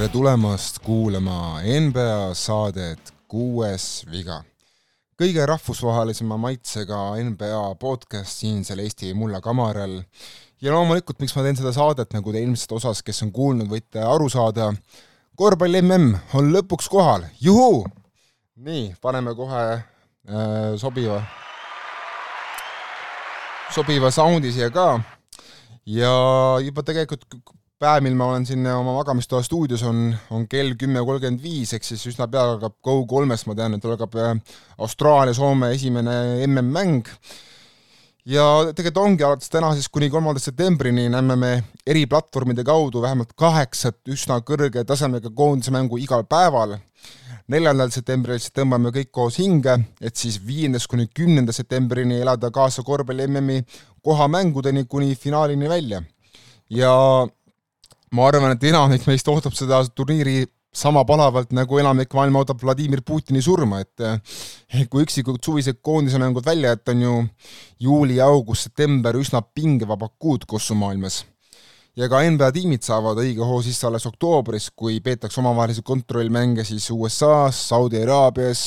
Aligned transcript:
tere 0.00 0.12
tulemast 0.12 0.78
kuulama 0.80 1.60
NBA 1.60 2.30
saadet 2.34 3.10
Kuues 3.28 4.06
viga. 4.08 4.38
kõige 5.20 5.44
rahvusvahelisema 5.44 6.38
maitsega 6.40 7.00
NBA 7.26 7.74
podcast 7.82 8.40
siinsel 8.40 8.80
Eesti 8.80 9.12
mulla 9.14 9.42
kamaral. 9.44 9.98
ja 10.62 10.72
loomulikult, 10.72 11.20
miks 11.20 11.36
ma 11.36 11.44
teen 11.44 11.60
seda 11.60 11.74
saadet, 11.76 12.16
nagu 12.16 12.32
te 12.32 12.40
ilmselt 12.40 12.72
osas, 12.78 13.02
kes 13.02 13.22
on 13.26 13.32
kuulnud, 13.32 13.68
võite 13.68 14.00
aru 14.00 14.30
saada, 14.32 14.70
korvpalli 15.36 15.82
mm 15.82 16.16
on 16.32 16.48
lõpuks 16.56 16.88
kohal, 16.88 17.28
juhuu! 17.40 17.84
nii, 18.56 18.94
paneme 19.04 19.36
kohe 19.36 19.62
äh, 19.76 20.80
sobiva, 20.80 21.20
sobiva 23.68 24.08
soundi 24.10 24.56
siia 24.56 24.72
ka 24.72 24.94
ja 25.84 26.16
juba 26.64 26.88
tegelikult 26.88 27.28
päev, 27.80 28.02
mil 28.04 28.16
ma 28.18 28.26
olen 28.28 28.44
siin 28.44 28.66
oma 28.68 28.92
magamistoa 28.98 29.40
stuudios, 29.44 29.82
on, 29.88 30.10
on 30.36 30.44
kell 30.50 30.74
kümme 30.78 31.00
kolmkümmend 31.06 31.40
viis, 31.40 31.72
ehk 31.72 31.86
siis 31.86 32.02
üsna 32.10 32.26
pea 32.28 32.42
algab 32.52 32.74
Go3-st, 32.84 33.48
ma 33.48 33.56
tean, 33.56 33.76
et 33.78 33.86
algab 33.88 34.16
äh, 34.20 34.34
Austraalia-Soome 34.84 35.72
esimene 35.76 36.16
MM-mäng. 36.44 37.08
ja 38.28 38.44
tegelikult 38.76 39.00
ongi 39.00 39.24
alates 39.24 39.48
täna 39.48 39.72
siis 39.72 39.88
kuni 39.88 40.10
kolmanda 40.12 40.42
septembrini 40.44 41.06
näeme 41.08 41.36
me 41.40 41.52
eri 41.86 42.04
platvormide 42.06 42.60
kaudu 42.68 43.00
vähemalt 43.00 43.32
kaheksat 43.32 44.12
üsna 44.12 44.36
kõrge 44.44 44.84
tasemega 44.84 45.32
koondise 45.32 45.72
mängu 45.72 45.96
igal 45.96 46.26
päeval. 46.28 46.76
neljandal 47.48 47.90
septembril 47.90 48.38
siis 48.38 48.52
tõmbame 48.52 48.92
kõik 48.92 49.08
koos 49.10 49.40
hinge, 49.40 49.78
et 50.00 50.16
siis 50.16 50.36
viiendast 50.46 50.86
kuni 50.86 51.08
kümnenda 51.08 51.52
septembrini 51.52 52.20
elada 52.20 52.50
kaasa 52.50 52.82
korvpalli 52.82 53.26
MM-i 53.26 53.64
kohamängudeni 54.04 54.84
kuni 54.84 55.14
finaalini 55.16 55.68
välja. 55.68 56.02
ja 56.68 56.92
ma 58.14 58.26
arvan, 58.26 58.54
et 58.56 58.64
enamik 58.70 59.06
meist 59.08 59.28
ootab 59.30 59.54
seda 59.54 59.82
turniiri 59.94 60.44
sama 60.74 61.02
palavalt, 61.06 61.50
nagu 61.54 61.78
enamik 61.82 62.14
maailma 62.14 62.42
ootab 62.42 62.60
Vladimir 62.62 63.02
Putini 63.06 63.42
surma, 63.42 63.80
et 63.82 64.04
eh, 64.06 64.86
kui 64.90 65.04
üksikud 65.06 65.40
suvised 65.44 65.80
koondise 65.82 66.20
mängud 66.22 66.46
välja 66.46 66.74
jätta, 66.74 66.94
on 66.94 67.02
ju 67.06 67.14
juuli, 67.88 68.20
august, 68.22 68.68
september 68.68 69.18
üsna 69.18 69.42
pingevabad 69.42 70.14
kuud 70.18 70.46
kossumaailmas. 70.50 71.24
Ja 71.98 72.08
ka 72.10 72.20
NBA 72.22 72.50
tiimid 72.54 72.84
saavad 72.86 73.18
õige 73.22 73.44
hoo 73.46 73.58
sisse 73.64 73.86
alles 73.88 74.06
oktoobris, 74.08 74.70
kui 74.76 75.00
peetakse 75.04 75.40
omavahelisi 75.42 75.82
kontrollmänge 75.86 76.64
siis 76.68 76.86
USA-s, 76.94 77.68
Saudi 77.72 78.02
Araabias, 78.02 78.64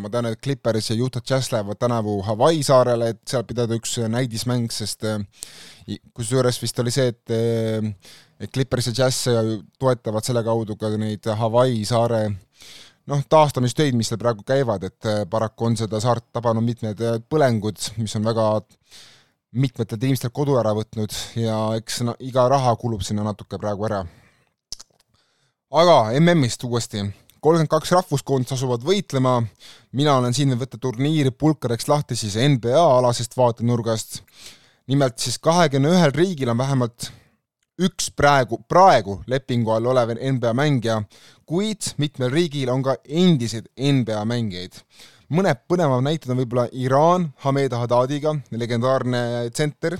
ma 0.00 0.10
tean, 0.12 0.30
et 0.30 0.40
Clippers 0.42 0.90
ja 0.92 0.98
Utah 1.00 1.24
Jazz 1.26 1.52
lähevad 1.52 1.80
tänavu 1.80 2.20
Hawaii 2.26 2.62
saarele, 2.66 3.12
et 3.14 3.22
seal 3.28 3.44
pidada 3.48 3.76
üks 3.76 3.98
näidismäng, 4.10 4.70
sest 4.74 5.06
eh, 5.08 5.18
kusjuures 6.14 6.60
vist 6.62 6.78
oli 6.84 6.94
see, 6.94 7.10
et 7.14 7.36
et 8.40 8.48
Clippers 8.54 8.86
ja 8.88 8.92
Jazz 9.02 9.26
toetavad 9.78 10.24
selle 10.24 10.40
kaudu 10.46 10.78
ka 10.80 10.88
neid 10.96 11.26
Hawaii 11.36 11.84
saare 11.84 12.28
noh, 13.10 13.22
taastamistöid, 13.28 13.96
mis 13.98 14.10
seal 14.10 14.20
praegu 14.20 14.44
käivad, 14.46 14.84
et 14.86 15.08
äh, 15.08 15.22
paraku 15.30 15.70
on 15.70 15.78
seda 15.78 16.00
saart 16.02 16.28
tabanud 16.34 16.64
mitmed 16.66 17.00
äh, 17.04 17.18
põlengud, 17.32 17.80
mis 18.00 18.16
on 18.18 18.26
väga 18.26 18.46
mitmetelt 19.50 20.02
inimestelt 20.02 20.34
kodu 20.34 20.56
ära 20.60 20.72
võtnud 20.76 21.14
ja 21.40 21.56
eks 21.78 22.02
no, 22.06 22.14
iga 22.22 22.46
raha 22.50 22.76
kulub 22.78 23.02
sinna 23.06 23.24
natuke 23.26 23.58
praegu 23.58 23.86
ära. 23.88 24.04
aga 25.70 25.96
MM-ist 26.20 26.64
uuesti, 26.66 27.02
kolmkümmend 27.42 27.70
kaks 27.70 27.92
rahvuskoondist 27.96 28.54
asuvad 28.54 28.84
võitlema, 28.86 29.40
mina 29.92 30.16
olen 30.18 30.34
siin 30.34 30.54
võtta 30.58 30.78
turniiri 30.78 31.30
pulkadeks 31.30 31.88
lahti 31.88 32.16
siis 32.16 32.36
NBA 32.38 32.78
alasest 32.78 33.36
vaatenurgast, 33.36 34.20
nimelt 34.86 35.18
siis 35.18 35.38
kahekümne 35.38 35.96
ühel 35.96 36.14
riigil 36.14 36.50
on 36.50 36.58
vähemalt 36.58 37.10
üks 37.80 38.10
praegu, 38.12 38.60
praegu 38.68 39.20
lepingu 39.26 39.72
all 39.72 39.88
olev 39.90 40.12
NBA 40.14 40.52
mängija, 40.54 41.00
kuid 41.48 41.94
mitmel 41.98 42.30
riigil 42.30 42.70
on 42.70 42.84
ka 42.84 42.96
endiseid 43.08 43.70
NBA 43.74 44.24
mängijaid. 44.28 44.82
Mõned 45.30 45.60
põnevad 45.70 46.02
näited 46.02 46.30
on 46.32 46.40
võib-olla 46.40 46.66
Iraan 46.74 47.28
Hamed 47.44 47.74
Haddadiga, 47.76 48.32
legendaarne 48.50 49.22
tsenter, 49.54 49.96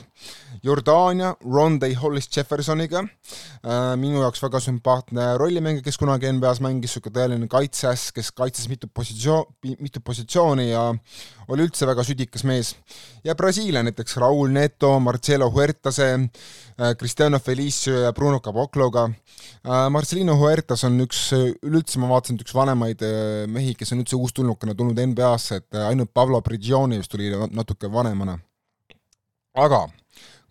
Jordaania 0.67 1.31
Rondé 1.45 1.93
Hollis 1.97 2.29
Jeffersoniga, 2.35 3.05
äh, 3.05 3.95
minu 4.01 4.25
jaoks 4.25 4.43
väga 4.43 4.61
sümpaatne 4.65 5.29
rollimängija, 5.41 5.87
kes 5.87 6.01
kunagi 6.01 6.33
NBA-s 6.35 6.61
mängis, 6.65 6.91
niisugune 6.91 7.17
tõeline 7.17 7.51
kaitseäss, 7.51 8.11
kes 8.17 8.33
kaitses 8.37 8.67
mitu 8.69 8.91
positsioon, 8.93 9.47
mitu 9.79 10.03
positsiooni 10.05 10.71
ja 10.73 10.89
oli 11.51 11.67
üldse 11.67 11.87
väga 11.89 12.05
südikas 12.07 12.45
mees. 12.47 12.75
ja 13.25 13.35
Brasiilia 13.35 13.83
näiteks 13.83 14.17
Raul 14.17 14.51
Neto, 14.55 14.93
Marcelo 15.01 15.51
Huertase, 15.51 16.09
äh, 16.15 16.97
Cristiano 16.99 17.39
Felicio 17.39 18.01
ja 18.01 18.13
Bruno 18.13 18.41
Cabocloga. 18.41 19.05
Äh, 19.67 19.91
Marcelino 19.91 20.37
Huertas 20.39 20.85
on 20.85 21.01
üks, 21.01 21.31
üleüldse 21.35 21.99
ma 22.01 22.09
vaatasin, 22.11 22.39
et 22.39 22.47
üks 22.47 22.55
vanemaid 22.55 23.03
mehi, 23.51 23.75
kes 23.75 23.93
on 23.95 24.05
üldse 24.05 24.17
uustulnukana 24.17 24.75
tulnud 24.75 25.01
NBA-sse, 25.13 25.63
et 25.63 25.81
ainult 25.87 26.15
Pablo 26.15 26.41
Prigioni 26.41 27.01
vist 27.01 27.11
tuli 27.11 27.33
natuke 27.51 27.93
vanemana. 27.93 28.39
aga 29.55 29.89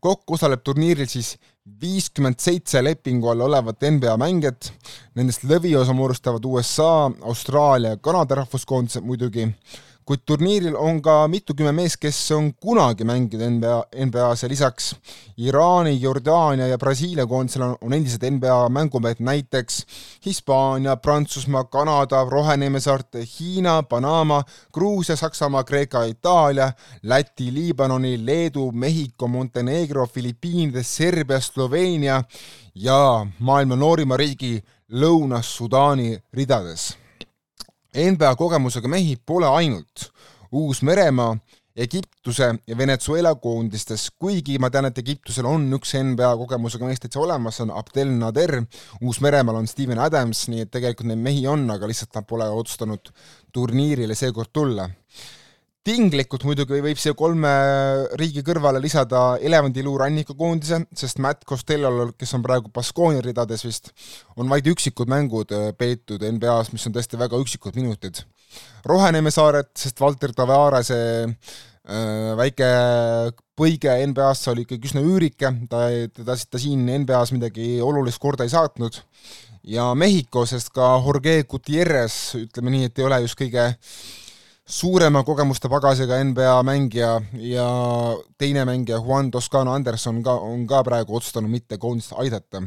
kokku 0.04 0.36
osaleb 0.36 0.64
turniiril 0.64 1.08
siis 1.10 1.36
viiskümmend 1.82 2.40
seitse 2.42 2.82
lepingu 2.84 3.30
all 3.30 3.44
olevat 3.46 3.84
NBA 3.84 4.16
mängijat, 4.20 4.72
nendest 5.16 5.46
lõviosa 5.48 5.94
moodustavad 5.96 6.46
USA, 6.46 7.10
Austraalia 7.22 7.96
ja 7.96 8.02
Kanada 8.02 8.40
rahvuskoondised 8.42 9.06
muidugi, 9.06 9.46
kuid 10.10 10.24
turniiril 10.26 10.74
on 10.74 11.04
ka 11.06 11.28
mitukümmend 11.30 11.78
meest, 11.78 12.00
kes 12.02 12.18
on 12.34 12.48
kunagi 12.58 13.06
mänginud 13.06 13.44
NBA, 13.60 13.74
NBA-s 14.08 14.42
ja 14.42 14.48
lisaks 14.50 14.88
Iraani, 15.38 15.92
Jordaania 16.02 16.66
ja 16.68 16.78
Brasiilia 16.82 17.28
koondisel 17.30 17.62
on, 17.62 17.76
on 17.82 17.94
endised 17.94 18.24
NBA 18.26 18.56
mängumehed, 18.74 19.22
näiteks 19.22 19.84
Hispaania, 20.26 20.96
Prantsusmaa, 20.98 21.64
Kanada, 21.64 22.24
Rohenemesaarte, 22.26 23.22
Hiina, 23.22 23.84
Panama, 23.84 24.42
Gruusia, 24.74 25.16
Saksamaa, 25.16 25.64
Kreeka, 25.64 26.02
Itaalia, 26.04 26.72
Läti, 27.04 27.54
Liibanoni, 27.54 28.16
Leedu, 28.26 28.72
Mehhiko, 28.72 29.28
Montenegro, 29.28 30.08
Filipiinide, 30.08 30.84
Serbia, 30.84 31.40
Sloveenia 31.40 32.24
ja 32.76 33.28
maailma 33.40 33.76
noorima 33.76 34.18
riigi 34.18 34.58
Lõuna-Sudaani 34.90 36.18
ridades 36.34 36.96
NBA 37.96 38.36
kogemusega 38.36 38.88
mehi 38.92 39.16
pole 39.26 39.48
ainult. 39.48 40.10
Uus-Meremaa, 40.52 41.38
Egiptuse 41.80 42.48
ja 42.68 42.78
Venezuela 42.78 43.36
koondistes, 43.36 44.10
kuigi 44.20 44.58
ma 44.60 44.70
tean, 44.70 44.90
et 44.90 44.98
Egiptusel 44.98 45.46
on 45.48 45.68
üks 45.78 45.94
NBA 45.96 46.32
kogemusega 46.42 46.90
mees 46.90 47.00
täitsa 47.00 47.22
olemas, 47.22 47.62
on 47.64 47.72
Abdel 47.72 48.12
Nader, 48.18 48.58
Uus-Meremaal 49.02 49.62
on 49.62 49.70
Steven 49.70 50.02
Adams, 50.04 50.48
nii 50.52 50.66
et 50.66 50.72
tegelikult 50.74 51.08
neid 51.12 51.22
mehi 51.24 51.46
on, 51.48 51.70
aga 51.72 51.88
lihtsalt 51.88 52.18
nad 52.18 52.28
pole 52.28 52.50
otsustanud 52.62 53.14
turniirile 53.54 54.18
seekord 54.18 54.52
tulla 54.54 54.90
tinglikult 55.88 56.44
muidugi 56.48 56.82
võib 56.84 57.00
siia 57.00 57.16
kolme 57.18 57.52
riigi 58.20 58.44
kõrvale 58.46 58.82
lisada 58.84 59.38
elevandiluu 59.42 59.96
rannikukoondise, 60.02 60.82
sest 60.98 61.22
Matt 61.24 61.46
Costello'l, 61.48 62.14
kes 62.20 62.36
on 62.36 62.44
praegu 62.46 62.72
Baskooni 62.74 63.24
ridades 63.26 63.64
vist, 63.66 63.94
on 64.36 64.52
vaid 64.52 64.68
üksikud 64.70 65.10
mängud 65.12 65.54
äh, 65.56 65.72
peetud 65.78 66.24
NBA-s, 66.36 66.74
mis 66.76 66.86
on 66.90 66.96
tõesti 66.96 67.20
väga 67.20 67.40
üksikud 67.40 67.80
minutid. 67.80 68.22
Roheneeme 68.90 69.32
saared, 69.32 69.72
sest 69.78 70.02
Valter 70.04 70.36
Tavaarese 70.36 71.00
äh, 71.26 72.32
väike 72.40 72.70
põige 73.60 73.96
NBA-sse 74.12 74.54
oli 74.54 74.68
ikkagi 74.68 74.92
üsna 74.92 75.04
üürike, 75.04 75.54
ta, 75.72 75.86
teda, 76.16 76.36
ta 76.36 76.62
siin 76.62 76.88
NBA-s 77.04 77.34
midagi 77.36 77.78
olulist 77.84 78.20
korda 78.22 78.48
ei 78.48 78.52
saatnud, 78.52 79.00
ja 79.70 79.94
Mehhiko, 79.96 80.46
sest 80.50 80.74
ka 80.76 80.98
Jorge 81.06 81.42
Gutierrez, 81.48 82.36
ütleme 82.40 82.76
nii, 82.76 82.90
et 82.90 83.00
ei 83.00 83.08
ole 83.08 83.24
just 83.24 83.40
kõige 83.40 83.72
suurema 84.70 85.24
kogemuste 85.26 85.70
pagasiga 85.70 86.20
NBA 86.24 86.58
mängija 86.64 87.16
ja 87.42 87.70
teine 88.38 88.66
mängija 88.66 89.00
Juan 89.02 89.32
Toscano 89.32 89.74
Anderson 89.74 90.22
ka, 90.24 90.36
on 90.46 90.68
ka 90.68 90.84
praegu 90.86 91.16
otsustanud 91.18 91.50
mitte 91.50 91.78
koondist 91.78 92.14
aidata. 92.18 92.62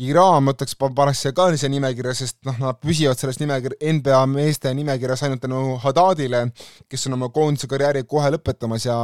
Iraan, 0.00 0.46
ma 0.46 0.54
ütleks, 0.54 0.72
siia 1.12 1.34
ka 1.36 1.50
siia 1.52 1.68
nimekirja, 1.68 2.14
sest 2.16 2.38
noh, 2.48 2.56
nad 2.56 2.78
püsivad 2.80 3.20
selles 3.20 3.36
nimekir-, 3.36 3.74
NBA 3.84 4.20
meeste 4.32 4.72
nimekirjas 4.72 5.26
ainult 5.26 5.42
tänu 5.42 5.76
Haddadile, 5.82 6.46
kes 6.88 7.04
on 7.10 7.18
oma 7.18 7.28
koondise 7.28 7.68
karjääri 7.68 8.06
kohe 8.08 8.30
lõpetamas 8.32 8.86
ja 8.88 8.96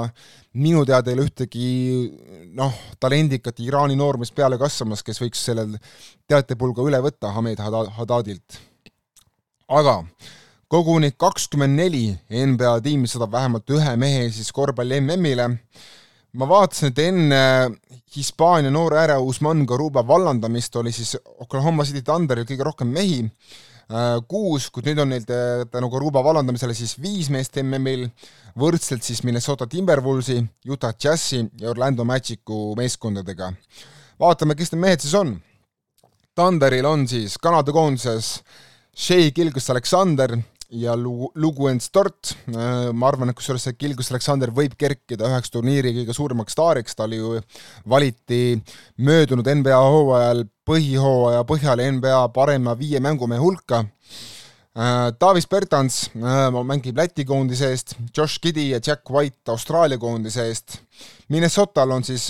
minu 0.54 0.86
teada 0.88 1.12
ei 1.12 1.18
ole 1.18 1.26
ühtegi 1.28 1.68
noh, 2.56 2.72
talendikat 2.96 3.60
Iraani 3.60 3.98
noormeest 4.00 4.32
peale 4.34 4.56
kasvamas, 4.56 5.04
kes 5.04 5.20
võiks 5.20 5.44
sellel 5.50 5.76
teatepulga 6.32 6.88
üle 6.88 7.02
võtta 7.04 7.34
Hamed 7.36 7.60
Haddadilt. 7.60 8.56
aga 9.68 9.98
koguni 10.68 11.12
kakskümmend 11.14 11.78
neli 11.78 12.06
NBA 12.30 12.72
tiimi 12.82 13.08
saadab 13.10 13.36
vähemalt 13.36 13.70
ühe 13.70 13.92
mehe 14.00 14.24
siis 14.34 14.50
korvpalli 14.52 14.98
MM-ile. 15.00 15.48
ma 16.36 16.48
vaatasin, 16.48 16.90
et 16.90 16.98
enne 16.98 17.42
Hispaania 18.16 18.70
noore 18.70 18.98
ääre 18.98 19.16
Usman 19.22 19.64
Garuba 19.66 20.02
vallandamist 20.06 20.76
oli 20.76 20.92
siis 20.92 21.16
Oklahoma 21.38 21.84
City 21.84 22.02
Thunderil 22.02 22.44
kõige 22.44 22.66
rohkem 22.66 22.90
mehi, 22.92 23.22
äh, 23.24 24.18
kuus, 24.28 24.68
kuid 24.70 24.90
nüüd 24.90 25.00
on 25.00 25.14
neil 25.14 25.24
tänu 25.70 25.88
Garuba 25.92 26.24
vallandamisele 26.24 26.74
siis 26.74 26.96
viis 27.00 27.30
meest 27.30 27.56
MM-il, 27.62 28.08
võrdselt 28.58 29.06
siis 29.06 29.22
Minnesota 29.24 29.66
Timberwolvesi, 29.66 30.42
Utah 30.68 30.92
Jazzi 30.98 31.44
ja 31.60 31.70
Orlando 31.70 32.04
Magicu 32.04 32.74
meeskondadega. 32.76 33.52
vaatame, 34.20 34.54
kes 34.54 34.72
need 34.72 34.82
mehed 34.82 35.00
siis 35.06 35.14
on 35.14 35.36
Thunderil 36.36 36.84
on 36.84 37.06
siis 37.08 37.38
Kanada 37.38 37.72
koondises 37.72 38.42
Shea 38.96 39.30
Gilgus-Alexander 39.30 40.36
ja 40.70 40.96
Lu-, 40.98 41.30
Luguen 41.34 41.80
Stort, 41.80 42.34
ma 42.46 43.08
arvan, 43.08 43.30
et 43.30 43.38
kusjuures 43.38 43.66
see 43.68 43.76
Gilgus 43.78 44.10
Alexander 44.12 44.50
võib 44.54 44.74
kerkida 44.78 45.28
üheks 45.30 45.52
turniiri 45.54 45.94
kõige 46.00 46.16
suuremaks 46.16 46.56
staariks, 46.56 46.96
ta 46.96 47.06
oli 47.06 47.20
ju, 47.20 47.36
valiti 47.88 48.58
möödunud 49.06 49.46
NBA 49.60 49.78
hooajal 49.78 50.46
põhihooaja 50.66 51.44
põhjal 51.46 51.84
NBA 51.98 52.24
parema 52.34 52.74
viie 52.78 53.00
mängumehe 53.02 53.40
hulka. 53.42 53.84
Davis 55.20 55.46
Bertans 55.48 56.02
mängib 56.14 56.98
Läti 56.98 57.24
koondise 57.24 57.70
eest, 57.72 57.94
Josh 58.12 58.42
Giddy 58.42 58.72
ja 58.74 58.80
Jack 58.82 59.08
White 59.10 59.54
Austraalia 59.54 59.96
koondise 59.98 60.44
eest. 60.50 60.82
Minnesotal 61.32 61.94
on 61.96 62.04
siis 62.04 62.28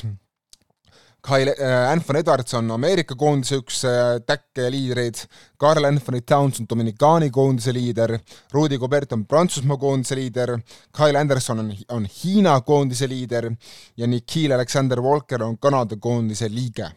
Kyle 1.27 1.55
äh,, 1.59 1.91
Anthony 1.91 2.21
Edwards 2.21 2.55
on 2.55 2.71
Ameerika 2.71 3.17
koondise 3.19 3.57
üks 3.59 3.81
äh, 3.89 4.21
täkke 4.23 4.69
liidreid, 4.71 5.19
Carl 5.59 5.89
Anthony 5.89 6.21
Towns 6.23 6.61
on 6.63 6.69
Dominikaani 6.71 7.33
koondise 7.35 7.73
liider, 7.75 8.15
Rudi 8.55 8.79
Gobert 8.79 9.13
on 9.17 9.25
Prantsusmaa 9.27 9.77
koondise 9.83 10.15
liider, 10.21 10.55
Kyle 10.95 11.19
Anderson 11.19 11.65
on, 11.65 11.73
on 11.97 12.07
Hiina 12.07 12.61
koondise 12.61 13.09
liider. 13.11 13.51
Ja 13.97 14.07
Nikhil 14.07 14.55
Alexander 14.55 15.03
Walker 15.03 15.43
on 15.43 15.59
Kanada 15.59 15.97
koondise 15.97 16.49
liige. 16.53 16.93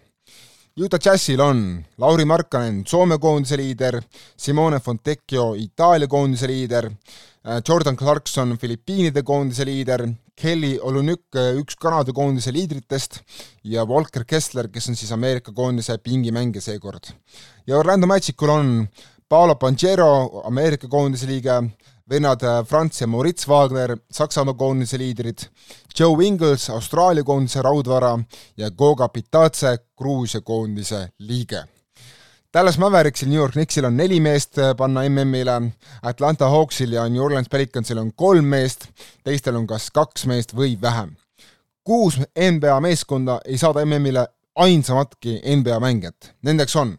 Utah 0.77 1.01
Jazzil 1.05 1.41
on 1.41 1.85
Lauri 1.97 2.25
Markkanen, 2.25 2.83
Soome 2.87 3.17
koondise 3.17 3.57
liider, 3.57 3.97
Simone 4.37 4.79
Fontecchio, 4.79 5.55
Itaalia 5.57 6.07
koondise 6.07 6.47
liider, 6.47 6.85
äh, 6.85 7.63
Jordan 7.67 7.97
Clarkson, 7.97 8.57
Filipiinide 8.61 9.23
koondise 9.23 9.65
liider, 9.65 10.05
Kelly 10.39 10.77
Olunük, 10.81 11.25
äh, 11.35 11.57
üks 11.59 11.75
Kanada 11.75 12.13
koondise 12.15 12.53
liidritest, 12.55 13.19
ja 13.63 13.83
Walker 13.87 14.23
Kessler, 14.25 14.69
kes 14.71 14.89
on 14.89 14.95
siis 14.95 15.11
Ameerika 15.11 15.51
koondise 15.51 15.97
pingimängija 15.97 16.61
seekord. 16.61 17.11
ja 17.67 17.77
Orlando 17.77 18.07
Magicul 18.07 18.49
on 18.49 18.87
Paolo 19.29 19.55
Pangero, 19.55 20.41
Ameerika 20.45 20.87
koondise 20.87 21.27
liige, 21.27 21.61
vennad 22.09 22.43
äh, 22.43 22.65
Franz 22.65 23.01
ja 23.01 23.07
Moritz 23.07 23.47
Wagner, 23.47 23.97
Saksamaa 24.11 24.53
koondise 24.53 24.97
liidrid, 24.97 25.43
Joe 25.99 26.25
Ingles, 26.25 26.69
Austraalia 26.69 27.23
koondise 27.23 27.61
raudvara 27.61 28.19
ja 28.57 28.71
Goga 28.71 29.09
Pitatse, 29.09 29.77
Gruusia 29.97 30.41
koondise 30.41 31.09
liige. 31.19 31.65
Dallas 32.53 32.77
Mavericksil, 32.77 33.27
New 33.29 33.37
York 33.37 33.53
Knicksil 33.53 33.85
on 33.85 33.93
neli 33.93 34.17
meest 34.19 34.57
äh, 34.57 34.71
panna 34.77 35.03
MM-ile, 35.05 35.59
Atlanta 36.01 36.47
Hawksil 36.49 36.95
ja 36.95 37.03
New 37.09 37.21
Orleans 37.21 37.49
Pelicansil 37.49 37.99
on 38.01 38.09
kolm 38.17 38.49
meest, 38.49 38.87
teistel 39.23 39.59
on 39.59 39.67
kas 39.69 39.91
kaks 39.93 40.25
meest 40.25 40.55
või 40.57 40.73
vähem. 40.81 41.13
kuus 41.85 42.17
NBA 42.33 42.79
meeskonda 42.81 43.37
ei 43.45 43.57
saada 43.57 43.85
MM-ile 43.85 44.25
ainsamatki 44.55 45.37
NBA 45.59 45.77
mängijat, 45.79 46.33
nendeks 46.41 46.75
on 46.75 46.97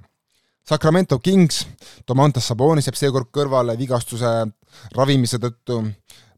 Sacramento 0.63 1.19
Kings, 1.19 1.67
Domantas 2.07 2.47
Sabonis 2.47 2.87
jääb 2.87 3.03
seekord 3.03 3.35
kõrvale 3.35 3.75
vigastuse 3.79 4.31
ravimise 4.95 5.43
tõttu. 5.43 5.83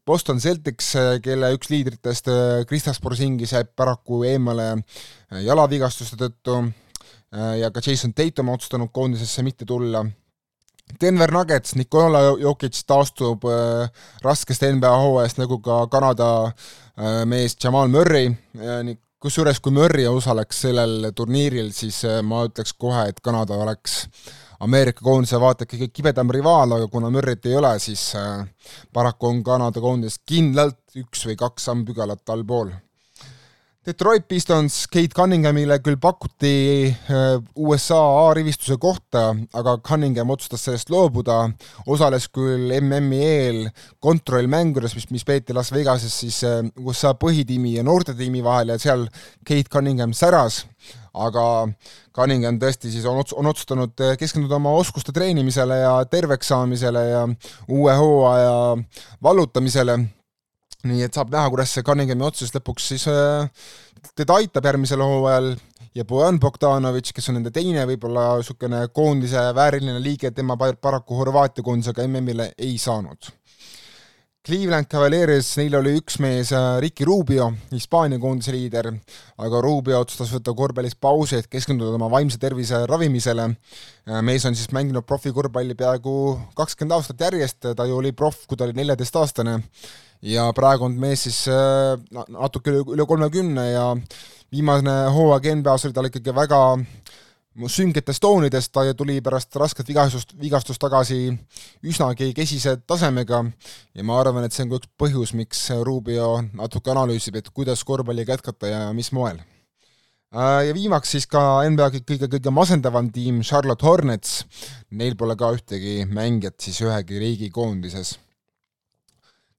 Boston 0.05 0.39
Celtics, 0.41 0.95
kelle 1.21 1.53
üks 1.53 1.69
liidritest, 1.69 2.33
Kristaps 2.67 2.99
Porzingis 2.99 3.53
jääb 3.53 3.75
paraku 3.77 4.23
eemale 4.25 4.71
jalavigastuste 5.45 6.17
tõttu 6.17 6.63
ja 7.33 7.71
ka 7.73 7.81
Jason 7.85 8.13
Tatum 8.13 8.49
on 8.49 8.59
otsustanud 8.59 8.91
koondisesse 8.93 9.43
mitte 9.43 9.65
tulla. 9.65 10.03
Denver 11.01 11.31
Nuggets, 11.31 11.75
Nikola 11.75 12.19
Jokic 12.39 12.77
taastub 12.87 13.45
äh, 13.49 13.89
raskest 14.21 14.65
NBA 14.75 14.91
hooajast, 14.97 15.39
nagu 15.41 15.57
ka 15.63 15.87
Kanada 15.87 16.29
äh, 16.45 17.23
mees 17.25 17.57
Jamal 17.63 17.87
Murray, 17.89 18.29
kusjuures 19.23 19.61
kui 19.63 19.71
Murry 19.71 20.05
osaleks 20.07 20.65
sellel 20.65 21.11
turniiril, 21.15 21.71
siis 21.75 22.03
äh, 22.05 22.19
ma 22.25 22.43
ütleks 22.49 22.75
kohe, 22.77 23.07
et 23.09 23.21
Kanada 23.23 23.57
oleks 23.63 24.01
Ameerika 24.63 25.03
koondise 25.03 25.39
vaata 25.41 25.67
kõige 25.67 25.89
kibedam 25.91 26.31
rivaal, 26.31 26.77
aga 26.77 26.87
kuna 26.91 27.09
Murryt 27.11 27.47
ei 27.47 27.55
ole, 27.59 27.73
siis 27.83 28.09
äh, 28.19 28.43
paraku 28.93 29.31
on 29.31 29.43
Kanada 29.43 29.83
koondis 29.83 30.19
kindlalt 30.27 30.99
üks 30.99 31.25
või 31.29 31.39
kaks 31.39 31.71
sammpügalat 31.71 32.35
allpool 32.35 32.73
Detroit 33.83 34.29
Pistons 34.31 34.85
Kate 34.87 35.11
Cunninghamile 35.11 35.75
küll 35.83 35.97
pakuti 35.99 36.87
äh, 36.87 37.33
USA 37.59 37.97
A-rivistuse 38.21 38.77
kohta, 38.79 39.33
aga 39.59 39.73
Cunningham 39.83 40.31
otsustas 40.31 40.63
sellest 40.63 40.91
loobuda, 40.93 41.49
osales 41.91 42.29
küll 42.31 42.71
MM-i 42.77 43.19
eel 43.19 43.59
kontrollmängudes, 43.99 44.95
mis, 44.95 45.09
mis 45.11 45.27
peeti 45.27 45.51
Las 45.57 45.73
Vegases 45.75 46.15
siis 46.23 46.39
äh, 46.47 46.61
USA 46.79 47.11
põhitiimi 47.19 47.75
ja 47.75 47.83
noortetiimi 47.83 48.45
vahel 48.45 48.71
ja 48.71 48.79
seal 48.79 49.03
Kate 49.43 49.67
Cunningham 49.67 50.15
säras, 50.15 50.63
aga 51.11 51.45
Cunningham 52.15 52.63
tõesti 52.63 52.87
siis 52.87 53.03
on, 53.03 53.19
on 53.35 53.51
otsustanud 53.51 53.99
äh, 53.99 54.15
keskenduda 54.15 54.61
oma 54.63 54.77
oskuste 54.79 55.11
treenimisele 55.11 55.83
ja 55.83 55.95
terveks 56.07 56.55
saamisele 56.55 57.07
ja 57.11 57.27
uue 57.67 57.99
hooaja 57.99 58.59
vallutamisele 59.19 60.05
nii 60.89 61.05
et 61.05 61.15
saab 61.15 61.31
näha, 61.31 61.51
kuidas 61.51 61.73
see 61.75 61.85
Cunninghami 61.85 62.25
otsus 62.27 62.51
lõpuks 62.55 62.89
siis 62.93 63.05
äh, 63.11 63.47
teda 64.17 64.39
aitab 64.41 64.65
järgmisel 64.67 65.03
hooajal 65.03 65.53
ja 65.95 66.05
Bojan 66.09 66.39
Bogdanovic, 66.41 67.13
kes 67.15 67.29
on 67.29 67.39
nende 67.39 67.53
teine 67.53 67.85
võib-olla 67.87 68.33
niisugune 68.39 68.81
koondise 68.95 69.45
vääriline 69.55 70.01
liige, 70.03 70.33
tema 70.35 70.57
paraku 70.57 71.21
Horvaatia 71.21 71.63
koondisega 71.63 72.07
MM-ile 72.07 72.51
ei 72.57 72.75
saanud. 72.81 73.31
Cleveland 74.43 74.89
Cavaliers, 74.91 75.53
neil 75.55 75.77
oli 75.79 75.93
üks 76.01 76.17
mees, 76.19 76.49
äh, 76.51 76.65
Ricky 76.83 77.05
Rubio, 77.07 77.45
Hispaania 77.71 78.19
koondise 78.19 78.51
liider, 78.51 78.89
aga 79.39 79.61
Rubio 79.63 80.01
otsustas 80.03 80.33
võtta 80.35 80.51
korvpallis 80.57 80.97
pausi, 80.99 81.37
et 81.39 81.47
keskenduda 81.47 81.95
oma 81.95 82.09
vaimse 82.11 82.41
tervise 82.41 82.81
ravimisele. 82.91 83.45
Äh, 83.53 84.19
mees 84.19 84.43
on 84.43 84.57
siis 84.59 84.73
mänginud 84.75 85.07
profikorvpalli 85.07 85.77
peaaegu 85.79 86.15
kakskümmend 86.59 86.97
aastat 86.97 87.23
järjest, 87.23 87.69
ta 87.71 87.87
ju 87.87 88.01
oli 88.01 88.11
proff, 88.11 88.43
kui 88.43 88.59
ta 88.59 88.67
oli 88.67 88.75
neljateistaastane 88.81 89.61
ja 90.23 90.47
praegu 90.55 90.87
on 90.87 90.95
mees 90.99 91.25
siis 91.27 91.43
äh, 91.51 91.97
natuke 92.31 92.71
üle, 92.71 92.83
üle 92.95 93.07
kolmekümne 93.07 93.67
ja 93.71 93.85
viimane 94.53 94.95
hooaeg 95.13 95.49
NBA-s 95.59 95.89
oli 95.89 95.95
tal 95.97 96.09
ikkagi 96.09 96.35
väga 96.35 96.59
süngetes 97.69 98.17
toonides, 98.21 98.69
ta 98.73 98.81
tuli 98.97 99.19
pärast 99.21 99.55
rasket 99.61 99.87
vigastust, 99.87 100.33
vigastust 100.39 100.81
tagasi 100.81 101.27
üsnagi 101.85 102.31
kesise 102.33 102.79
tasemega. 102.87 103.43
Ja 103.93 104.05
ma 104.05 104.17
arvan, 104.19 104.45
et 104.45 104.55
see 104.55 104.65
on 104.65 104.71
ka 104.71 104.79
üks 104.81 104.89
põhjus, 104.97 105.35
miks 105.37 105.67
Rubio 105.85 106.39
natuke 106.53 106.93
analüüsib, 106.93 107.37
et 107.37 107.51
kuidas 107.53 107.83
korvpalliga 107.85 108.33
jätkata 108.33 108.71
ja 108.71 108.81
mis 108.93 109.11
moel. 109.13 109.41
Äh, 110.33 110.69
ja 110.69 110.73
viimaks 110.73 111.13
siis 111.13 111.29
ka 111.29 111.61
NBA 111.69 111.91
kõige-kõige 111.99 112.53
masendavam 112.53 113.11
tiim, 113.13 113.43
Charlotte 113.45 113.85
Hornets, 113.85 114.41
neil 114.89 115.17
pole 115.17 115.37
ka 115.37 115.53
ühtegi 115.53 116.07
mängijat 116.09 116.57
siis 116.63 116.81
ühegi 116.81 117.21
riigi 117.21 117.53
koondises 117.53 118.17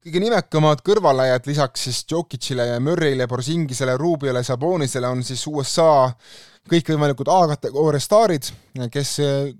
kõige 0.05 0.21
nimekamad 0.21 0.83
kõrvalejad 0.85 1.47
lisaks 1.49 1.87
siis 1.87 2.03
Djokicile 2.05 2.67
ja 2.69 2.81
Murray'le, 2.81 3.25
Borzingisele, 3.29 3.97
Rubiole, 3.97 4.43
Sabonisele 4.45 5.09
on 5.09 5.23
siis 5.25 5.47
USA 5.49 6.11
kõikvõimalikud 6.69 7.29
A-kategooria 7.29 8.01
staarid, 8.01 8.47
kes 8.93 9.15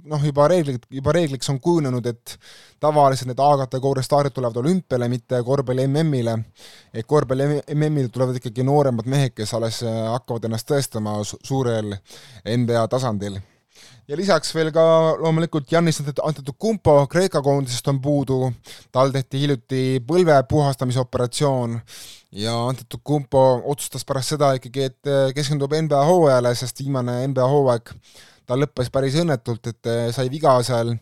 noh, 0.09 0.21
juba 0.25 0.49
reeglid, 0.49 0.85
juba 0.93 1.13
reegliks 1.17 1.49
on 1.53 1.59
kujunenud, 1.65 2.07
et 2.09 2.37
tavaliselt 2.81 3.29
need 3.29 3.41
A-kategooria 3.45 4.05
staarid 4.05 4.37
tulevad 4.37 4.61
olümpiale, 4.61 5.09
mitte 5.13 5.41
korvpalli 5.45 5.89
MM-ile. 5.89 6.39
et 6.93 7.07
korvpalli 7.07 7.63
MM-ile 7.77 8.09
tulevad 8.09 8.37
ikkagi 8.41 8.65
nooremad 8.65 9.09
mehed, 9.09 9.33
kes 9.37 9.55
alles 9.57 9.81
hakkavad 9.85 10.45
ennast 10.45 10.69
tõestama 10.69 11.19
suurel 11.25 11.97
NBA 12.45 12.89
tasandil 12.89 13.41
ja 14.09 14.17
lisaks 14.19 14.55
veel 14.55 14.71
ka 14.75 14.85
loomulikult 15.21 15.73
Jannis 15.73 16.01
Antetokounmpo 16.03 17.07
Kreeka 17.11 17.43
koondisest 17.43 17.89
on 17.93 18.01
puudu, 18.05 18.53
tal 18.93 19.13
tehti 19.15 19.45
hiljuti 19.45 19.83
põlve 20.07 20.37
puhastamise 20.49 21.01
operatsioon 21.03 21.81
ja 22.35 22.55
Antetokounmpo 22.69 23.45
otsustas 23.73 24.05
pärast 24.05 24.35
seda 24.35 24.53
ikkagi, 24.59 24.89
et 24.91 25.13
keskendub 25.37 25.75
NBA 25.87 26.05
hooajale, 26.09 26.55
sest 26.59 26.83
viimane 26.83 27.21
NBA 27.31 27.47
hooaeg 27.51 27.95
tal 28.47 28.61
lõppes 28.61 28.91
päris 28.93 29.17
õnnetult, 29.21 29.71
et 29.73 29.95
sai 30.15 30.29
viga 30.33 30.57
seal. 30.67 30.93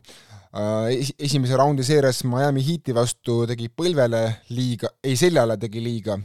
Äh, 0.52 1.09
esimese 1.17 1.57
raundi 1.57 1.85
seerias 1.87 2.19
Miami 2.29 2.61
Heati 2.67 2.93
vastu 2.93 3.38
tegi 3.49 3.71
põlvele 3.73 4.21
liiga, 4.52 4.91
ei 5.00 5.17
seljale 5.17 5.57
tegi 5.57 5.81
liiga. 5.81 6.19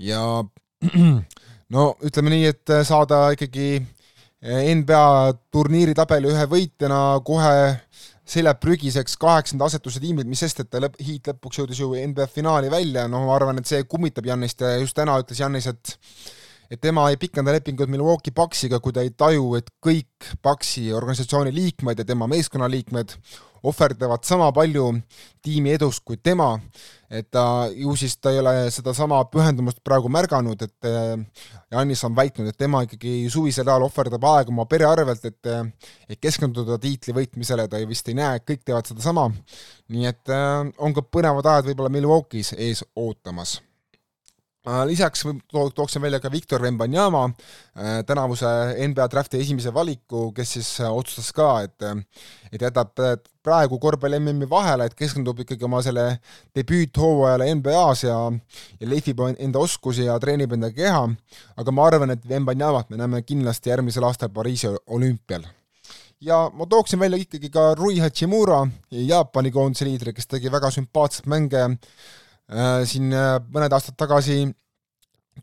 Ja 0.00 0.22
no 1.74 1.84
ütleme 2.00 2.32
nii, 2.32 2.46
et 2.48 2.72
saada 2.88 3.26
ikkagi 3.36 3.82
NBA 4.42 5.34
turniiritabeli 5.50 6.30
ühe 6.30 6.46
võitjana 6.46 7.00
kohe 7.26 7.54
seljad 8.28 8.60
prügiseks 8.60 9.16
kaheksanda 9.18 9.66
asetuse 9.66 10.00
tiimid, 10.02 10.28
mis 10.28 10.42
sest, 10.44 10.60
et 10.62 10.70
ta 10.70 10.82
lõpp, 10.82 10.98
Heat 11.02 11.30
lõpuks 11.32 11.62
jõudis 11.62 11.80
ju 11.80 11.94
NBA 11.96 12.28
finaali 12.30 12.70
välja, 12.70 13.06
noh, 13.10 13.24
ma 13.26 13.34
arvan, 13.34 13.58
et 13.58 13.66
see 13.66 13.86
kummitab 13.88 14.28
Jannist 14.28 14.62
ja 14.62 14.76
just 14.78 14.96
täna 14.98 15.16
ütles 15.22 15.40
Jannis, 15.40 15.70
et 15.70 15.96
et 16.68 16.80
tema 16.84 17.06
ei 17.08 17.16
pikenda 17.16 17.54
lepingut 17.54 17.88
Milwaukee 17.88 18.34
Bucksiga, 18.36 18.76
kui 18.84 18.92
ta 18.92 19.00
ei 19.00 19.14
taju, 19.16 19.54
et 19.56 19.70
kõik 19.80 20.26
Bucksi 20.44 20.90
organisatsiooni 20.92 21.52
liikmed 21.56 22.02
ja 22.02 22.04
tema 22.04 22.28
meeskonna 22.28 22.68
liikmed 22.68 23.14
ohverdavad 23.64 24.28
sama 24.28 24.50
palju 24.52 24.90
tiimi 25.42 25.72
edust 25.72 26.04
kui 26.04 26.20
tema, 26.20 26.58
et 27.10 27.28
ta, 27.32 27.68
ju 27.72 27.94
siis 27.96 28.16
ta 28.20 28.32
ei 28.34 28.40
ole 28.42 28.54
sedasama 28.74 29.20
pühendumust 29.32 29.80
praegu 29.84 30.10
märganud, 30.12 30.62
et 30.62 30.88
Janis 31.72 32.04
on 32.04 32.16
väitnud, 32.16 32.48
et 32.50 32.58
tema 32.58 32.82
ikkagi 32.84 33.14
suvisel 33.32 33.68
ajal 33.68 33.86
ohverdab 33.88 34.26
aega 34.32 34.52
oma 34.52 34.66
pere 34.68 34.88
arvelt, 34.88 35.24
et 35.24 35.52
et 36.08 36.20
keskenduda 36.20 36.78
tiitli 36.82 37.14
võitmisele, 37.16 37.68
ta 37.68 37.80
vist 37.88 38.08
ei 38.08 38.18
näe, 38.18 38.42
kõik 38.44 38.64
teevad 38.64 38.90
sedasama. 38.90 39.30
nii 39.88 40.10
et 40.10 40.34
on 40.78 40.94
ka 40.94 41.04
põnevad 41.04 41.46
ajad 41.46 41.70
võib-olla 41.70 41.92
Milwaukee's 41.92 42.52
ees 42.56 42.84
ootamas 42.96 43.58
Äh, 43.58 43.67
lisaks 44.86 45.24
tooksin 45.74 46.02
välja 46.02 46.20
ka 46.20 46.30
Viktor 46.32 46.62
Vembanyama, 46.62 47.24
äh, 47.24 48.04
tänavuse 48.06 48.46
NBA 48.88 49.10
drafti 49.10 49.40
esimese 49.40 49.74
valiku, 49.74 50.32
kes 50.32 50.52
siis 50.52 50.80
äh, 50.80 50.92
otsustas 50.92 51.32
ka, 51.32 51.48
et 51.62 51.82
et 52.52 52.62
jätab 52.62 52.92
praegu 53.44 53.78
korvpalli 53.78 54.18
MM-i 54.20 54.48
vahele, 54.50 54.88
et 54.88 54.96
keskendub 54.96 55.40
ikkagi 55.40 55.64
oma 55.64 55.80
selle 55.84 56.06
debüüthooajale 56.56 57.48
NBA-s 57.60 58.04
ja 58.04 58.18
ja 58.80 58.88
lehvib 58.88 59.20
enda 59.36 59.58
oskusi 59.58 60.08
ja 60.08 60.18
treenib 60.20 60.52
enda 60.52 60.72
keha, 60.72 61.06
aga 61.56 61.72
ma 61.72 61.86
arvan, 61.86 62.10
et 62.10 62.28
Vembanyamat 62.28 62.90
me 62.90 63.00
näeme 63.00 63.22
kindlasti 63.22 63.70
järgmisel 63.70 64.04
aastal 64.04 64.32
Pariisi 64.34 64.74
olümpial. 64.86 65.46
Ja 66.20 66.48
ma 66.54 66.66
tooksin 66.66 66.98
välja 66.98 67.18
ikkagi 67.18 67.50
ka 67.50 67.74
Rui 67.78 67.98
Hachimura, 68.02 68.66
Jaapani 68.90 69.52
koondise 69.54 69.86
liidri, 69.86 70.12
kes 70.12 70.26
tegi 70.26 70.50
väga 70.52 70.70
sümpaatseid 70.74 71.28
mänge 71.30 71.68
Äh, 71.68 72.26
siin 72.88 73.12
äh, 73.12 73.36
mõned 73.52 73.74
aastad 73.74 73.98
tagasi 73.98 74.46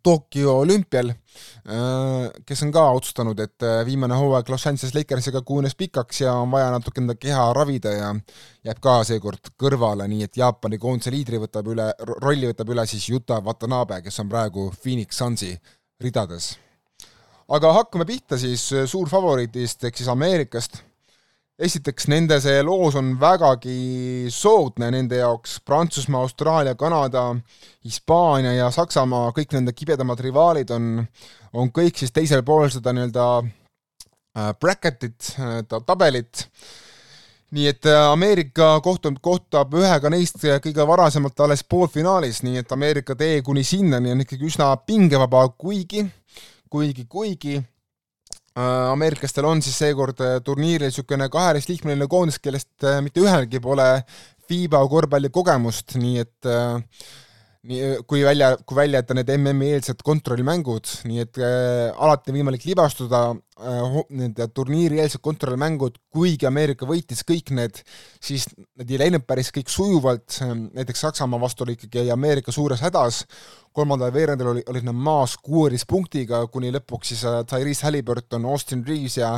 Tokyo 0.04 0.58
olümpial, 0.60 1.10
äh, 1.10 2.26
kes 2.46 2.64
on 2.66 2.72
ka 2.76 2.84
otsustanud, 2.98 3.40
et 3.40 3.66
viimane 3.88 4.18
hooaeg 4.20 4.50
Los 4.52 4.66
Angeles 4.68 4.96
Lakersiga 4.96 5.42
kujunes 5.46 5.76
pikaks 5.80 6.22
ja 6.26 6.34
on 6.42 6.52
vaja 6.52 6.72
natuke 6.74 7.02
enda 7.02 7.16
keha 7.16 7.46
ravida 7.56 7.94
ja 7.94 8.10
jääb 8.68 8.82
ka 8.84 8.98
seekord 9.08 9.54
kõrvale, 9.62 10.08
nii 10.12 10.28
et 10.28 10.42
Jaapani 10.42 10.82
koondise 10.82 11.14
liidri 11.16 11.40
võtab 11.42 11.72
üle, 11.72 11.88
rolli 12.26 12.52
võtab 12.52 12.74
üle 12.76 12.86
siis 12.90 13.08
Yuta 13.10 13.40
Watanabe, 13.46 14.02
kes 14.04 14.20
on 14.26 14.30
praegu 14.34 14.68
Phoenix 14.82 15.22
Sunsi 15.22 15.54
ridades. 16.02 16.58
aga 17.48 17.72
hakkame 17.74 18.06
pihta 18.10 18.38
siis 18.42 18.68
suurfavoriidist 18.90 19.84
ehk 19.86 19.98
siis 19.98 20.10
Ameerikast 20.10 20.82
esiteks 21.56 22.10
nende 22.12 22.38
see 22.44 22.60
loos 22.66 22.98
on 23.00 23.14
vägagi 23.20 24.28
soodne 24.34 24.90
nende 24.92 25.22
jaoks, 25.22 25.60
Prantsusmaa, 25.66 26.26
Austraalia, 26.26 26.76
Kanada, 26.76 27.30
Hispaania 27.86 28.56
ja 28.58 28.72
Saksamaa, 28.72 29.32
kõik 29.36 29.56
nende 29.56 29.74
kibedamad 29.76 30.20
rivaalid 30.24 30.74
on, 30.76 31.06
on 31.56 31.72
kõik 31.76 32.02
siis 32.02 32.12
teisel 32.16 32.44
pool 32.48 32.68
seda 32.74 32.94
nii-öelda 32.96 33.28
äh, 33.44 34.50
bracket'it, 34.60 35.32
tabelit, 35.88 36.44
nii 37.56 37.70
et 37.72 37.88
äh, 37.88 38.02
Ameerika 38.10 38.74
kohtub, 38.84 39.22
kohtab 39.24 39.78
ühega 39.80 40.12
neist 40.12 40.44
kõige 40.44 40.88
varasemalt 40.88 41.40
alles 41.46 41.64
poolfinaalis, 41.64 42.44
nii 42.44 42.66
et 42.66 42.76
Ameerika 42.76 43.16
tee 43.16 43.40
kuni 43.46 43.64
sinnani 43.64 44.12
on 44.12 44.26
ikkagi 44.26 44.52
üsna 44.52 44.74
pingevaba, 44.84 45.48
kuigi, 45.56 46.04
kuigi, 46.68 47.08
kuigi 47.08 47.56
Äh, 47.58 47.75
ameeriklastel 48.56 49.46
on 49.50 49.62
siis 49.64 49.78
seekord 49.84 50.22
äh, 50.24 50.38
turniiril 50.46 50.88
niisugune 50.88 51.28
kaheteistliikmeline 51.32 52.08
koondis, 52.12 52.40
kellest 52.40 52.88
äh, 52.88 53.02
mitte 53.04 53.24
ühelgi 53.24 53.60
pole 53.64 53.90
FIBA 54.48 54.82
korvpallikogemust, 54.88 55.98
nii 56.00 56.20
et 56.22 56.52
nii 57.66 58.04
kui 58.08 58.22
välja, 58.26 58.52
kui 58.66 58.78
välja 58.78 59.02
jätta 59.02 59.16
need 59.18 59.32
MM-i 59.40 59.72
eelsed 59.76 60.04
kontrollmängud, 60.06 60.90
nii 61.10 61.24
et 61.24 61.40
äh, 61.42 61.90
alati 61.94 62.32
on 62.32 62.38
võimalik 62.38 62.66
libastuda 62.68 63.22
äh, 63.34 63.98
nende 64.14 64.48
turniirieelsed 64.54 65.24
kontrollmängud, 65.26 65.98
kuigi 66.14 66.48
Ameerika 66.50 66.88
võitis 66.90 67.26
kõik 67.28 67.52
need, 67.58 67.82
siis 68.24 68.48
need 68.78 68.94
ei 68.94 69.02
läinud 69.06 69.26
päris 69.28 69.50
kõik 69.56 69.72
sujuvalt, 69.74 70.40
näiteks 70.78 71.08
Saksamaa 71.08 71.42
vastu 71.42 71.66
oli 71.66 71.78
ikkagi 71.80 72.06
Ameerika 72.14 72.54
suures 72.56 72.84
hädas, 72.86 73.24
kolmandal 73.76 74.14
veerandil 74.16 74.50
oli, 74.54 74.64
olid 74.72 74.86
nad 74.88 74.96
maas 74.96 75.36
kuueteist 75.44 75.88
punktiga, 75.90 76.40
kuni 76.52 76.72
lõpuks 76.76 77.12
siis 77.12 77.24
äh, 77.28 77.42
Tyrese 77.50 77.88
Halliburton, 77.88 78.48
Austin 78.48 78.84
Reaves 78.88 79.18
ja 79.20 79.34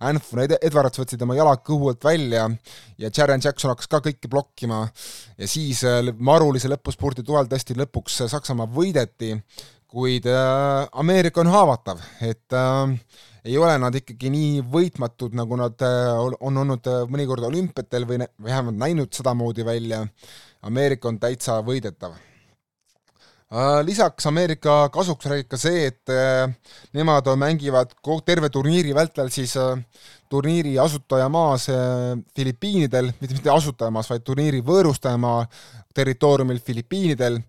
Anthony 0.00 0.56
Edwards 0.60 1.00
võtsid 1.00 1.22
oma 1.26 1.36
jalad 1.36 1.60
kõhu 1.66 1.90
alt 1.92 2.06
välja 2.06 2.46
ja 3.00 3.10
Jaren 3.10 3.42
Jackson 3.44 3.72
hakkas 3.72 3.90
ka 3.92 4.00
kõike 4.06 4.30
blokkima 4.32 4.86
ja 5.36 5.50
siis 5.50 5.84
äh, 5.88 6.00
marulise 6.18 6.70
lõpuspurdi 6.72 7.24
toel 7.26 7.50
tõesti 7.50 7.76
lõpuks 7.78 8.22
äh, 8.24 8.32
Saksamaa 8.32 8.70
võideti, 8.72 9.34
kuid 9.92 10.24
Ameerika 10.24 11.42
on 11.42 11.52
haavatav, 11.52 12.00
et 12.24 12.56
äh, 12.56 12.96
ei 13.44 13.58
ole 13.60 13.76
nad 13.82 13.96
ikkagi 13.98 14.30
nii 14.32 14.64
võitmatud, 14.72 15.34
nagu 15.36 15.58
nad 15.58 15.82
on 15.84 16.62
olnud 16.62 16.88
mõnikord 17.10 17.44
olümpiatel 17.50 18.06
või 18.08 18.22
vähemalt 18.22 18.78
näinud 18.78 19.12
sedamoodi 19.12 19.66
välja. 19.66 20.04
Ameerika 20.62 21.10
on 21.10 21.18
täitsa 21.18 21.58
võidetav 21.66 22.14
Äh, 22.14 22.31
lisaks 23.84 24.26
Ameerika 24.26 24.88
kasuks 24.92 25.26
räägib 25.28 25.50
ka 25.52 25.58
see, 25.60 25.84
et 25.90 26.08
äh, 26.08 26.48
nemad 26.96 27.26
mängivad 27.36 27.92
terve 28.24 28.48
turniiri 28.48 28.94
vältel 28.96 29.28
siis 29.30 29.56
äh, 29.60 29.76
turniiri 30.32 30.78
asutajamaas 30.78 31.66
Filipiinidel, 32.36 33.12
mitte 33.20 33.36
mitte 33.36 33.50
asutajamaas, 33.52 34.08
vaid 34.08 34.24
turniiri 34.24 34.62
võõrustajamaa 34.64 35.44
territooriumil 35.94 36.60
Filipiinidel. 36.64 37.40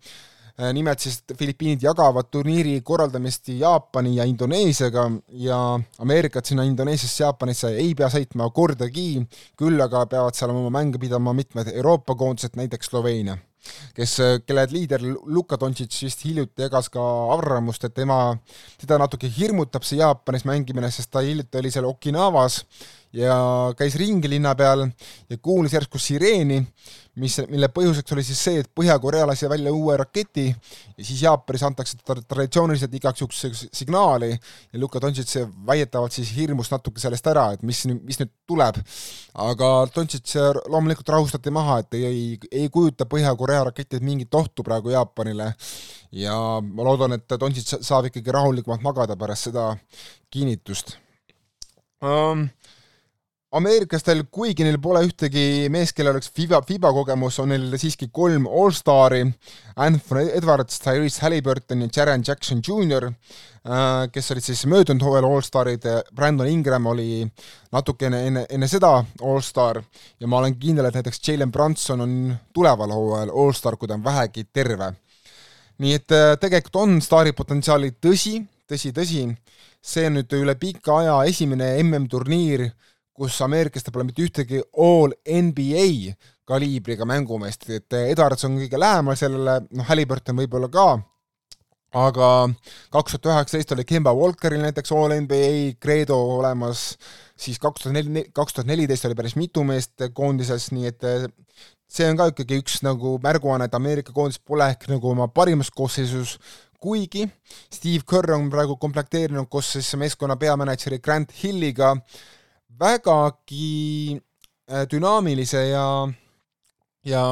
nimelt 0.74 1.00
siis 1.00 1.24
Filipiinid 1.38 1.82
jagavad 1.82 2.28
turniiri 2.30 2.82
korraldamist 2.86 3.48
Jaapani 3.48 4.18
ja 4.18 4.24
Indoneesiaga 4.24 5.08
ja 5.30 5.80
Ameerikat 6.00 6.46
sinna 6.46 6.64
Indoneesiasse, 6.64 7.24
Jaapanisse 7.24 7.72
ei 7.74 7.96
pea 7.96 8.10
sõitma 8.10 8.52
kordagi, 8.52 9.24
küll 9.58 9.82
aga 9.82 10.06
peavad 10.06 10.36
seal 10.36 10.54
oma 10.54 10.70
mänge 10.70 11.00
pidama 11.00 11.34
mitmed 11.34 11.72
Euroopa 11.74 12.16
koondised, 12.16 12.54
näiteks 12.60 12.92
Sloveenia 12.92 13.38
kes, 13.96 14.16
kelle 14.48 14.66
liider 14.72 15.04
Luka 15.04 15.58
Doncic 15.60 15.94
vist 16.04 16.26
hiljuti 16.26 16.66
jagas 16.66 16.90
ka 16.94 17.04
arvamust, 17.36 17.84
et 17.88 17.96
tema, 17.96 18.38
teda 18.82 19.00
natuke 19.02 19.30
hirmutab 19.30 19.86
see 19.88 20.02
Jaapanis 20.02 20.46
mängimine, 20.50 20.92
sest 20.92 21.12
ta 21.12 21.24
hiljuti 21.26 21.62
oli 21.62 21.72
seal 21.74 21.88
Okinavas 21.90 22.64
ja 23.14 23.36
käis 23.78 23.96
ringi 24.00 24.30
linna 24.32 24.56
peal 24.58 24.88
ja 25.30 25.38
kuulis 25.38 25.74
järsku 25.76 26.02
sireeni 26.02 26.64
mis, 27.22 27.36
mille 27.50 27.68
põhjuseks 27.74 28.16
oli 28.16 28.24
siis 28.26 28.40
see, 28.42 28.62
et 28.64 28.70
Põhja-Korea 28.74 29.28
lasi 29.30 29.50
välja 29.50 29.74
uue 29.74 29.96
raketi 30.00 30.48
ja 30.50 31.06
siis 31.06 31.22
Jaapanis 31.22 31.64
antakse 31.68 31.98
traditsiooniliselt 32.06 32.94
igaks 32.98 33.22
juhuks 33.22 33.68
signaali 33.74 34.32
ja 34.32 34.82
Luka 34.82 35.02
Doncic 35.02 35.36
väidetavalt 35.68 36.16
siis 36.16 36.32
hirmus 36.36 36.72
natuke 36.74 37.02
sellest 37.04 37.28
ära, 37.30 37.50
et 37.54 37.62
mis, 37.62 37.84
mis 37.94 38.22
nüüd 38.22 38.34
tuleb. 38.50 38.82
aga 39.46 39.70
Doncic 39.96 40.36
loomulikult 40.70 41.14
rahustati 41.16 41.54
maha, 41.54 41.80
et 41.84 42.00
ei, 42.00 42.06
ei, 42.06 42.26
ei 42.64 42.74
kujuta 42.74 43.06
Põhja-Korea 43.10 43.70
raketid 43.70 44.04
mingit 44.06 44.34
ohtu 44.34 44.66
praegu 44.66 44.94
Jaapanile 44.94 45.54
ja 46.12 46.36
ma 46.62 46.90
loodan, 46.90 47.20
et 47.20 47.38
Doncic 47.40 47.78
saab 47.82 48.10
ikkagi 48.10 48.34
rahulikumalt 48.34 48.82
magada 48.86 49.18
pärast 49.20 49.52
seda 49.52 49.70
kinnitust 50.34 50.98
um, 52.02 52.48
ameeriklastel, 53.54 54.24
kuigi 54.34 54.66
neil 54.66 54.80
pole 54.82 55.04
ühtegi 55.06 55.70
meest, 55.74 55.94
kellel 55.98 56.16
oleks 56.16 56.32
FIBA, 56.34 56.64
FIBA 56.66 56.90
kogemus, 56.96 57.38
on 57.44 57.52
neil 57.54 57.76
siiski 57.80 58.10
kolm 58.14 58.48
allstari, 58.50 59.24
Anthony 59.76 60.32
Edwards, 60.38 60.80
Tyrese 60.82 61.22
Halliburton 61.22 61.84
ja 61.86 61.90
Jaren 61.98 62.24
Jackson 62.26 62.64
Jr, 62.66 63.10
äh, 63.10 64.08
kes 64.14 64.32
olid 64.34 64.48
siis 64.48 64.64
möödunud 64.70 65.06
hooajal 65.06 65.30
allstarid, 65.30 65.86
Brandon 66.16 66.50
Ingram 66.50 66.90
oli 66.90 67.22
natukene 67.74 68.24
enne, 68.30 68.46
enne 68.50 68.70
seda 68.72 68.96
allstar 69.22 69.84
ja 70.20 70.30
ma 70.30 70.42
olen 70.42 70.58
kindel, 70.60 70.90
et 70.90 70.98
näiteks 70.98 71.22
Jalen 71.28 71.52
Brunson 71.54 72.02
on 72.06 72.16
tuleval 72.54 72.94
hooajal 72.96 73.34
allstar, 73.46 73.78
kui 73.78 73.90
ta 73.90 74.00
on 74.00 74.06
vähegi 74.06 74.48
terve. 74.54 74.94
nii 75.84 75.94
et 75.94 76.14
äh, 76.14 76.34
tegelikult 76.40 76.82
on 76.82 77.00
staari 77.02 77.34
potentsiaali, 77.38 77.96
tõsi, 78.02 78.40
tõsi, 78.70 78.94
tõsi, 78.94 79.28
see 79.84 80.08
on 80.08 80.18
nüüd 80.20 80.34
üle 80.38 80.54
pika 80.56 81.02
aja 81.02 81.16
esimene 81.28 81.74
MM-turniir, 81.84 82.70
kus 83.14 83.38
ameeriklastel 83.46 83.94
pole 83.94 84.08
mitte 84.08 84.26
ühtegi 84.26 84.62
all 84.82 85.14
NBA 85.24 86.14
kaliibriga 86.50 87.06
mängumeest, 87.08 87.70
et 87.72 87.96
Edwards 87.96 88.46
on 88.48 88.58
kõige 88.60 88.80
lähemal 88.80 89.18
sellele, 89.20 89.60
noh, 89.72 89.88
Halliburton 89.88 90.42
võib-olla 90.42 90.68
ka, 90.74 90.88
aga 91.94 92.30
kaks 92.92 93.16
tuhat 93.16 93.30
üheksateist 93.30 93.72
oli 93.76 93.86
Kemba 93.88 94.12
Walkeril 94.18 94.66
näiteks 94.66 94.92
all 94.98 95.14
NBA 95.22 95.78
kreedo 95.84 96.18
olemas, 96.40 96.98
siis 97.40 97.62
kaks 97.62 97.86
tuhat 97.86 97.96
neli, 98.00 98.26
kaks 98.34 98.58
tuhat 98.58 98.68
neliteist 98.68 99.08
oli 99.08 99.20
päris 99.20 99.38
mitu 99.40 99.64
meest 99.68 100.08
koondises, 100.18 100.72
nii 100.76 100.90
et 100.92 101.08
see 101.94 102.10
on 102.10 102.20
ka 102.20 102.32
ikkagi 102.34 102.60
üks 102.64 102.82
nagu 102.84 103.16
märguanne, 103.24 103.70
et 103.70 103.80
Ameerika 103.80 104.16
koondis 104.16 104.42
pole 104.42 104.68
ehk 104.74 104.90
nagu 104.92 105.14
oma 105.14 105.30
parimas 105.30 105.72
koosseisus, 105.72 106.40
kuigi 106.84 107.28
Steve 107.72 108.04
Kerr 108.10 108.34
on 108.36 108.50
praegu 108.52 108.76
komplekteerinud 108.82 109.48
koos 109.48 109.70
siis 109.78 109.94
meeskonna 109.96 110.36
peamänedžeri 110.36 111.00
Grant 111.00 111.32
Hilliga 111.40 111.94
äh, 111.94 112.24
vägagi 112.80 114.20
äh, 114.72 114.86
dünaamilise 114.92 115.68
ja, 115.70 115.88
ja 117.06 117.26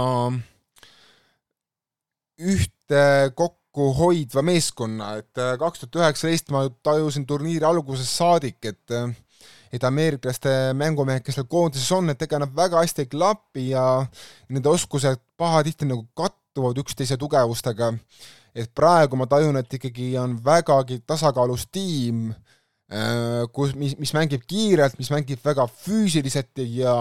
ühtekokku 2.41 3.91
hoidva 3.97 4.41
meeskonna, 4.41 5.15
et 5.21 5.37
äh, 5.37 5.57
kaks 5.59 5.83
tuhat 5.83 5.99
üheksateist 6.01 6.51
ma 6.53 6.65
tajusin 6.83 7.25
turniiri 7.27 7.65
algusest 7.65 8.17
saadik, 8.17 8.59
et 8.65 8.97
äh, 8.97 9.11
et 9.71 9.83
ameeriklaste 9.87 10.51
mängumehed, 10.75 11.23
kes 11.23 11.37
seal 11.39 11.47
koondises 11.47 11.91
on, 11.95 12.11
et 12.11 12.21
ega 12.25 12.41
nad 12.41 12.51
väga 12.55 12.81
hästi 12.81 13.05
ei 13.05 13.11
klapi 13.11 13.69
ja 13.69 13.85
nende 14.51 14.69
oskused 14.69 15.21
pahatihti 15.39 15.87
nagu 15.87 16.03
kattuvad 16.17 16.81
üksteise 16.83 17.17
tugevustega. 17.17 17.93
et 18.55 18.67
praegu 18.75 19.15
ma 19.15 19.23
tajun, 19.31 19.55
et 19.55 19.73
ikkagi 19.73 20.17
on 20.19 20.33
vägagi 20.43 20.97
tasakaalus 21.07 21.69
tiim, 21.71 22.33
kus, 23.55 23.71
mis, 23.79 23.93
mis 23.95 24.11
mängib 24.11 24.41
kiirelt, 24.43 24.97
mis 24.99 25.07
mängib 25.13 25.39
väga 25.45 25.63
füüsiliselt 25.71 26.59
ja 26.75 26.91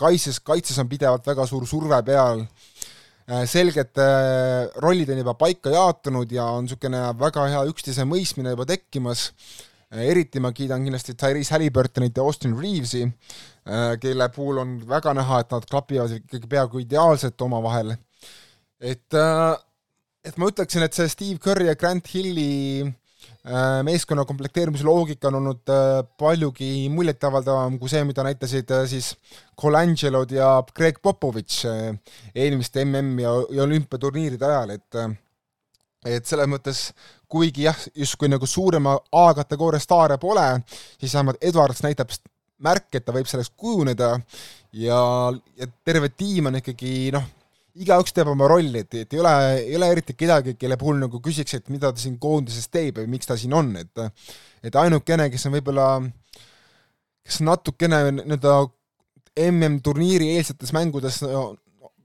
kaitses, 0.00 0.38
kaitses 0.40 0.78
on 0.80 0.88
pidevalt 0.88 1.26
väga 1.28 1.44
suur 1.50 1.66
surve 1.68 1.98
peal 2.06 2.46
Äh, 3.26 3.46
selged 3.48 3.96
äh, 3.96 4.68
rollid 4.84 5.08
on 5.08 5.16
juba 5.22 5.32
paika 5.40 5.70
jaotunud 5.72 6.32
ja 6.32 6.44
on 6.58 6.66
niisugune 6.66 6.98
väga 7.16 7.46
hea 7.48 7.62
üksteise 7.70 8.04
mõistmine 8.04 8.50
juba 8.52 8.66
tekkimas, 8.68 9.30
äh, 9.88 10.02
eriti 10.10 10.42
ma 10.44 10.50
kiidan 10.52 10.84
kindlasti 10.84 11.14
Tyrese 11.16 11.54
Halliburtonit 11.54 12.20
ja 12.20 12.24
Austin 12.24 12.52
Reavesi, 12.58 13.06
kelle 14.00 14.26
puhul 14.28 14.60
on 14.60 14.74
väga 14.84 15.14
näha, 15.16 15.38
et 15.40 15.54
nad 15.56 15.64
klapivad 15.70 16.12
ikkagi 16.18 16.50
peaaegu 16.52 16.82
ideaalselt 16.82 17.40
omavahel. 17.46 17.94
et, 18.76 19.16
et 20.28 20.36
ma 20.36 20.50
ütleksin, 20.50 20.84
et 20.84 20.92
see 20.92 21.08
Steve 21.08 21.40
Curry 21.40 21.70
ja 21.70 21.78
Grant 21.80 22.12
Hilli 22.12 22.84
Äh, 22.84 23.03
meeskonna 23.84 24.24
komplekteerimise 24.24 24.86
loogika 24.88 25.28
on 25.28 25.34
olnud 25.40 25.68
äh, 25.68 25.98
paljugi 26.18 26.88
muljetavaldavam 26.88 27.76
kui 27.78 27.92
see, 27.92 28.00
mida 28.08 28.24
näitasid 28.24 28.70
äh, 28.72 28.86
siis 28.88 29.10
Colangelod 29.60 30.32
ja 30.32 30.48
Greg 30.74 31.02
Popovitš 31.02 31.66
eelmiste 32.34 32.86
MM 32.86 33.18
ja, 33.20 33.34
ja 33.52 33.66
olümpiaturniiride 33.68 34.48
ajal, 34.48 34.74
et 34.78 35.02
et 36.04 36.26
selles 36.28 36.48
mõttes, 36.48 36.80
kuigi 37.32 37.64
jah, 37.64 37.78
justkui 37.96 38.28
nagu 38.28 38.46
suurema 38.48 38.96
A-kategooria 39.24 39.80
staare 39.80 40.18
pole, 40.20 40.44
siis 41.00 41.14
vähemalt 41.14 41.44
Edwards 41.44 41.80
näitab 41.84 42.12
märke, 42.64 42.98
et 42.98 43.06
ta 43.06 43.14
võib 43.14 43.28
selleks 43.28 43.52
kujuneda 43.56 44.10
ja, 44.76 44.98
ja 45.56 45.68
terve 45.84 46.10
tiim 46.12 46.50
on 46.50 46.60
ikkagi 46.60 47.10
noh, 47.14 47.24
igaüks 47.82 48.14
teeb 48.14 48.30
oma 48.30 48.46
rolli, 48.50 48.84
et, 48.84 48.94
et 49.02 49.16
ei 49.16 49.20
ole, 49.22 49.34
ei 49.64 49.74
ole 49.78 49.88
eriti 49.96 50.14
kedagi, 50.18 50.54
kelle 50.58 50.78
puhul 50.78 51.00
nagu 51.02 51.18
küsiks, 51.22 51.56
et 51.58 51.72
mida 51.74 51.90
ta 51.90 52.00
siin 52.00 52.16
koondises 52.22 52.68
teeb 52.70 53.00
või 53.00 53.10
miks 53.16 53.30
ta 53.30 53.38
siin 53.40 53.54
on, 53.56 53.72
et 53.80 54.04
et 54.64 54.78
ainukene, 54.80 55.28
kes 55.32 55.48
on 55.48 55.56
võib-olla, 55.56 55.88
kes 57.26 57.40
natukene 57.44 58.00
nii-öelda 58.22 58.56
MM-turniiri 59.50 60.30
eelsetes 60.36 60.70
mängudes 60.76 61.18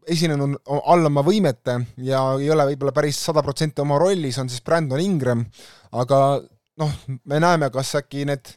esinenud 0.09 0.57
all 0.65 1.05
oma 1.05 1.21
võimete 1.25 1.75
ja 2.01 2.23
ei 2.41 2.49
ole 2.49 2.65
võib-olla 2.71 2.93
päris 2.95 3.19
sada 3.21 3.43
protsenti 3.45 3.83
oma 3.83 3.99
rollis, 4.01 4.39
on 4.41 4.49
siis 4.49 4.65
Brandon 4.65 5.01
Ingram, 5.03 5.45
aga 5.93 6.39
noh, 6.81 6.95
me 7.29 7.41
näeme, 7.43 7.69
kas 7.73 7.93
äkki 7.99 8.25
need 8.27 8.49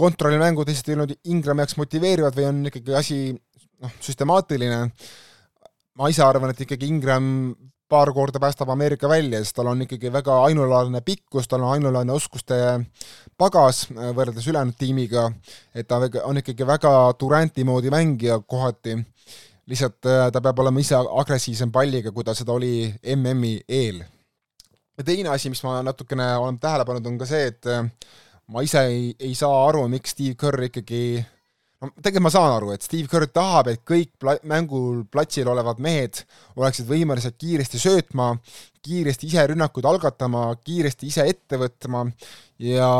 kontrollimängud 0.00 0.68
lihtsalt 0.68 0.90
ei 0.90 0.96
olnud 0.98 1.16
Ingrami 1.32 1.64
jaoks 1.64 1.78
motiveerivad 1.80 2.36
või 2.36 2.46
on 2.50 2.60
ikkagi 2.68 2.96
asi 2.96 3.18
noh, 3.32 3.96
süstemaatiline 4.04 4.84
ma 6.00 6.08
ise 6.08 6.24
arvan, 6.24 6.54
et 6.54 6.62
ikkagi 6.64 6.88
Ingram 6.88 7.26
paar 7.90 8.12
korda 8.14 8.40
päästab 8.40 8.70
Ameerika 8.72 9.08
välja, 9.10 9.40
sest 9.42 9.56
tal 9.58 9.68
on 9.68 9.82
ikkagi 9.84 10.12
väga 10.12 10.36
ainulaadne 10.46 11.02
pikkus, 11.04 11.48
tal 11.50 11.64
on 11.66 11.74
ainulaadne 11.74 12.14
oskuste 12.14 12.56
pagas 13.38 13.82
äh, 13.90 14.12
võrreldes 14.16 14.46
ülejäänud 14.48 14.78
tiimiga, 14.78 15.26
et 15.74 15.88
ta 15.90 15.98
on 16.24 16.40
ikkagi 16.40 16.66
väga 16.66 16.92
Duranti 17.20 17.66
moodi 17.68 17.90
mängija 17.92 18.38
kohati, 18.46 18.96
lihtsalt 19.68 20.08
äh, 20.08 20.28
ta 20.32 20.40
peab 20.40 20.62
olema 20.64 20.80
ise 20.80 20.96
agressiivsem 20.96 21.72
palliga, 21.74 22.14
kui 22.14 22.24
ta 22.24 22.36
seda 22.38 22.54
oli 22.54 22.88
MM-i 23.16 23.58
eel. 23.68 24.00
ja 24.96 25.04
teine 25.04 25.34
asi, 25.34 25.50
mis 25.50 25.62
ma 25.66 25.80
natukene 25.82 26.30
olen 26.36 26.60
tähele 26.62 26.86
pannud, 26.86 27.10
on 27.10 27.18
ka 27.18 27.28
see, 27.28 27.50
et 27.50 27.68
äh, 27.68 27.84
ma 28.54 28.64
ise 28.64 28.86
ei, 28.86 29.12
ei 29.18 29.34
saa 29.34 29.66
aru, 29.66 29.84
miks 29.90 30.14
Steve 30.16 30.38
Kerr 30.38 30.70
ikkagi 30.70 31.02
no 31.80 31.90
tegelikult 31.96 32.26
ma 32.26 32.32
saan 32.32 32.54
aru, 32.54 32.72
et 32.74 32.84
Steve 32.84 33.08
Kerr 33.08 33.28
tahab, 33.32 33.70
et 33.72 33.80
kõik 33.88 34.12
pla-, 34.20 34.38
mängul 34.48 35.04
platsil 35.10 35.48
olevad 35.48 35.80
mehed 35.80 36.22
oleksid 36.60 36.88
võimelised 36.88 37.38
kiiresti 37.40 37.80
söötma, 37.80 38.34
kiiresti 38.84 39.28
ise 39.28 39.46
rünnakuid 39.50 39.88
algatama, 39.88 40.46
kiiresti 40.64 41.08
ise 41.08 41.26
ette 41.28 41.58
võtma. 41.60 42.04
Ja 42.60 42.90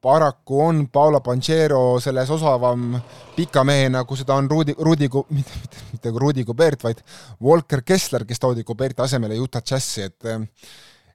paraku 0.00 0.62
on 0.64 0.82
Paolo 0.92 1.20
Panchero 1.24 1.98
selles 2.00 2.30
osavam 2.32 2.94
pika 3.36 3.64
mehena, 3.68 4.06
kui 4.08 4.16
seda 4.16 4.38
on 4.40 4.48
Rudi, 4.48 4.72
Rudi, 4.78 5.10
mitte, 5.36 5.60
mitte, 5.60 5.84
mitte 5.92 6.14
Rudi 6.16 6.44
Gobert, 6.48 6.84
vaid 6.88 7.04
Walker 7.44 7.84
Kessler, 7.84 8.24
kes 8.28 8.40
toodi 8.40 8.64
Goberti 8.64 9.04
asemele 9.04 9.36
Utah 9.40 9.64
Jazzi, 9.64 10.08
et 10.08 10.32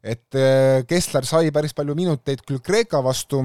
et 0.06 0.38
Kessler 0.86 1.26
sai 1.26 1.50
päris 1.50 1.74
palju 1.74 1.96
minuteid 1.98 2.44
küll 2.46 2.62
Kreeka 2.62 3.00
vastu, 3.02 3.40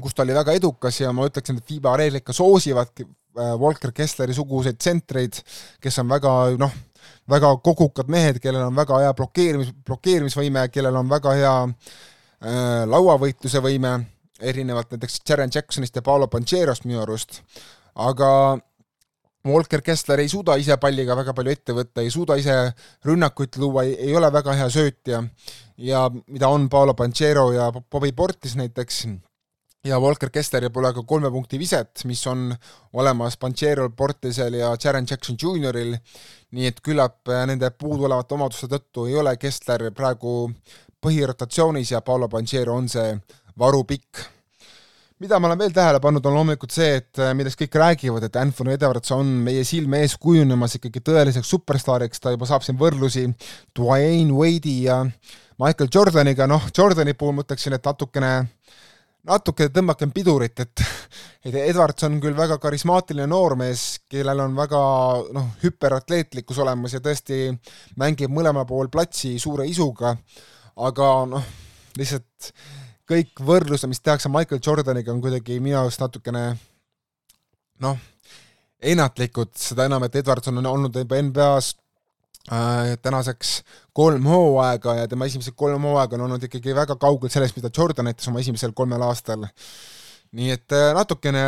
kus 0.00 0.14
ta 0.14 0.24
oli 0.24 0.34
väga 0.36 0.54
edukas 0.56 1.00
ja 1.00 1.12
ma 1.12 1.26
ütleksin, 1.28 1.58
et 1.58 1.68
FIBA 1.68 1.96
reeglid 2.00 2.24
ka 2.26 2.34
soosivadki 2.36 3.06
äh, 3.06 3.52
Walker 3.60 3.92
Kessleri 3.92 4.34
suguseid 4.36 4.78
tsentreid, 4.80 5.42
kes 5.82 6.00
on 6.02 6.08
väga 6.12 6.32
noh, 6.60 6.74
väga 7.30 7.52
kogukad 7.64 8.10
mehed, 8.12 8.40
kellel 8.42 8.68
on 8.68 8.76
väga 8.76 9.02
hea 9.04 9.12
blokeerimis, 9.18 9.72
blokeerimisvõime, 9.86 10.66
kellel 10.72 10.98
on 11.00 11.12
väga 11.12 11.36
hea 11.38 11.54
äh, 11.68 12.82
lauavõitluse 12.90 13.62
võime, 13.64 13.96
erinevalt 14.42 14.94
näiteks 14.94 15.20
Jaren 15.28 15.52
Jacksonist 15.54 15.96
ja 15.96 16.02
Paolo 16.02 16.28
Pancherost 16.30 16.86
minu 16.88 17.02
arust, 17.02 17.42
aga 17.94 18.58
Walker 19.46 19.82
Kessler 19.82 20.20
ei 20.22 20.30
suuda 20.30 20.54
ise 20.60 20.76
palliga 20.78 21.16
väga 21.18 21.34
palju 21.34 21.50
ette 21.50 21.74
võtta, 21.74 22.02
ei 22.02 22.10
suuda 22.14 22.36
ise 22.38 22.54
rünnakuid 23.06 23.58
luua, 23.58 23.82
ei 23.90 24.14
ole 24.16 24.30
väga 24.32 24.54
hea 24.54 24.68
söötja. 24.70 25.22
Ja 25.82 26.04
mida 26.12 26.48
on 26.52 26.68
Paolo 26.70 26.94
Panchero 26.94 27.48
ja 27.52 27.72
Bobby 27.72 28.12
Portis 28.14 28.54
näiteks, 28.58 29.06
ja 29.84 29.98
Walker 29.98 30.30
Kessleril 30.30 30.70
pole 30.70 30.92
ka 30.94 31.02
kolme 31.06 31.30
punkti 31.34 31.58
viset, 31.58 32.04
mis 32.06 32.22
on 32.30 32.52
olemas 32.98 33.36
Pancherol, 33.36 33.90
Portisel 33.96 34.54
ja 34.60 34.70
Jaren 34.84 35.06
Jackson 35.10 35.36
Junioril, 35.42 35.96
nii 36.54 36.68
et 36.70 36.78
küllap 36.84 37.28
äh, 37.28 37.42
nende 37.50 37.72
puudulevate 37.74 38.36
omaduste 38.36 38.70
tõttu 38.70 39.08
ei 39.10 39.16
ole 39.18 39.34
Kessler 39.42 39.88
praegu 39.96 40.52
põhirotatsioonis 41.02 41.96
ja 41.96 42.02
Paolo 42.06 42.28
Panchero 42.30 42.76
on 42.78 42.86
see 42.88 43.16
varupikk. 43.58 44.22
mida 45.22 45.38
ma 45.38 45.46
olen 45.46 45.58
veel 45.58 45.74
tähele 45.74 46.00
pannud, 46.02 46.24
on 46.26 46.34
loomulikult 46.34 46.72
see, 46.74 46.96
et 46.98 47.18
äh, 47.18 47.34
millest 47.34 47.58
kõik 47.58 47.74
räägivad, 47.78 48.24
et 48.26 48.36
Anthony 48.36 48.76
Edwards 48.76 49.10
on 49.14 49.26
meie 49.46 49.64
silme 49.66 50.00
ees 50.02 50.14
kujunemas 50.18 50.78
ikkagi 50.78 51.02
tõeliseks 51.02 51.50
superstaariks, 51.50 52.22
ta 52.22 52.30
juba 52.34 52.46
saab 52.46 52.62
siin 52.62 52.78
võrdlusi 52.78 53.28
Dwayne 53.78 54.30
Wade'i 54.30 54.78
ja 54.86 55.02
Michael 55.58 55.90
Jordaniga, 55.94 56.46
noh, 56.46 56.70
Jordani 56.74 57.14
puhul 57.14 57.34
ma 57.34 57.46
ütleksin, 57.46 57.74
et 57.74 57.86
natukene 57.86 58.32
natuke 59.28 59.68
tõmmakem 59.72 60.12
pidurit, 60.14 60.60
et 60.64 60.82
et 61.46 61.56
Edwards 61.64 62.06
on 62.06 62.18
küll 62.22 62.36
väga 62.38 62.58
karismaatiline 62.62 63.26
noormees, 63.30 64.02
kellel 64.10 64.44
on 64.44 64.56
väga 64.58 64.82
noh, 65.34 65.50
hüperatleetlikkus 65.62 66.60
olemas 66.62 66.96
ja 66.96 67.02
tõesti 67.04 67.44
mängib 68.00 68.32
mõlema 68.34 68.64
pool 68.68 68.90
platsi 68.92 69.34
suure 69.42 69.66
isuga, 69.70 70.14
aga 70.76 71.10
noh, 71.30 71.50
lihtsalt 71.98 72.52
kõik 73.08 73.42
võrdlused, 73.44 73.90
mis 73.90 74.00
tehakse 74.00 74.30
Michael 74.32 74.62
Jordaniga, 74.64 75.12
on 75.12 75.20
kuidagi 75.22 75.58
minu 75.60 75.80
arust 75.82 76.02
natukene 76.02 76.46
noh, 77.82 77.98
ennatlikud, 78.82 79.52
seda 79.58 79.86
enam, 79.90 80.06
et 80.06 80.18
Edwards 80.22 80.50
on 80.50 80.62
olnud 80.66 80.96
juba 80.98 81.18
NBA-s 81.22 81.76
Äh, 82.50 82.98
tänaseks 83.02 83.62
kolm 83.96 84.26
hooaega 84.28 84.94
ja 85.02 85.08
tema 85.08 85.28
esimesed 85.28 85.56
kolm 85.56 85.84
hooaega 85.84 86.16
on 86.16 86.26
olnud 86.26 86.46
ikkagi 86.48 86.74
väga 86.76 86.96
kaugel 87.00 87.32
sellest, 87.32 87.56
mida 87.58 87.70
Jordan 87.76 88.08
näitas 88.08 88.28
oma 88.30 88.40
esimesel 88.40 88.72
kolmel 88.76 89.04
aastal. 89.04 89.44
nii 90.32 90.48
et 90.48 90.72
äh, 90.72 90.94
natukene 90.96 91.42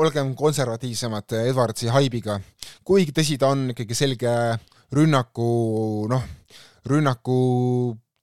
olgem 0.00 0.32
konservatiivsemad 0.34 1.34
Edwardsi 1.42 1.90
haibiga, 1.92 2.38
kuigi 2.88 3.12
tõsi, 3.12 3.36
ta 3.36 3.50
on 3.52 3.66
ikkagi 3.74 3.96
selge 3.98 4.32
rünnaku 4.96 5.48
noh, 6.08 6.24
rünnaku 6.88 7.36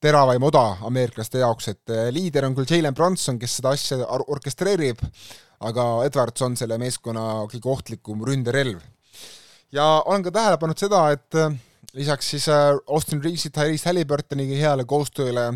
teravaim 0.01 0.41
oda 0.49 0.63
ameeriklaste 0.89 1.43
jaoks, 1.43 1.69
et 1.69 1.93
äh, 1.93 2.09
liider 2.13 2.49
on 2.49 2.57
küll 2.57 2.65
Jalen 2.65 2.97
Brunson, 2.97 3.37
kes 3.37 3.59
seda 3.59 3.75
asja 3.77 4.01
orkestreerib, 4.25 5.05
aga 5.69 5.85
Edwards 6.09 6.41
on 6.49 6.57
selle 6.57 6.81
meeskonna 6.81 7.45
kõige 7.53 7.69
ohtlikum 7.75 8.25
ründerelv. 8.25 8.81
ja 9.71 10.01
olen 10.05 10.25
ka 10.25 10.33
tähele 10.33 10.57
pannud 10.57 10.81
seda, 10.81 11.11
et 11.13 11.41
lisaks 11.97 12.29
siis 12.29 12.47
äh, 12.49 12.75
Austin 12.87 13.21
Reevesi, 13.23 13.49
Tyrese 13.53 13.89
Halliburtoni 13.89 14.47
heale 14.59 14.85
koostööle, 14.89 15.47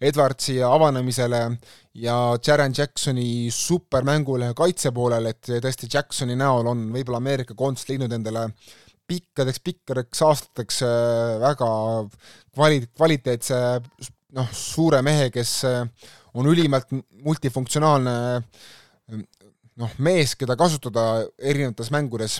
Edwardsi 0.00 0.58
avanemisele 0.64 1.40
ja 2.00 2.16
Jaren 2.46 2.74
Jacksoni 2.76 3.50
supermängule 3.54 4.52
kaitse 4.56 4.92
poolel, 4.96 5.30
et 5.32 5.50
tõesti 5.50 5.90
Jacksoni 5.92 6.38
näol 6.40 6.70
on 6.72 6.86
võib-olla 6.94 7.20
Ameerika 7.20 7.56
koondis 7.58 7.88
leidnud 7.90 8.12
endale 8.16 8.48
pikkadeks, 9.10 9.60
pikkadeks 9.66 10.24
aastateks 10.26 10.82
äh, 10.86 11.36
väga 11.42 11.70
kvali-, 12.54 12.86
kvaliteetse 12.96 13.60
noh, 14.38 14.52
suure 14.54 15.02
mehe, 15.06 15.28
kes 15.34 15.56
äh, 15.68 15.82
on 16.34 16.48
ülimalt 16.48 16.92
multifunktsionaalne 17.24 18.14
noh, 19.80 19.96
mees, 19.98 20.36
keda 20.38 20.56
kasutada 20.56 21.26
erinevates 21.36 21.90
mängudes, 21.92 22.38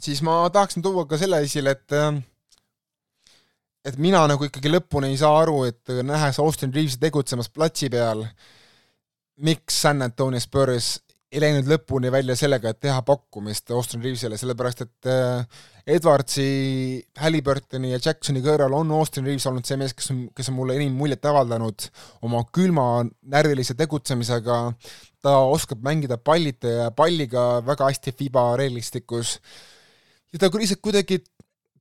siis 0.00 0.20
ma 0.26 0.42
tahaksin 0.52 0.84
tuua 0.84 1.06
ka 1.08 1.18
selle 1.18 1.40
esile, 1.46 1.72
et 1.78 1.96
et 3.84 3.96
mina 4.00 4.22
nagu 4.28 4.44
ikkagi 4.46 4.72
lõpuni 4.72 5.12
ei 5.12 5.20
saa 5.20 5.42
aru, 5.42 5.62
et 5.70 5.92
nähes 6.04 6.40
Austin 6.42 6.72
Reavesi 6.74 7.00
tegutsemas 7.00 7.48
platsi 7.52 7.88
peal, 7.92 8.26
miks 9.40 9.80
San 9.86 10.02
Antonio 10.04 10.40
Spurs 10.42 10.98
ei 11.30 11.38
läinud 11.38 11.68
lõpuni 11.70 12.10
välja 12.10 12.34
sellega, 12.34 12.72
et 12.72 12.80
teha 12.82 13.00
pakkumist 13.06 13.70
Austin 13.70 14.02
Reavesile, 14.02 14.34
sellepärast 14.38 14.82
et 14.82 15.08
äh, 15.10 15.60
Edwardsi, 15.94 16.46
Halliburtoni 17.22 17.92
ja 17.92 18.00
Jacksoni 18.02 18.42
kõrval 18.42 18.74
on 18.80 18.90
Austin 18.96 19.26
Reaves 19.26 19.46
olnud 19.46 19.66
see 19.66 19.78
mees, 19.78 19.94
kes 19.94 20.10
on, 20.10 20.24
kes 20.34 20.50
on 20.50 20.58
mulle 20.58 20.74
enim 20.78 20.96
muljet 20.98 21.30
avaldanud 21.30 21.86
oma 22.26 22.42
külma 22.50 22.86
närvilise 23.30 23.78
tegutsemisega, 23.78 24.58
ta 25.22 25.36
oskab 25.46 25.86
mängida 25.86 26.18
pallite 26.18 26.74
ja 26.80 26.90
palliga 26.90 27.60
väga 27.66 27.92
hästi 27.92 28.16
FIBA 28.18 28.46
reeglistikus. 28.64 29.38
Ja 30.34 30.42
ta 30.42 30.50
lihtsalt 30.50 30.82
kuidagi 30.82 31.22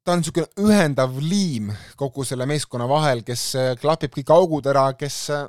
ta 0.09 0.15
on 0.15 0.23
niisugune 0.23 0.65
ühendav 0.65 1.17
liim 1.21 1.67
kogu 1.99 2.23
selle 2.25 2.47
meeskonna 2.49 2.87
vahel, 2.89 3.21
kes 3.25 3.41
äh, 3.59 3.73
klapib 3.77 4.15
kõik 4.15 4.31
augud 4.33 4.65
ära, 4.71 4.87
kes, 4.97 5.17
äh, 5.35 5.43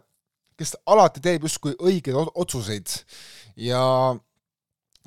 kes 0.61 0.75
alati 0.93 1.23
teeb 1.25 1.47
justkui 1.47 1.73
õigeid 1.81 2.19
otsuseid. 2.19 2.93
Ja 3.57 3.81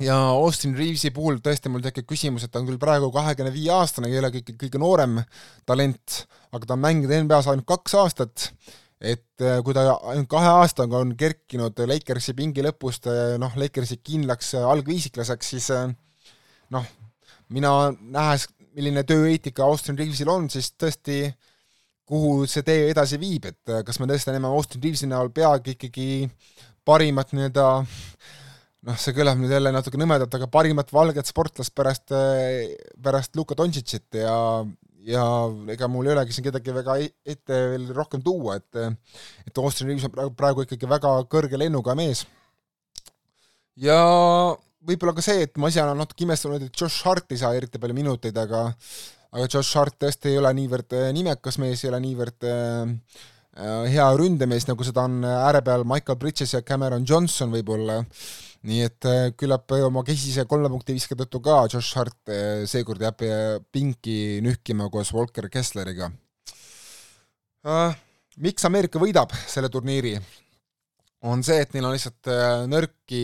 ja 0.02 0.16
Austin 0.34 0.74
Reavesi 0.74 1.12
puhul 1.14 1.38
tõesti 1.46 1.70
mul 1.70 1.84
tekib 1.86 2.08
küsimus, 2.10 2.48
et 2.48 2.52
ta 2.52 2.64
on 2.64 2.66
küll 2.66 2.82
praegu 2.82 3.12
kahekümne 3.14 3.52
viie 3.54 3.70
aastane, 3.76 4.10
ei 4.10 4.18
ole 4.18 4.32
kõige, 4.34 4.56
kõige 4.64 4.82
noorem 4.82 5.20
talent, 5.70 6.24
aga 6.50 6.66
ta 6.66 6.74
on 6.74 6.82
mänginud 6.82 7.14
NBA-s 7.28 7.52
ainult 7.52 7.70
kaks 7.70 7.96
aastat, 8.02 8.48
et 8.98 9.46
äh, 9.46 9.62
kui 9.62 9.78
ta 9.78 9.86
ainult 10.16 10.32
kahe 10.34 10.50
aastaga 10.64 11.04
on 11.04 11.14
kerkinud 11.20 11.78
Lakersi 11.94 12.34
pingi 12.34 12.66
lõpust 12.66 13.06
noh, 13.38 13.54
Lakersi 13.62 14.02
kindlaks 14.02 14.56
algviisiklaseks, 14.64 15.54
siis 15.54 15.70
noh, 16.74 16.92
mina 17.54 17.78
nähes, 18.02 18.50
milline 18.76 19.04
tööeetika 19.08 19.66
Austin 19.66 19.98
Reavesil 20.00 20.30
on, 20.32 20.50
siis 20.52 20.72
tõesti 20.80 21.26
kuhu 22.10 22.46
see 22.50 22.66
tee 22.68 22.90
edasi 22.92 23.20
viib, 23.22 23.46
et 23.48 23.76
kas 23.88 24.00
me 24.00 24.08
tõesti 24.10 24.34
näeme 24.34 24.52
Austin 24.52 24.84
Reavesi 24.84 25.10
näol 25.10 25.32
peagi 25.34 25.78
ikkagi 25.78 26.08
parimat 26.86 27.32
nii-öelda 27.32 27.68
noh, 28.84 28.98
see 29.00 29.16
kõlab 29.16 29.40
nüüd 29.40 29.54
jälle 29.54 29.72
natuke 29.74 30.00
nõmedalt, 30.00 30.34
aga 30.36 30.50
parimat 30.52 30.92
valget 30.94 31.30
sportlast 31.30 31.74
pärast, 31.76 32.12
pärast 33.04 33.40
Luka 33.40 33.58
Dontšitšit 33.60 34.20
ja 34.24 34.38
ja 35.04 35.24
ega 35.74 35.90
mul 35.92 36.08
ei 36.08 36.14
olegi 36.14 36.36
siin 36.36 36.46
kedagi 36.48 36.76
väga 36.76 36.96
e-, 37.04 37.12
ette 37.34 37.58
veel 37.74 37.90
rohkem 37.96 38.24
tuua, 38.24 38.58
et 38.60 38.84
et 39.48 39.60
Austin 39.60 39.90
Reaves 39.90 40.08
on 40.08 40.14
praegu, 40.14 40.36
praegu 40.40 40.68
ikkagi 40.68 40.90
väga 40.90 41.16
kõrge 41.32 41.60
lennuga 41.60 41.96
mees. 42.00 42.26
ja 43.76 44.00
võib-olla 44.88 45.16
ka 45.18 45.26
see, 45.26 45.44
et 45.48 45.58
ma 45.58 45.72
ise 45.72 45.84
olen 45.84 46.02
natuke 46.04 46.26
imestanud, 46.26 46.64
et 46.64 46.80
Josh 46.80 47.06
Hart 47.08 47.32
ei 47.32 47.42
saa 47.42 47.54
eriti 47.58 47.82
palju 47.82 47.98
minuteid, 47.98 48.38
aga 48.38 48.66
aga 49.34 49.46
Josh 49.48 49.78
Hart 49.80 49.98
tõesti 50.02 50.34
ei 50.34 50.40
ole 50.42 50.52
niivõrd 50.54 50.94
nimekas 51.16 51.58
mees, 51.62 51.82
ei 51.84 51.90
ole 51.90 52.02
niivõrd 52.04 52.46
äh, 52.46 52.92
Äh, 53.54 53.86
hea 53.94 54.06
ründemees, 54.18 54.66
nagu 54.66 54.82
seda 54.82 55.04
on 55.06 55.20
ääre 55.30 55.60
peal 55.62 55.84
Michael 55.86 56.18
Bridges 56.18 56.56
ja 56.56 56.64
Cameron 56.66 57.04
Johnson 57.06 57.52
võib-olla, 57.54 58.00
nii 58.66 58.80
et 58.82 59.06
äh, 59.06 59.28
küllap 59.38 59.70
oma 59.78 60.02
kesise 60.08 60.48
kolme 60.50 60.72
punkti 60.74 60.96
viske 60.98 61.14
tõttu 61.20 61.38
ka 61.46 61.60
Josh 61.70 62.00
Hart 62.00 62.34
äh, 62.34 62.64
seekord 62.70 63.04
jääb 63.06 63.22
pinki 63.70 64.42
nühkima 64.42 64.90
koos 64.90 65.14
Walker 65.14 65.52
Kessleriga. 65.54 66.10
Miks 68.44 68.66
Ameerika 68.66 69.00
võidab 69.00 69.38
selle 69.46 69.70
turniiri? 69.72 70.18
on 71.24 71.46
see, 71.46 71.62
et 71.62 71.72
neil 71.72 71.86
on 71.88 71.94
lihtsalt 71.94 72.28
nõrki 72.68 73.22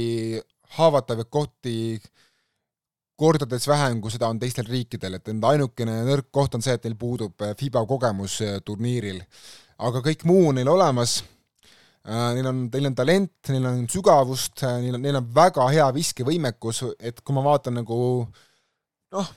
haavatavaid 0.78 1.30
kohti 1.32 1.76
kordades 3.20 3.68
vähem, 3.68 4.00
kui 4.02 4.14
seda 4.14 4.30
on 4.32 4.40
teistel 4.40 4.68
riikidel, 4.70 5.18
et 5.18 5.28
nende 5.28 5.50
ainukene 5.50 5.98
nõrk 6.08 6.30
koht 6.36 6.56
on 6.56 6.64
see, 6.64 6.78
et 6.78 6.86
neil 6.88 6.96
puudub 7.00 7.44
FIBA 7.60 7.84
kogemus 7.90 8.40
turniiril. 8.66 9.20
Aga 9.90 10.04
kõik 10.06 10.24
muu 10.28 10.50
on 10.52 10.60
neil 10.60 10.72
olemas, 10.72 11.20
äh, 12.08 12.32
neil 12.38 12.48
on, 12.52 12.64
neil 12.72 12.90
on 12.92 12.96
talent, 12.96 13.52
neil 13.52 13.68
on 13.68 13.84
sügavust, 13.92 14.64
äh, 14.64 14.80
neil 14.86 14.96
on, 14.96 15.04
neil 15.04 15.20
on 15.20 15.30
väga 15.36 15.68
hea 15.74 15.90
viskevõimekus, 15.96 16.84
et 17.00 17.22
kui 17.24 17.36
ma 17.36 17.44
vaatan 17.44 17.80
nagu 17.82 18.00
noh, 19.16 19.32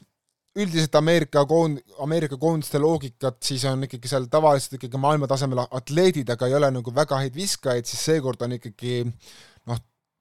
üldiselt 0.63 0.95
Ameerika 0.99 1.43
koond-, 1.49 1.83
Ameerika 2.05 2.39
koondiste 2.39 2.79
loogikat, 2.83 3.41
siis 3.43 3.65
on 3.71 3.87
ikkagi 3.87 4.11
seal 4.11 4.29
tavaliselt 4.31 4.77
ikkagi 4.79 5.01
maailmatasemel 5.01 5.65
atleedid, 5.65 6.31
aga 6.35 6.51
ei 6.51 6.59
ole 6.59 6.71
nagu 6.75 6.95
väga 6.95 7.23
häid 7.23 7.39
viskajaid, 7.39 7.89
siis 7.89 8.05
seekord 8.11 8.43
on 8.47 8.59
ikkagi 8.59 9.01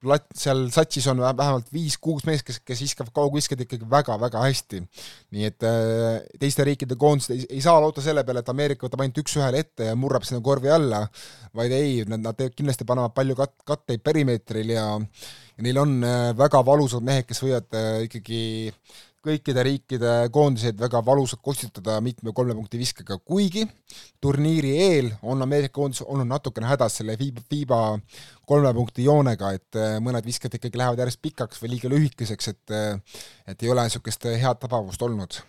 lat-, 0.08 0.30
seal 0.38 0.66
satsis 0.74 1.08
on 1.12 1.22
vähemalt 1.22 1.70
viis-kuus 1.74 2.26
meest, 2.28 2.46
kes, 2.48 2.60
kes 2.66 2.84
viskavad 2.86 3.12
kaugviskeid 3.16 3.66
ikkagi 3.66 3.90
väga-väga 3.90 4.44
hästi. 4.46 4.82
nii 5.36 5.50
et 5.50 5.68
äh, 5.68 6.22
teiste 6.42 6.66
riikide 6.68 6.98
koondised 7.00 7.36
ei, 7.36 7.46
ei 7.58 7.62
saa 7.64 7.80
loota 7.82 8.04
selle 8.04 8.24
peale, 8.28 8.44
et 8.44 8.54
Ameerika 8.54 8.88
võtab 8.88 9.06
ainult 9.06 9.22
üks-ühele 9.24 9.62
ette 9.66 9.92
ja 9.92 9.98
murrab 10.00 10.26
sinna 10.28 10.42
korvi 10.46 10.72
alla, 10.74 11.06
vaid 11.58 11.76
ei, 11.76 12.02
nad, 12.10 12.24
nad 12.26 12.44
kindlasti 12.56 12.88
panevad 12.88 13.16
palju 13.18 13.38
kat-, 13.40 13.60
katteid 13.74 14.04
perimeetril 14.06 14.76
ja 14.76 14.88
ja 15.62 15.68
neil 15.68 15.78
on 15.82 16.00
äh, 16.04 16.32
väga 16.38 16.64
valusad 16.66 17.06
mehed, 17.06 17.28
kes 17.30 17.44
võivad 17.44 17.78
äh, 17.78 18.06
ikkagi 18.08 18.42
kõikide 19.26 19.64
riikide 19.66 20.12
koondiseid 20.34 20.80
väga 20.82 21.02
valusalt 21.06 21.42
kostitada 21.46 22.00
mitme 22.02 22.34
kolme 22.34 22.56
punkti 22.58 22.80
viskega, 22.82 23.18
kuigi 23.18 23.68
turniiri 24.22 24.72
eel 24.86 25.12
on 25.22 25.42
Ameerika 25.46 25.76
koondis 25.78 26.02
olnud 26.02 26.30
natukene 26.30 26.70
hädas 26.70 26.98
selle 27.00 27.16
FIBA, 27.20 27.44
FIBA 27.50 27.82
kolme 28.50 28.74
punkti 28.78 29.06
joonega, 29.06 29.54
et 29.58 29.80
äh, 29.80 29.96
mõned 30.04 30.26
viskad 30.26 30.58
ikkagi 30.58 30.82
lähevad 30.82 31.04
järjest 31.04 31.22
pikaks 31.22 31.62
või 31.62 31.76
liiga 31.76 31.92
lühikeseks, 31.94 32.52
et 32.54 32.76
äh, 32.76 33.20
et 33.48 33.64
ei 33.64 33.74
ole 33.74 33.86
niisugust 33.86 34.26
head 34.26 34.62
tabavust 34.62 35.02
olnud. 35.02 35.42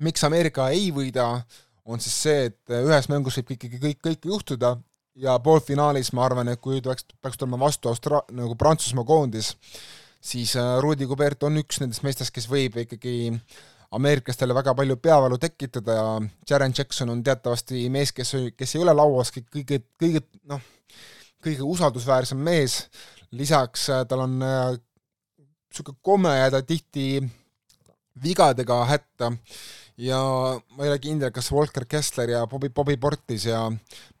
miks 0.00 0.24
Ameerika 0.24 0.70
ei 0.72 0.88
võida, 0.96 1.42
on 1.84 2.00
siis 2.00 2.16
see, 2.22 2.46
et 2.48 2.72
äh, 2.72 2.84
ühes 2.86 3.08
mängus 3.12 3.36
võib 3.40 3.56
ikkagi 3.56 3.82
kõik, 3.84 4.00
kõike 4.08 4.32
juhtuda 4.32 4.78
ja 5.20 5.38
poolfinaalis 5.38 6.12
ma 6.16 6.24
arvan, 6.24 6.48
et 6.48 6.60
kui 6.60 6.80
peaks, 6.80 7.04
peaks 7.20 7.40
tulema 7.40 7.60
vastu 7.60 7.90
Austra-, 7.90 8.24
nagu 8.32 8.56
Prantsusmaa 8.56 9.04
koondis, 9.04 9.52
siis 10.20 10.56
äh, 10.56 10.78
Rudi 10.82 11.06
Kubert 11.08 11.42
on 11.48 11.58
üks 11.60 11.80
nendest 11.80 12.04
meestest, 12.04 12.34
kes 12.34 12.48
võib 12.50 12.76
ikkagi 12.84 13.32
ameeriklastele 13.96 14.54
väga 14.54 14.74
palju 14.78 14.96
peavalu 15.02 15.38
tekitada 15.42 15.96
ja 15.96 16.04
Jaren 16.50 16.74
Jackson 16.76 17.10
on 17.10 17.24
teatavasti 17.26 17.88
mees, 17.90 18.12
kes, 18.14 18.34
kes 18.56 18.76
ei 18.76 18.84
ole 18.84 18.94
lauas 18.94 19.32
kõige, 19.34 19.80
kõige 19.98 20.22
noh, 20.50 20.62
kõige 21.42 21.66
usaldusväärsem 21.66 22.38
mees, 22.38 22.84
lisaks 23.34 23.88
äh, 23.90 24.04
tal 24.08 24.26
on 24.26 24.38
niisugune 24.38 25.96
äh, 25.96 26.02
komme 26.02 26.36
jääda 26.36 26.62
tihti 26.62 27.08
vigadega 28.22 28.84
hätta 28.90 29.32
ja 30.00 30.18
ma 30.76 30.84
ei 30.84 30.90
ole 30.90 30.98
kindel, 31.02 31.32
kas 31.34 31.50
Walker 31.52 31.84
Kessler 31.88 32.32
ja 32.32 32.44
Bobby, 32.48 32.70
Bobby 32.72 32.96
Portis 33.00 33.44
ja 33.48 33.66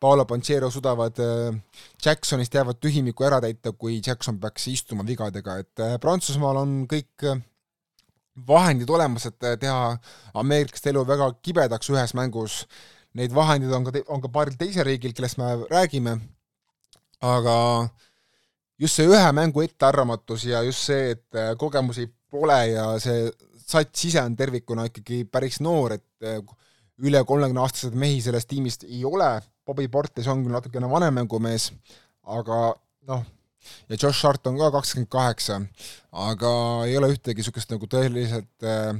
Paolo 0.00 0.26
Pancero 0.28 0.70
suudavad 0.70 1.20
äh, 1.24 1.56
Jacksonist 2.04 2.54
jäävat 2.54 2.80
tühimikku 2.80 3.24
ära 3.24 3.40
täita, 3.40 3.72
kui 3.72 4.00
Jackson 4.06 4.40
peaks 4.40 4.68
istuma 4.72 5.06
vigadega, 5.06 5.56
et 5.62 5.84
äh, 5.84 5.96
Prantsusmaal 6.02 6.60
on 6.60 6.76
kõik 6.90 7.26
äh, 7.28 7.40
vahendid 8.46 8.90
olemas, 8.92 9.26
et 9.28 9.40
teha 9.60 9.94
ameeriklaste 10.40 10.92
elu 10.92 11.04
väga 11.08 11.32
kibedaks 11.42 11.90
ühes 11.92 12.14
mängus. 12.16 12.62
Neid 13.16 13.32
vahendeid 13.34 13.72
on 13.74 13.88
ka, 13.88 14.04
on 14.12 14.22
ka 14.22 14.30
paaril 14.32 14.56
teisel 14.60 14.86
riigil, 14.86 15.12
kellest 15.16 15.40
me 15.40 15.50
räägime, 15.72 16.14
aga 17.26 17.56
just 18.80 18.96
see 18.96 19.08
ühe 19.10 19.32
mängu 19.36 19.64
ettearvamatus 19.64 20.46
ja 20.46 20.62
just 20.64 20.86
see, 20.86 21.16
et 21.16 21.40
kogemusi 21.58 22.06
pole 22.30 22.60
ja 22.70 22.86
see 23.02 23.26
sats 23.70 24.04
ise 24.10 24.22
on 24.22 24.36
tervikuna 24.36 24.88
ikkagi 24.90 25.24
päris 25.30 25.60
noor, 25.64 25.96
et 25.98 26.26
eh, 26.26 26.40
üle 27.00 27.22
kolmekümne 27.26 27.62
aastaseid 27.64 27.96
mehi 27.98 28.20
sellest 28.24 28.50
tiimist 28.50 28.86
ei 28.88 29.04
ole, 29.08 29.32
Bobby 29.66 29.88
Portis 29.88 30.28
on 30.28 30.42
küll 30.44 30.56
natukene 30.56 30.88
vanem 30.90 31.14
mängumees, 31.20 31.70
aga 32.26 32.58
noh, 33.08 33.22
ja 33.88 33.96
Josh 33.96 34.26
Hart 34.26 34.46
on 34.50 34.58
ka 34.58 34.70
kakskümmend 34.74 35.10
kaheksa, 35.12 35.60
aga 36.26 36.52
ei 36.88 36.96
ole 36.98 37.12
ühtegi 37.14 37.40
niisugust 37.40 37.72
nagu 37.72 37.88
tõeliselt 37.90 38.66
äh, 38.66 38.92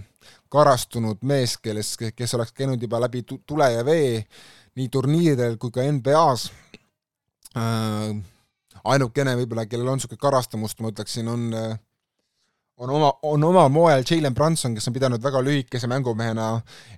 karastunud 0.53 1.23
mees, 1.27 1.57
kelles, 1.63 1.95
kes 1.99 2.35
oleks 2.39 2.55
käinud 2.57 2.83
juba 2.83 3.01
läbi 3.03 3.23
tule 3.25 3.71
ja 3.73 3.85
vee 3.87 4.21
nii 4.79 4.89
turniiridel 4.93 5.57
kui 5.61 5.73
ka 5.75 5.85
NBA-s 5.85 6.51
äh,. 7.59 8.13
ainukene 8.85 9.37
võib-olla, 9.43 9.67
kellel 9.69 9.91
on 9.93 9.99
niisugune 10.01 10.23
karastamust, 10.23 10.81
ma 10.81 10.93
ütleksin, 10.93 11.29
on 11.29 11.49
äh, 11.57 11.79
on 12.81 12.91
oma, 12.91 13.13
on 13.23 13.45
omal 13.45 13.69
moel 13.69 14.03
Jalen 14.11 14.35
Brunson, 14.35 14.75
kes 14.75 14.89
on 14.89 14.95
pidanud 14.97 15.23
väga 15.23 15.43
lühikese 15.45 15.89
mängumehena 15.91 16.47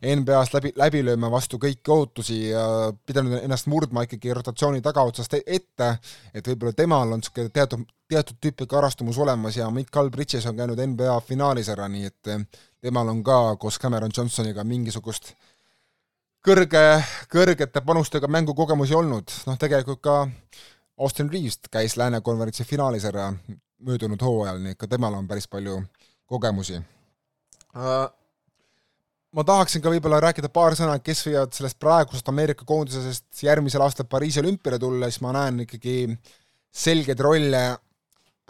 NBA-s 0.03 0.53
läbi, 0.55 0.73
läbi 0.79 1.03
lööma 1.07 1.31
vastu 1.31 1.59
kõiki 1.63 1.91
ootusi 1.91 2.39
ja 2.53 2.65
pidanud 3.07 3.41
ennast 3.41 3.67
murdma 3.71 4.05
ikkagi 4.07 4.35
rotatsiooni 4.39 4.83
tagaotsast 4.85 5.35
e-, 5.39 5.43
ette, 5.59 5.89
et 6.35 6.51
võib-olla 6.53 6.77
temal 6.79 7.17
on 7.17 7.23
niisugune 7.23 7.51
teatud, 7.55 7.83
teatud 8.11 8.39
tüüpi 8.45 8.69
karastumus 8.71 9.19
olemas 9.19 9.59
ja 9.59 9.71
Mikal 9.75 10.11
Bridges 10.15 10.47
on 10.47 10.61
käinud 10.61 10.79
NBA 10.93 11.19
finaalis 11.27 11.73
ära, 11.75 11.89
nii 11.91 12.13
et 12.13 12.35
temal 12.83 13.11
on 13.11 13.25
ka 13.27 13.41
koos 13.59 13.81
Cameron 13.83 14.15
Johnsoniga 14.15 14.63
mingisugust 14.65 15.35
kõrge, 16.47 16.85
kõrgete 17.33 17.83
panustega 17.83 18.31
mängukogemusi 18.31 18.95
olnud, 18.95 19.35
noh 19.51 19.59
tegelikult 19.59 20.03
ka 20.03 20.17
Austin 21.03 21.31
Reaves 21.33 21.59
käis 21.73 21.99
Lääne 21.99 22.21
konverentsi 22.23 22.63
finaalis 22.69 23.09
ära 23.11 23.33
möödunud 23.87 24.23
hooajal, 24.23 24.61
nii 24.63 24.75
et 24.77 24.81
ka 24.81 24.89
temal 24.91 25.15
on 25.19 25.29
päris 25.29 25.49
palju 25.51 25.81
kogemusi. 26.31 26.81
Äh, 27.77 28.07
ma 29.33 29.45
tahaksin 29.49 29.83
ka 29.85 29.93
võib-olla 29.93 30.21
rääkida 30.23 30.51
paar 30.53 30.77
sõna, 30.79 30.99
kes 31.05 31.25
võivad 31.27 31.55
sellest 31.57 31.79
praegusest 31.83 32.29
Ameerika 32.33 32.67
koondisest 32.69 33.45
järgmisel 33.45 33.85
aastal 33.85 34.09
Pariisi 34.11 34.43
olümpiale 34.43 34.79
tulla, 34.81 35.11
siis 35.11 35.23
ma 35.25 35.33
näen 35.37 35.65
ikkagi 35.67 35.97
selgeid 36.73 37.21
rolle 37.21 37.63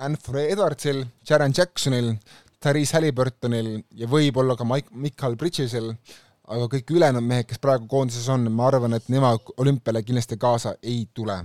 Anthony 0.02 0.46
Edwardsil, 0.50 1.04
Sharon 1.26 1.54
Jacksonil, 1.56 2.12
Therese 2.62 2.96
Halliburtonil 2.96 3.72
ja 3.98 4.08
võib-olla 4.10 4.56
ka 4.58 4.66
Mike, 4.66 4.94
Michael 4.94 5.36
Bridgesel, 5.38 5.90
aga 6.52 6.68
kõik 6.70 6.92
ülejäänud 6.94 7.24
mehed, 7.26 7.48
kes 7.50 7.60
praegu 7.62 7.88
koondises 7.90 8.28
on, 8.32 8.46
ma 8.54 8.68
arvan, 8.70 8.94
et 8.98 9.08
nemad 9.12 9.52
olümpiale 9.56 10.02
kindlasti 10.06 10.38
kaasa 10.40 10.76
ei 10.82 11.04
tule. 11.14 11.38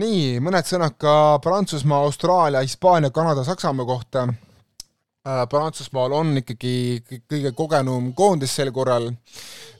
Nii, 0.00 0.40
mõned 0.42 0.66
sõnad 0.66 0.96
ka 1.00 1.38
Prantsusmaa, 1.42 2.02
Austraalia, 2.08 2.64
Hispaania, 2.64 3.12
Kanada, 3.14 3.44
Saksamaa 3.46 3.86
kohta. 3.86 4.26
Äh, 5.24 5.44
Prantsusmaal 5.48 6.12
on 6.12 6.34
ikkagi 6.42 7.00
kõige 7.30 7.54
kogenum 7.56 8.10
koondis 8.16 8.52
sel 8.58 8.72
korral, 8.76 9.08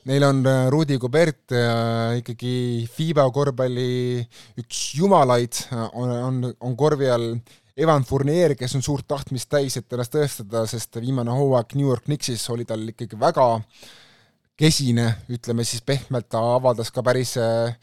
neil 0.09 0.23
on 0.25 0.39
äh, 0.49 0.63
Rudi 0.73 0.97
Gobert 0.97 1.53
äh, 1.53 2.15
ikkagi 2.21 2.55
FIBA 2.89 3.27
korvpalli 3.33 4.23
üks 4.63 4.87
jumalaid, 4.97 5.59
on, 5.93 6.15
on, 6.15 6.39
on 6.59 6.79
korvi 6.79 7.11
all 7.13 7.35
Evan 7.77 8.07
Fournier, 8.07 8.55
kes 8.55 8.73
on 8.77 8.81
suurt 8.81 9.05
tahtmist 9.05 9.49
täis, 9.51 9.75
et 9.77 9.93
ennast 9.93 10.15
tõestada, 10.15 10.63
sest 10.71 10.97
viimane 11.03 11.33
hooaeg 11.35 11.75
New 11.75 11.91
York 11.91 12.07
Knicksis 12.07 12.47
oli 12.49 12.65
tal 12.65 12.87
ikkagi 12.87 13.19
väga 13.19 13.49
kesine, 14.57 15.09
ütleme 15.29 15.65
siis 15.67 15.83
pehmelt, 15.85 16.29
ta 16.31 16.39
avaldas 16.55 16.89
ka 16.95 17.03
päris 17.05 17.35
äh, 17.37 17.75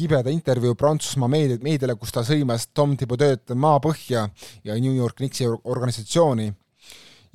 kibeda 0.00 0.32
intervjuu 0.32 0.74
Prantsusmaa 0.78 1.28
meedia, 1.30 1.60
meediale, 1.62 1.96
kus 2.00 2.14
ta 2.14 2.24
sõimas 2.26 2.70
Tom 2.74 2.96
Thibodeau'd 2.98 3.54
maapõhja 3.54 4.26
ja 4.64 4.80
New 4.80 4.96
York 4.96 5.20
Knicksi 5.20 5.48
organisatsiooni. 5.50 6.50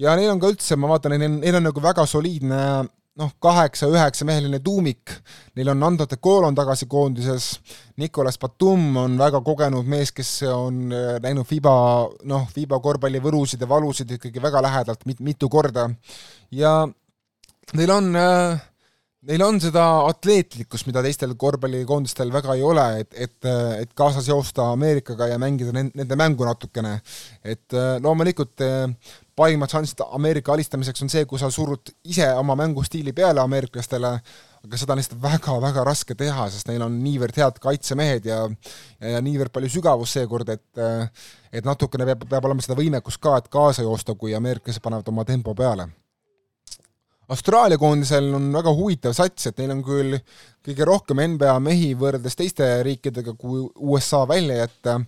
ja 0.02 0.16
neil 0.18 0.34
on 0.34 0.42
ka 0.42 0.52
üldse, 0.52 0.76
ma 0.76 0.90
vaatan, 0.92 1.16
neil 1.16 1.30
on, 1.30 1.40
neil 1.44 1.62
on 1.62 1.68
nagu 1.70 1.82
väga 1.82 2.06
soliidne 2.10 2.62
noh, 3.16 3.32
kaheksa-üheksa 3.40 4.28
meheline 4.28 4.60
tuumik, 4.64 5.14
neil 5.56 5.72
on 5.72 5.80
Nando 5.80 6.08
de 6.10 6.18
Colo 6.20 6.50
on 6.50 6.56
tagasi 6.58 6.88
koondises, 6.92 7.48
Nicolas 8.02 8.38
Batum 8.40 8.98
on 9.00 9.18
väga 9.20 9.40
kogenud 9.46 9.88
mees, 9.88 10.12
kes 10.16 10.32
on 10.50 10.92
äh, 10.92 11.16
näinud 11.24 11.48
FIBA, 11.48 11.76
noh, 12.32 12.48
FIBA 12.52 12.80
korvpalli 12.84 13.24
võlusid 13.24 13.64
ja 13.64 13.70
valusid 13.72 14.12
ikkagi 14.18 14.44
väga 14.44 14.64
lähedalt 14.66 15.08
mit-, 15.08 15.24
mitu 15.24 15.50
korda. 15.50 15.88
Ja 16.52 16.82
neil 17.74 17.96
on 17.96 18.12
äh, 18.20 18.66
neil 19.26 19.44
on 19.46 19.60
seda 19.62 19.84
atleetlikkust, 20.10 20.88
mida 20.90 21.02
teistel 21.06 21.34
korvpallikoondistel 21.40 22.32
väga 22.34 22.56
ei 22.56 22.64
ole, 22.66 22.86
et, 23.04 23.12
et, 23.28 23.50
et 23.82 23.94
kaasas 23.98 24.28
joosta 24.30 24.70
Ameerikaga 24.74 25.30
ja 25.32 25.40
mängida 25.42 25.74
nende 25.76 26.18
mängu 26.20 26.48
natukene. 26.48 27.00
et 27.44 27.74
äh, 27.74 27.96
loomulikult 28.04 28.62
parimad 29.36 29.72
šansid 29.72 30.02
Ameerika 30.16 30.54
alistamiseks 30.54 31.04
on 31.04 31.12
see, 31.12 31.26
kui 31.28 31.40
sa 31.40 31.50
surud 31.52 31.92
ise 32.08 32.28
oma 32.40 32.56
mängustiili 32.60 33.14
peale 33.16 33.42
ameeriklastele, 33.44 34.12
aga 34.66 34.80
seda 34.80 34.96
on 34.96 35.02
lihtsalt 35.02 35.22
väga-väga 35.22 35.84
raske 35.88 36.16
teha, 36.18 36.48
sest 36.54 36.70
neil 36.72 36.86
on 36.86 36.96
niivõrd 37.04 37.36
head 37.42 37.60
kaitsemehed 37.64 38.30
ja 38.32 38.40
ja, 38.46 39.20
niivõrd 39.26 39.54
palju 39.56 39.74
sügavust 39.76 40.20
seekord, 40.20 40.56
et 40.56 40.86
et 41.56 41.68
natukene 41.68 42.08
peab, 42.12 42.26
peab 42.30 42.48
olema 42.48 42.64
seda 42.64 42.78
võimekust 42.80 43.22
ka, 43.24 43.38
et 43.40 43.52
kaasa 43.52 43.86
joosta, 43.86 44.16
kui 44.20 44.36
ameeriklased 44.36 44.84
panevad 44.84 45.12
oma 45.12 45.28
tempo 45.28 45.56
peale. 45.56 45.90
Austraalia 47.30 47.80
koondisel 47.82 48.28
on 48.38 48.52
väga 48.54 48.74
huvitav 48.78 49.16
sats, 49.18 49.48
et 49.50 49.58
neil 49.58 49.74
on 49.74 49.82
küll 49.86 50.18
kõige 50.66 50.86
rohkem 50.86 51.24
NBA 51.34 51.56
mehi 51.64 51.96
võrreldes 51.98 52.38
teiste 52.38 52.68
riikidega, 52.86 53.34
kui 53.40 53.64
USA 53.82 54.22
välja 54.30 54.60
jätta, 54.60 55.00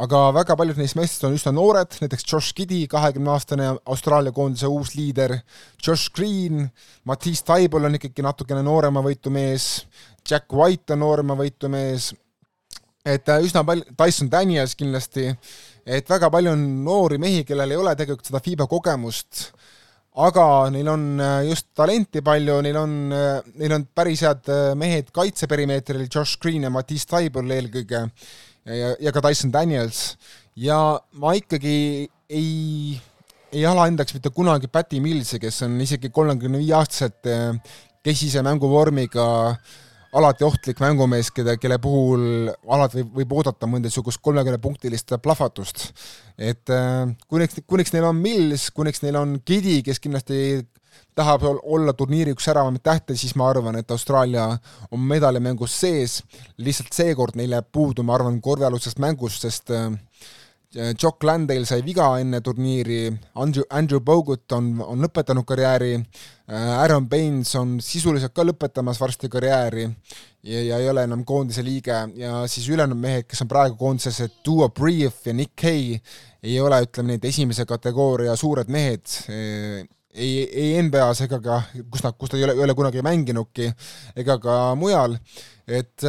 aga 0.00 0.22
väga 0.32 0.56
paljud 0.56 0.80
neist 0.80 0.96
meestest 0.96 1.26
on 1.28 1.36
üsna 1.36 1.52
noored, 1.52 1.98
näiteks 2.00 2.24
Josh 2.24 2.56
Giddy, 2.56 2.86
kahekümne-aastane 2.88 3.74
Austraalia 3.92 4.32
koondise 4.32 4.70
uus 4.72 4.94
liider, 4.96 5.36
Josh 5.84 6.08
Green, 6.16 6.64
Matisse 7.04 7.44
Taibol 7.44 7.90
on 7.90 8.00
ikkagi 8.00 8.24
natukene 8.24 8.64
noorema 8.64 9.04
võitu 9.04 9.32
mees, 9.34 9.84
Jack 10.24 10.52
White 10.56 10.96
on 10.96 11.04
noorema 11.04 11.36
võitu 11.36 11.68
mees, 11.72 12.10
et 13.04 13.28
äh, 13.28 13.44
üsna 13.44 13.64
palju, 13.68 13.84
Tyson 14.00 14.32
Daniels 14.32 14.76
kindlasti, 14.80 15.28
et 15.84 16.08
väga 16.08 16.32
palju 16.32 16.56
on 16.56 16.64
noori 16.86 17.20
mehi, 17.20 17.44
kellel 17.48 17.76
ei 17.76 17.80
ole 17.84 17.96
tegelikult 17.98 18.32
seda 18.32 18.40
FIBA 18.44 18.68
kogemust, 18.70 19.50
aga 20.18 20.44
neil 20.74 20.88
on 20.90 21.04
äh, 21.22 21.48
just 21.48 21.68
talenti 21.78 22.22
palju, 22.26 22.60
neil 22.66 22.78
on, 22.80 22.94
äh, 23.14 23.52
neil 23.60 23.76
on 23.76 23.86
päris 23.94 24.24
head 24.26 24.50
mehed 24.78 25.12
kaitseperimeetril, 25.14 26.08
Josh 26.08 26.40
Green 26.42 26.66
ja 26.66 26.72
Matisse 26.74 27.08
Taibol 27.10 27.50
eelkõige 27.54 28.02
ja, 28.02 28.94
ja 28.98 29.14
ka 29.14 29.22
Tyson 29.28 29.52
Daniels. 29.54 30.16
Ja 30.58 30.98
ma 31.22 31.34
ikkagi 31.38 32.08
ei, 32.28 32.98
ei 33.52 33.62
ala 33.66 33.86
endaks 33.88 34.16
mitte 34.16 34.32
kunagi 34.34 34.68
Patty 34.68 35.00
Millsi, 35.00 35.38
kes 35.42 35.62
on 35.66 35.78
isegi 35.80 36.10
kolmekümne 36.12 36.60
viie 36.60 36.74
aastaselt 36.76 37.30
kesise 38.04 38.42
mänguvormiga 38.44 39.54
alati 40.16 40.44
ohtlik 40.44 40.80
mängumees, 40.82 41.30
keda, 41.34 41.54
kelle 41.60 41.78
puhul 41.82 42.50
alati 42.50 43.00
võib, 43.00 43.12
võib 43.20 43.36
oodata 43.38 43.68
mõndasugust 43.70 44.22
kolmekümnepunktilist 44.24 45.14
plahvatust. 45.22 45.90
et 46.38 46.70
eh, 46.74 47.14
kuniks, 47.28 47.62
kuniks 47.66 47.94
neil 47.94 48.08
on 48.08 48.16
Mills, 48.18 48.70
kuniks 48.74 49.02
neil 49.04 49.20
on 49.20 49.38
Gidi, 49.46 49.80
kes 49.86 50.02
kindlasti 50.02 50.66
tahab 51.14 51.44
olla 51.62 51.92
turniiri 51.94 52.34
üks 52.34 52.46
säravamaid 52.48 52.82
tähte, 52.82 53.16
siis 53.18 53.34
ma 53.38 53.48
arvan, 53.50 53.78
et 53.78 53.90
Austraalia 53.90 54.46
on 54.90 55.00
medalimängus 55.00 55.74
sees, 55.82 56.20
lihtsalt 56.58 56.94
seekord 56.96 57.38
neil 57.38 57.54
jääb 57.56 57.68
puudu, 57.72 58.02
ma 58.06 58.16
arvan, 58.16 58.40
korvialusest 58.42 58.98
mängust, 59.02 59.46
sest 59.46 59.70
äh, 59.74 59.90
Jock 60.72 61.24
Landale 61.26 61.66
sai 61.66 61.82
viga 61.82 62.12
enne 62.20 62.38
turniiri, 62.40 63.08
Andrew, 63.42 63.64
Andrew 63.74 63.98
Bogut 63.98 64.52
on, 64.54 64.68
on 64.84 65.00
lõpetanud 65.02 65.42
karjääri, 65.42 65.96
äh, 65.98 66.66
Aaron 66.76 67.08
Baines 67.10 67.50
on 67.58 67.80
sisuliselt 67.82 68.30
ka 68.36 68.44
lõpetamas 68.46 69.00
varsti 69.02 69.26
karjääri 69.32 69.88
ja, 70.46 70.60
ja 70.62 70.78
ei 70.78 70.86
ole 70.92 71.02
enam 71.08 71.24
koondise 71.26 71.64
liige. 71.66 71.96
Ja 72.14 72.44
siis 72.46 72.68
ülejäänud 72.70 73.00
mehed, 73.02 73.26
kes 73.26 73.42
on 73.42 73.50
praegu 73.50 73.74
koondises, 73.80 74.20
et 74.22 74.36
Duo 74.46 74.68
Brief 74.70 75.26
ja 75.26 75.34
Nick 75.34 75.56
Kay 75.58 75.96
ei 76.42 76.60
ole, 76.62 76.78
ütleme, 76.86 77.16
need 77.16 77.26
esimese 77.26 77.66
kategooria 77.66 78.36
suured 78.38 78.70
mehed. 78.70 79.10
Ei, 79.26 80.30
ei 80.46 80.70
NBA-s 80.86 81.26
ega 81.26 81.40
ka, 81.42 81.58
kus 81.90 82.06
nad, 82.06 82.14
kus 82.18 82.30
ta 82.30 82.38
ei 82.38 82.46
ole, 82.46 82.54
ei 82.54 82.62
ole 82.68 82.78
kunagi 82.78 83.02
mänginudki, 83.02 83.66
ega 84.22 84.38
ka 84.42 84.60
mujal, 84.78 85.18
et 85.66 86.06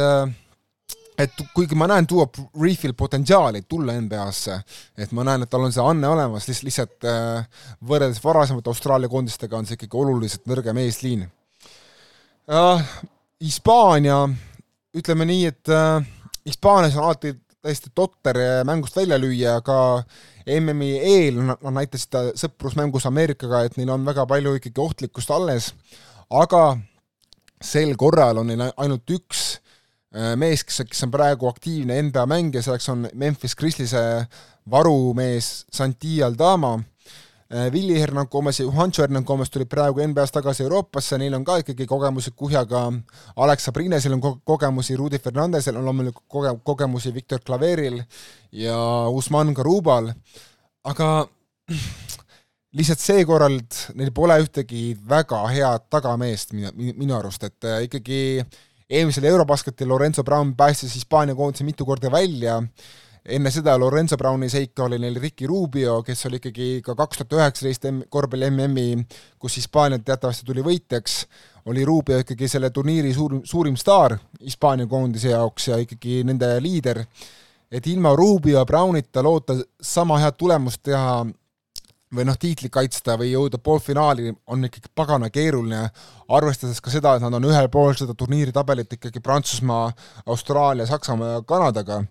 et 1.18 1.42
kuigi 1.54 1.76
ma 1.78 1.86
näen 1.90 2.06
tuua 2.08 2.26
Reefil 2.60 2.94
potentsiaali 2.98 3.62
tulla 3.68 3.94
NBA-sse, 4.00 4.58
et 4.98 5.12
ma 5.12 5.24
näen, 5.26 5.44
et 5.44 5.50
tal 5.50 5.66
on 5.66 5.74
see 5.74 5.84
anne 5.84 6.08
olemas, 6.08 6.48
lihtsalt, 6.48 6.68
lihtsalt 6.68 7.08
äh, 7.08 7.68
võrreldes 7.88 8.22
varasemate 8.24 8.72
Austraalia 8.72 9.12
koondistega 9.12 9.58
on 9.58 9.68
see 9.68 9.76
ikkagi 9.78 9.98
oluliselt 10.00 10.46
nõrgem 10.50 10.82
eesliin 10.84 11.26
uh,. 12.48 12.92
Hispaania, 13.42 14.20
ütleme 14.94 15.24
nii, 15.26 15.48
et 15.50 15.70
uh, 15.74 15.96
Hispaanias 16.46 16.94
on 16.94 17.08
alati 17.08 17.32
täiesti 17.62 17.90
totter 17.94 18.38
mängust 18.66 18.94
välja 18.94 19.18
lüüa, 19.18 19.56
aga 19.58 19.78
MM-i 20.60 20.92
eel 20.98 21.40
nad 21.48 21.64
näitasid 21.74 22.38
sõprusmängus 22.38 23.06
Ameerikaga, 23.10 23.64
et 23.66 23.74
neil 23.78 23.90
on 23.90 24.06
väga 24.06 24.28
palju 24.30 24.54
ikkagi 24.60 24.82
ohtlikkust 24.82 25.34
alles, 25.34 25.72
aga 26.30 26.76
sel 27.62 27.96
korral 27.98 28.38
on 28.42 28.50
neil 28.50 28.62
ainult 28.70 29.10
üks 29.14 29.42
äh, 29.56 29.61
mees, 30.36 30.64
kes, 30.64 30.82
kes 30.90 31.04
on 31.06 31.10
praegu 31.14 31.48
aktiivne 31.48 31.96
NBA 32.08 32.26
mängija, 32.28 32.62
selleks 32.62 32.88
on 32.92 33.06
Memphis 33.14 33.56
Grizzliese 33.56 34.02
varumees 34.70 35.66
Santi 35.72 36.22
Aldama. 36.22 36.78
Äh, 37.54 37.72
Willie 37.72 38.00
Hernan 38.00 38.28
Gomez 38.30 38.60
ja 38.60 38.64
Juancho 38.64 39.02
Hernan 39.02 39.24
Gomez 39.24 39.50
tulid 39.50 39.68
praegu 39.68 40.00
NBA-st 40.00 40.32
tagasi 40.38 40.62
Euroopasse, 40.64 41.18
neil 41.20 41.34
on 41.36 41.44
ka 41.44 41.58
ikkagi 41.60 41.84
kogemusi 41.86 42.30
Kuhjaga, 42.36 42.86
Alex 43.36 43.66
Sabrinesel 43.68 44.14
on 44.16 44.22
ko-, 44.24 44.38
kogemusi, 44.44 44.96
Rudi 44.96 45.18
Fernandesel 45.20 45.76
on 45.76 45.84
loomulikult 45.84 46.24
koge-, 46.32 46.54
kogemusi 46.64 47.12
Viktor 47.14 47.42
Klaveril 47.44 48.00
ja 48.56 48.78
Usman 49.12 49.52
Garubal, 49.52 50.08
aga 50.88 51.10
lihtsalt 52.78 53.04
seekorral 53.04 53.60
neil 54.00 54.14
pole 54.16 54.40
ühtegi 54.40 54.96
väga 55.08 55.42
head 55.52 55.90
tagameest 55.92 56.56
minu, 56.56 56.72
minu 56.96 57.18
arust, 57.18 57.44
et 57.44 57.68
äh, 57.68 57.82
ikkagi 57.90 58.22
eelmisel 58.92 59.24
Eurobasketil 59.24 59.88
Lorenzo 59.88 60.24
Brown 60.24 60.54
päästis 60.56 60.94
Hispaania 60.94 61.34
koondise 61.34 61.64
mitu 61.64 61.86
korda 61.88 62.10
välja, 62.12 62.58
enne 63.24 63.50
seda 63.50 63.78
Lorenzo 63.78 64.16
Browni 64.20 64.50
seika 64.52 64.84
oli 64.84 64.98
neil 64.98 65.16
Ricky 65.20 65.46
Rubio, 65.46 66.02
kes 66.02 66.26
oli 66.28 66.40
ikkagi 66.40 66.68
ka 66.84 66.94
kaks 66.98 67.22
tuhat 67.22 67.38
üheksateist 67.38 67.86
korvpalli 68.12 68.50
MM-i, 68.50 69.04
kus 69.38 69.56
Hispaania 69.56 69.98
teatavasti 69.98 70.44
tuli 70.46 70.64
võitjaks, 70.66 71.22
oli 71.72 71.84
Rubio 71.88 72.18
ikkagi 72.20 72.48
selle 72.50 72.70
turniiri 72.70 73.14
suur, 73.14 73.40
suurim 73.44 73.78
staar 73.80 74.18
Hispaania 74.42 74.90
koondise 74.90 75.32
jaoks 75.32 75.70
ja 75.70 75.78
ikkagi 75.80 76.20
nende 76.28 76.50
liider, 76.60 77.04
et 77.72 77.86
ilma 77.86 78.12
Rubio 78.18 78.58
ja 78.58 78.66
Brownita 78.68 79.22
loota 79.24 79.56
sama 79.80 80.18
head 80.20 80.36
tulemust 80.36 80.82
teha 80.84 81.22
või 82.12 82.26
noh, 82.28 82.36
tiitlit 82.38 82.72
kaitsta 82.72 83.16
või 83.20 83.32
jõuda 83.32 83.58
poolfinaali 83.62 84.32
on 84.52 84.68
ikkagi 84.68 84.90
pagana 84.94 85.30
keeruline, 85.32 85.82
arvestades 86.32 86.80
ka 86.84 86.92
seda, 86.92 87.16
et 87.16 87.24
nad 87.24 87.34
on 87.38 87.48
ühel 87.48 87.68
pool 87.72 87.94
seda 87.98 88.14
turniiri 88.18 88.52
tabelit 88.52 88.92
ikkagi 88.98 89.22
Prantsusmaa, 89.24 89.90
Austraalia, 90.26 90.86
Saksamaa 90.88 91.36
ja 91.36 91.44
Kanadaga. 91.48 92.02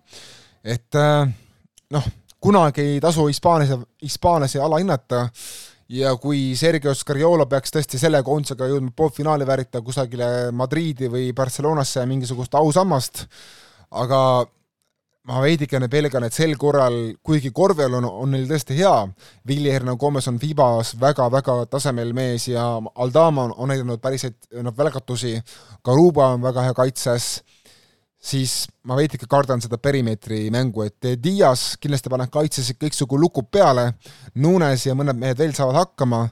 Et 0.64 0.98
äh, 0.98 1.26
noh, 1.94 2.08
kunagi 2.42 2.86
ei 2.94 3.02
tasu 3.02 3.26
hispaanlasi, 3.30 3.78
hispaanlasi 4.02 4.58
alahinnata 4.62 5.28
ja 5.92 6.14
kui 6.16 6.52
Sergio 6.58 6.94
Scariolo 6.96 7.46
peaks 7.50 7.74
tõesti 7.74 8.00
selle 8.00 8.22
koondisega 8.26 8.66
jõudma 8.70 8.94
poolfinaali 8.96 9.46
väärita 9.46 9.82
kusagile 9.84 10.50
Madriidi 10.56 11.10
või 11.12 11.30
Barcelonasse 11.36 12.06
mingisugust 12.08 12.54
ausammast, 12.58 13.26
aga 13.90 14.22
ma 15.28 15.38
veidikene 15.42 15.86
pelgan, 15.90 16.24
et 16.26 16.34
sel 16.34 16.56
korral, 16.58 16.96
kuigi 17.22 17.52
korvpall 17.54 17.94
on, 18.00 18.06
on 18.24 18.32
neil 18.34 18.48
tõesti 18.50 18.74
hea, 18.80 18.94
Willie 19.46 19.74
Hernan-Gomez 19.74 20.26
on 20.32 20.40
Fibas 20.42 20.96
väga-väga 20.98 21.60
tasemel 21.70 22.10
mees 22.16 22.48
ja 22.50 22.64
Aldama 23.04 23.46
on, 23.46 23.54
on 23.56 23.70
näidanud 23.70 24.02
päris 24.02 24.26
noh, 24.26 24.74
välgatusi, 24.76 25.36
Karuba 25.86 26.32
on 26.34 26.42
väga 26.42 26.66
hea 26.66 26.74
kaitses, 26.74 27.28
siis 28.22 28.56
ma 28.86 28.98
veidike 28.98 29.30
kardan 29.30 29.62
seda 29.62 29.78
perimeetri 29.82 30.48
mängu, 30.54 30.88
et 30.88 31.12
Dias 31.22 31.76
kindlasti 31.78 32.10
paneb 32.10 32.34
kaitses 32.34 32.74
kõiksugu 32.74 33.20
lukud 33.22 33.46
peale, 33.54 33.92
Nunes 34.42 34.88
ja 34.88 34.98
mõned 34.98 35.18
mehed 35.22 35.38
veel 35.38 35.54
saavad 35.54 35.84
hakkama, 35.84 36.24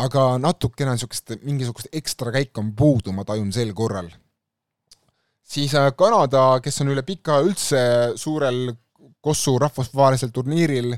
aga 0.00 0.26
natukene 0.40 0.96
niisugust, 0.96 1.36
mingisugust 1.44 1.92
ekstra 1.92 2.32
käiku 2.32 2.64
on 2.64 2.72
puudu, 2.76 3.12
ma 3.12 3.28
tajun 3.28 3.52
sel 3.52 3.76
korral 3.76 4.08
siis 5.44 5.74
äh, 5.78 5.90
Kanada, 5.98 6.60
kes 6.62 6.82
on 6.82 6.92
üle 6.94 7.04
pika 7.06 7.40
üldse 7.44 7.82
suurel 8.20 8.70
Kossu 9.22 9.54
rahvusvahelisel 9.62 10.32
turniiril, 10.34 10.94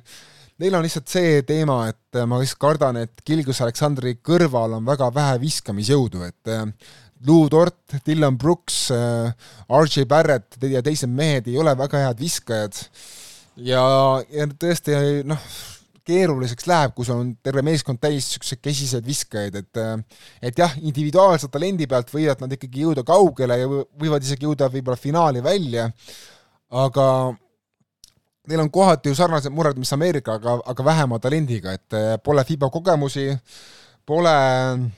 neil 0.60 0.76
on 0.76 0.84
lihtsalt 0.84 1.10
see 1.10 1.42
teema, 1.48 1.82
et 1.92 2.18
äh, 2.18 2.28
ma 2.28 2.40
lihtsalt 2.40 2.62
kardan, 2.62 3.00
et 3.04 3.24
Kilgus 3.26 3.60
Aleksandri 3.64 4.18
kõrval 4.24 4.78
on 4.78 4.86
väga 4.86 5.10
vähe 5.14 5.40
viskamisjõudu, 5.42 6.24
et 6.28 6.52
äh, 6.52 6.64
Lou 7.24 7.48
Dort, 7.48 7.96
Dylan 8.04 8.36
Brooks, 8.36 8.90
RJ 8.92 10.02
Barrett 10.04 10.58
ja 10.68 10.82
teised 10.84 11.08
mehed 11.08 11.46
ei 11.48 11.54
ole 11.56 11.72
väga 11.78 12.02
head 12.02 12.18
viskajad. 12.20 12.82
Ja, 13.64 13.80
ja 14.28 14.44
tõesti 14.60 14.92
noh, 15.24 15.46
keeruliseks 16.04 16.66
läheb, 16.68 16.94
kui 16.96 17.06
sul 17.06 17.20
on 17.20 17.30
terve 17.42 17.62
meeskond 17.64 18.00
täis 18.02 18.26
niisuguseid 18.26 18.60
kesiseid 18.64 19.06
viskajaid, 19.06 19.60
et 19.60 19.80
et 20.50 20.58
jah, 20.58 20.74
individuaalse 20.82 21.48
talendi 21.52 21.88
pealt 21.90 22.12
võivad 22.12 22.44
nad 22.44 22.52
ikkagi 22.52 22.84
jõuda 22.84 23.06
kaugele 23.06 23.58
ja 23.60 23.70
võivad 23.70 24.26
isegi 24.26 24.48
jõuda 24.48 24.68
võib-olla 24.72 25.00
finaali 25.00 25.44
välja, 25.44 25.88
aga 26.70 27.06
neil 28.48 28.60
on 28.60 28.70
kohati 28.70 29.08
ju 29.08 29.16
sarnased 29.16 29.54
mured, 29.54 29.78
mis 29.80 29.92
Ameerikaga, 29.96 30.58
aga 30.66 30.84
vähema 30.84 31.18
talendiga, 31.22 31.72
et 31.72 32.20
pole 32.24 32.44
FIBA 32.44 32.68
kogemusi, 32.74 33.30
pole 34.04 34.34
äh, 34.34 34.92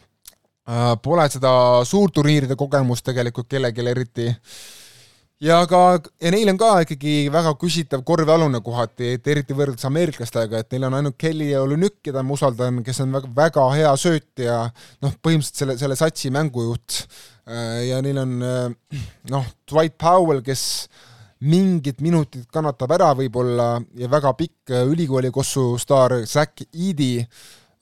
Pole 1.03 1.29
seda 1.31 1.51
suurturniiride 1.87 2.57
kogemust 2.59 3.05
tegelikult 3.07 3.47
kellelgi 3.47 3.85
eriti 3.87 4.27
ja 5.43 5.59
ka, 5.69 5.81
ja 6.23 6.33
neil 6.33 6.49
on 6.53 6.59
ka 6.61 6.71
ikkagi 6.85 7.15
väga 7.33 7.53
küsitav 7.61 8.03
korvialune 8.07 8.61
kohati, 8.65 9.15
et 9.17 9.27
eriti 9.29 9.57
võrreldes 9.57 9.85
ameeriklastega, 9.89 10.63
et 10.63 10.71
neil 10.73 10.89
on 10.89 10.97
ainult 10.99 11.19
Kelly 11.21 11.51
ja 11.53 11.63
Olünük, 11.65 11.99
keda 12.05 12.23
ma 12.25 12.37
usaldan, 12.37 12.83
kes 12.87 13.03
on 13.05 13.13
väga, 13.17 13.33
väga 13.37 13.67
hea 13.75 13.93
söötja, 14.01 14.61
noh, 15.05 15.19
põhimõtteliselt 15.21 15.63
selle, 15.63 15.77
selle 15.81 15.99
satsi 15.99 16.33
mängujuht. 16.35 17.03
Äh, 17.47 17.83
ja 17.91 18.01
neil 18.05 18.23
on 18.23 18.39
äh, 18.43 19.05
noh, 19.33 19.53
Dwight 19.69 19.99
Powell, 20.01 20.43
kes 20.47 20.89
mingid 21.47 22.01
minutid 22.01 22.47
kannatab 22.53 22.97
ära 22.97 23.11
võib-olla 23.15 23.75
ja 24.01 24.09
väga 24.11 24.33
pikk 24.39 24.73
äh, 24.73 24.89
ülikooli 24.89 25.31
kossu 25.35 25.75
staar 25.79 26.23
Zack 26.25 26.65
Eady, 26.73 27.21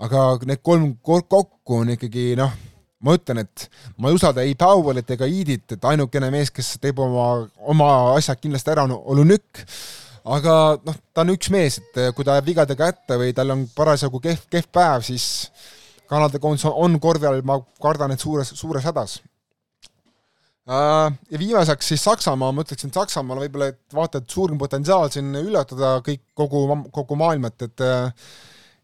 aga 0.02 0.32
need 0.42 0.58
kolm 0.66 0.96
kokku 0.98 1.84
on 1.84 1.94
ikkagi 1.94 2.32
noh 2.40 2.73
ma 3.04 3.14
ütlen, 3.18 3.42
et 3.44 3.68
ma 4.00 4.10
ei 4.10 4.16
usalda 4.16 4.44
ei 4.44 4.56
Powellit 4.58 5.10
ega 5.14 5.28
Iidit, 5.28 5.76
et 5.76 5.86
ainukene 5.90 6.30
mees, 6.32 6.52
kes 6.54 6.74
teeb 6.82 7.02
oma, 7.04 7.28
oma 7.70 7.90
asjad 8.14 8.40
kindlasti 8.40 8.72
ära, 8.72 8.86
on 8.88 8.96
Olunük, 9.12 9.64
aga 10.24 10.56
noh, 10.80 10.98
ta 11.12 11.24
on 11.24 11.34
üks 11.34 11.52
mees, 11.52 11.78
et 11.82 12.00
kui 12.16 12.26
ta 12.26 12.38
jääb 12.38 12.48
vigadega 12.48 12.90
kätte 12.90 13.20
või 13.20 13.34
tal 13.36 13.52
on 13.54 13.66
parasjagu 13.76 14.22
kehv, 14.24 14.48
kehv 14.52 14.70
päev, 14.72 15.04
siis 15.06 15.28
Kanada 16.08 16.40
koondis 16.40 16.64
on, 16.68 16.74
on 16.86 16.98
korvi 17.00 17.28
all, 17.28 17.44
ma 17.46 17.58
kardan, 17.82 18.12
et 18.14 18.20
suures, 18.20 18.50
suures 18.56 18.84
hädas. 18.84 19.18
Äh, 20.64 21.12
ja 21.30 21.38
viimaseks 21.40 21.92
siis 21.92 22.04
Saksamaa, 22.04 22.52
ma 22.52 22.64
ütleksin, 22.64 22.92
et 22.92 22.96
Saksamaal 22.96 23.42
võib-olla, 23.44 23.68
et 23.72 23.96
vaata, 23.96 24.20
et 24.20 24.36
suurim 24.36 24.60
potentsiaal 24.60 25.10
siin 25.12 25.28
üllatada 25.40 25.98
kõik, 26.04 26.22
kogu, 26.36 26.64
kogu 26.92 27.18
maailmat, 27.20 27.66
et 27.68 27.84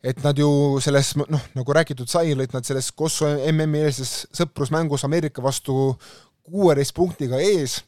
et 0.03 0.23
nad 0.25 0.39
ju 0.39 0.49
selles, 0.81 1.13
noh, 1.21 1.43
nagu 1.55 1.77
räägitud 1.77 2.09
sai, 2.09 2.33
olid 2.33 2.55
nad 2.57 2.65
selles 2.65 2.91
Kosovo 2.97 3.37
MM-i 3.53 3.85
eelses 3.85 4.25
sõprusmängus 4.37 5.05
Ameerika 5.05 5.45
vastu 5.45 5.93
kuueteist 6.47 6.95
punktiga 6.97 7.41
ees. 7.41 7.81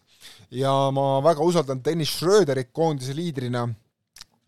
Ja 0.52 0.72
ma 0.92 1.22
väga 1.24 1.44
usaldan 1.44 1.80
Dennis 1.84 2.12
Schröderit 2.12 2.70
koondise 2.76 3.14
liidrina 3.16 3.64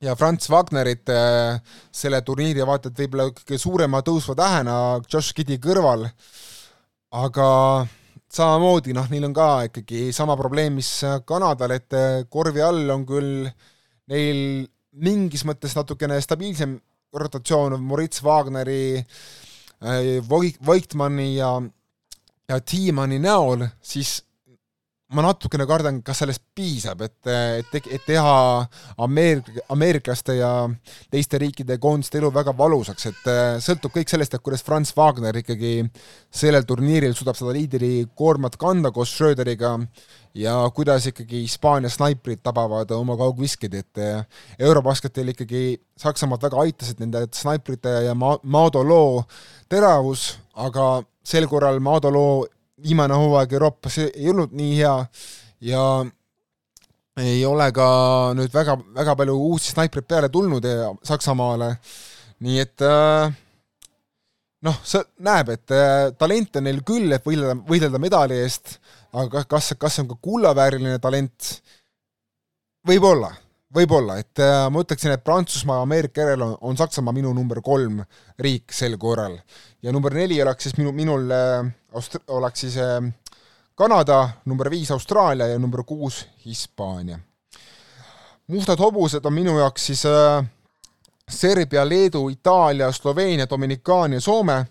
ja 0.04 0.12
Franz 0.16 0.50
Wagnerit 0.52 1.08
äh, 1.08 1.56
selle 1.92 2.20
turniiri 2.22 2.66
vaata 2.68 2.90
et 2.92 3.00
võib-olla 3.00 3.30
kõige 3.32 3.58
suurema 3.60 4.02
tõusva 4.04 4.36
tähena 4.36 4.76
Josh 5.08 5.32
Giddy 5.36 5.56
kõrval, 5.62 6.04
aga 7.16 7.48
samamoodi 8.34 8.92
noh, 8.92 9.08
neil 9.08 9.24
on 9.30 9.34
ka 9.36 9.48
ikkagi 9.70 10.10
sama 10.12 10.36
probleem, 10.36 10.76
mis 10.76 10.90
Kanadal, 11.24 11.78
et 11.78 11.96
korvi 12.28 12.60
all 12.60 12.90
on 12.92 13.06
küll 13.08 13.46
neil 14.12 14.66
mingis 14.92 15.46
mõttes 15.48 15.72
natukene 15.78 16.20
stabiilsem 16.20 16.76
rotatsioon 17.14 17.80
Moritz 17.82 18.22
Wagneri 18.22 18.98
äh,, 18.98 20.20
Voigtmanni 20.66 21.36
ja, 21.36 21.62
ja 22.48 22.60
Tiimanni 22.60 23.18
näol, 23.22 23.66
siis 23.82 24.18
ma 25.12 25.22
natukene 25.26 25.66
kardan, 25.68 25.98
kas 26.04 26.22
sellest 26.22 26.42
piisab, 26.56 27.02
et, 27.04 27.28
et, 27.28 27.74
et 27.92 28.04
teha 28.06 28.36
Ameerika, 29.04 29.64
ameeriklaste 29.74 30.38
ja 30.38 30.50
teiste 31.12 31.38
riikide 31.42 31.76
koondiste 31.82 32.18
elu 32.18 32.30
väga 32.32 32.54
valusaks, 32.56 33.10
et 33.10 33.28
äh, 33.30 33.42
sõltub 33.62 33.92
kõik 33.94 34.10
sellest, 34.10 34.34
et 34.34 34.44
kuidas 34.44 34.64
Franz 34.64 34.94
Wagner 34.96 35.36
ikkagi 35.42 35.76
sellel 36.32 36.64
turniiril 36.68 37.12
suudab 37.16 37.36
seda 37.38 37.52
liidri 37.54 37.92
koormat 38.16 38.56
kanda 38.60 38.94
koos 38.94 39.12
Schröderiga 39.12 39.74
ja 40.40 40.56
kuidas 40.74 41.10
ikkagi 41.12 41.44
Hispaania 41.44 41.92
snaiprid 41.92 42.40
tabavad 42.42 42.90
oma 42.96 43.18
kaugviskid, 43.20 43.76
et 43.76 44.02
eh, 44.02 44.40
Eurobasketil 44.58 45.34
ikkagi 45.34 45.64
Saksamaad 46.00 46.48
väga 46.48 46.64
aitasid 46.64 47.04
nende 47.04 47.26
snaiprite 47.36 47.92
ja 48.08 48.16
ma-, 48.18 48.40
Maado 48.42 48.82
loo 48.82 49.22
teravus, 49.70 50.32
aga 50.56 51.04
sel 51.24 51.46
korral 51.50 51.78
Maado 51.84 52.10
loo 52.10 52.34
viimane 52.84 53.16
hooaeg 53.18 53.54
Euroopas 53.56 53.98
ei 54.04 54.28
olnud 54.30 54.52
nii 54.56 54.76
hea 54.78 54.96
ja 55.70 55.84
ei 57.22 57.44
ole 57.46 57.70
ka 57.74 57.86
nüüd 58.36 58.52
väga, 58.54 58.76
väga 58.96 59.14
palju 59.18 59.36
uusi 59.50 59.72
snaipreid 59.72 60.06
peale 60.10 60.28
tulnud 60.32 60.66
Saksamaale, 61.06 61.70
nii 62.44 62.58
et 62.62 62.84
äh, 62.84 63.30
noh, 64.66 64.80
see 64.86 65.04
näeb, 65.24 65.52
et 65.54 65.74
äh, 65.74 66.10
talente 66.18 66.60
on 66.60 66.68
neil 66.68 66.82
küll, 66.86 67.12
et 67.14 67.24
võidelda, 67.26 67.56
võidelda 67.68 68.00
medali 68.02 68.40
eest, 68.42 68.78
aga 69.14 69.44
kas, 69.48 69.72
kas 69.78 69.96
see 69.96 70.04
on 70.04 70.12
ka 70.14 70.20
kullavääriline 70.24 70.98
talent? 71.02 71.56
võib-olla, 72.84 73.30
võib-olla, 73.74 74.18
et 74.22 74.40
äh, 74.42 74.64
ma 74.70 74.82
ütleksin, 74.84 75.14
et 75.14 75.24
Prantsusmaa, 75.24 75.82
Ameerika 75.82 76.22
järel 76.24 76.42
on, 76.46 76.56
on 76.60 76.78
Saksamaa 76.78 77.14
minu 77.14 77.32
number 77.34 77.60
kolm 77.64 78.02
riik 78.40 78.72
sel 78.72 78.96
korral. 78.98 79.38
ja 79.82 79.92
number 79.92 80.14
neli 80.14 80.42
oleks 80.42 80.68
siis 80.68 80.76
minu, 80.78 80.92
minul 80.92 81.30
äh, 81.30 81.66
Aust-, 81.94 82.20
oleks 82.28 82.66
siis 82.66 82.76
äh, 82.76 83.00
Kanada, 83.74 84.28
number 84.44 84.70
viis 84.70 84.90
Austraalia 84.90 85.46
ja 85.46 85.58
number 85.58 85.84
kuus 85.84 86.26
Hispaania. 86.46 87.18
mustad 88.46 88.78
hobused 88.78 89.24
on 89.24 89.32
minu 89.32 89.58
jaoks 89.58 89.86
siis 89.86 90.06
äh, 90.06 90.44
Serbia, 91.30 91.88
Leedu, 91.88 92.28
Itaalia, 92.28 92.92
Sloveenia, 92.92 93.46
Dominikaan 93.50 94.12
ja 94.12 94.20
Soome 94.20 94.58
Äh, 94.58 94.66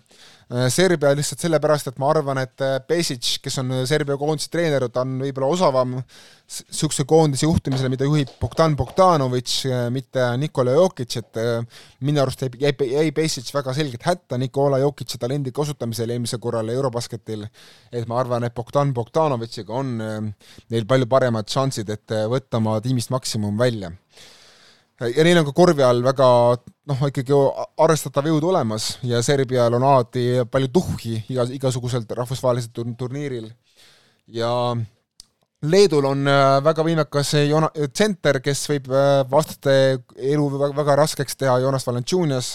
Serbia 0.70 1.10
lihtsalt 1.16 1.42
sellepärast, 1.42 1.88
et 1.90 1.96
ma 1.98 2.10
arvan, 2.12 2.38
et 2.38 2.62
äh, 2.62 2.76
Pesic, 2.86 3.40
kes 3.42 3.56
on 3.58 3.72
äh, 3.74 3.80
Serbia 3.88 4.14
koondise 4.20 4.50
treener, 4.52 4.84
ta 4.92 5.02
on 5.02 5.16
võib-olla 5.24 5.48
osavam 5.50 5.96
niisuguse 5.96 7.06
koondise 7.10 7.48
juhtimisele, 7.48 7.90
mida 7.90 8.06
juhib 8.06 8.30
Bogdan 8.38 8.76
Bogdanovic, 8.78 9.54
mitte 9.94 10.26
Nikola 10.38 10.76
Jokic, 10.76 11.16
et 11.18 11.40
minu 12.04 12.20
arust 12.22 12.44
jäi, 12.44 12.52
jäi, 12.66 12.74
jäi 12.92 13.14
Pesic 13.16 13.48
väga 13.54 13.74
selgelt 13.74 14.04
hätta 14.06 14.38
Nikola 14.38 14.78
Jokic'i 14.82 15.18
talendi 15.18 15.54
kasutamisel 15.56 16.12
eelmisel 16.14 16.42
korral 16.44 16.68
Eurobasketil, 16.76 17.46
et 17.90 18.06
ma 18.10 18.20
arvan, 18.20 18.44
et 18.46 18.54
Bogdan 18.54 18.92
Bogdanovitšiga 18.94 19.80
on 19.80 19.96
neil 19.98 20.86
palju 20.86 21.08
paremad 21.10 21.48
šansid, 21.50 21.90
et 21.90 22.16
võtta 22.30 22.60
oma 22.60 22.76
tiimist 22.84 23.10
maksimum 23.14 23.58
välja. 23.58 23.90
Ja 25.00 25.24
neil 25.26 25.40
on 25.40 25.48
ka 25.48 25.56
korvi 25.56 25.82
all 25.82 26.04
väga 26.04 26.28
noh, 26.90 27.04
ikkagi 27.08 27.36
arvestatav 27.80 28.26
jõud 28.28 28.44
olemas 28.50 28.94
ja 29.06 29.22
Serbial 29.24 29.76
on 29.78 29.86
alati 29.86 30.44
palju 30.50 30.72
tuhhi 30.74 31.16
iga, 31.32 31.46
igasuguselt 31.56 32.10
rahvusvahelisel 32.18 32.94
turniiril. 32.98 33.48
ja 34.26 34.50
Leedul 35.64 36.04
on 36.04 36.26
äh, 36.28 36.58
väga 36.64 36.84
võimekas 36.84 37.30
Jona-, 37.48 37.70
tsenter, 37.88 38.40
kes 38.44 38.66
võib 38.68 38.90
äh, 38.92 39.22
vastaste 39.30 39.74
elu 40.12 40.48
väga, 40.52 40.70
väga 40.76 40.96
raskeks 41.00 41.38
teha, 41.40 41.56
Jonas 41.62 41.86
Valanciunas, 41.88 42.50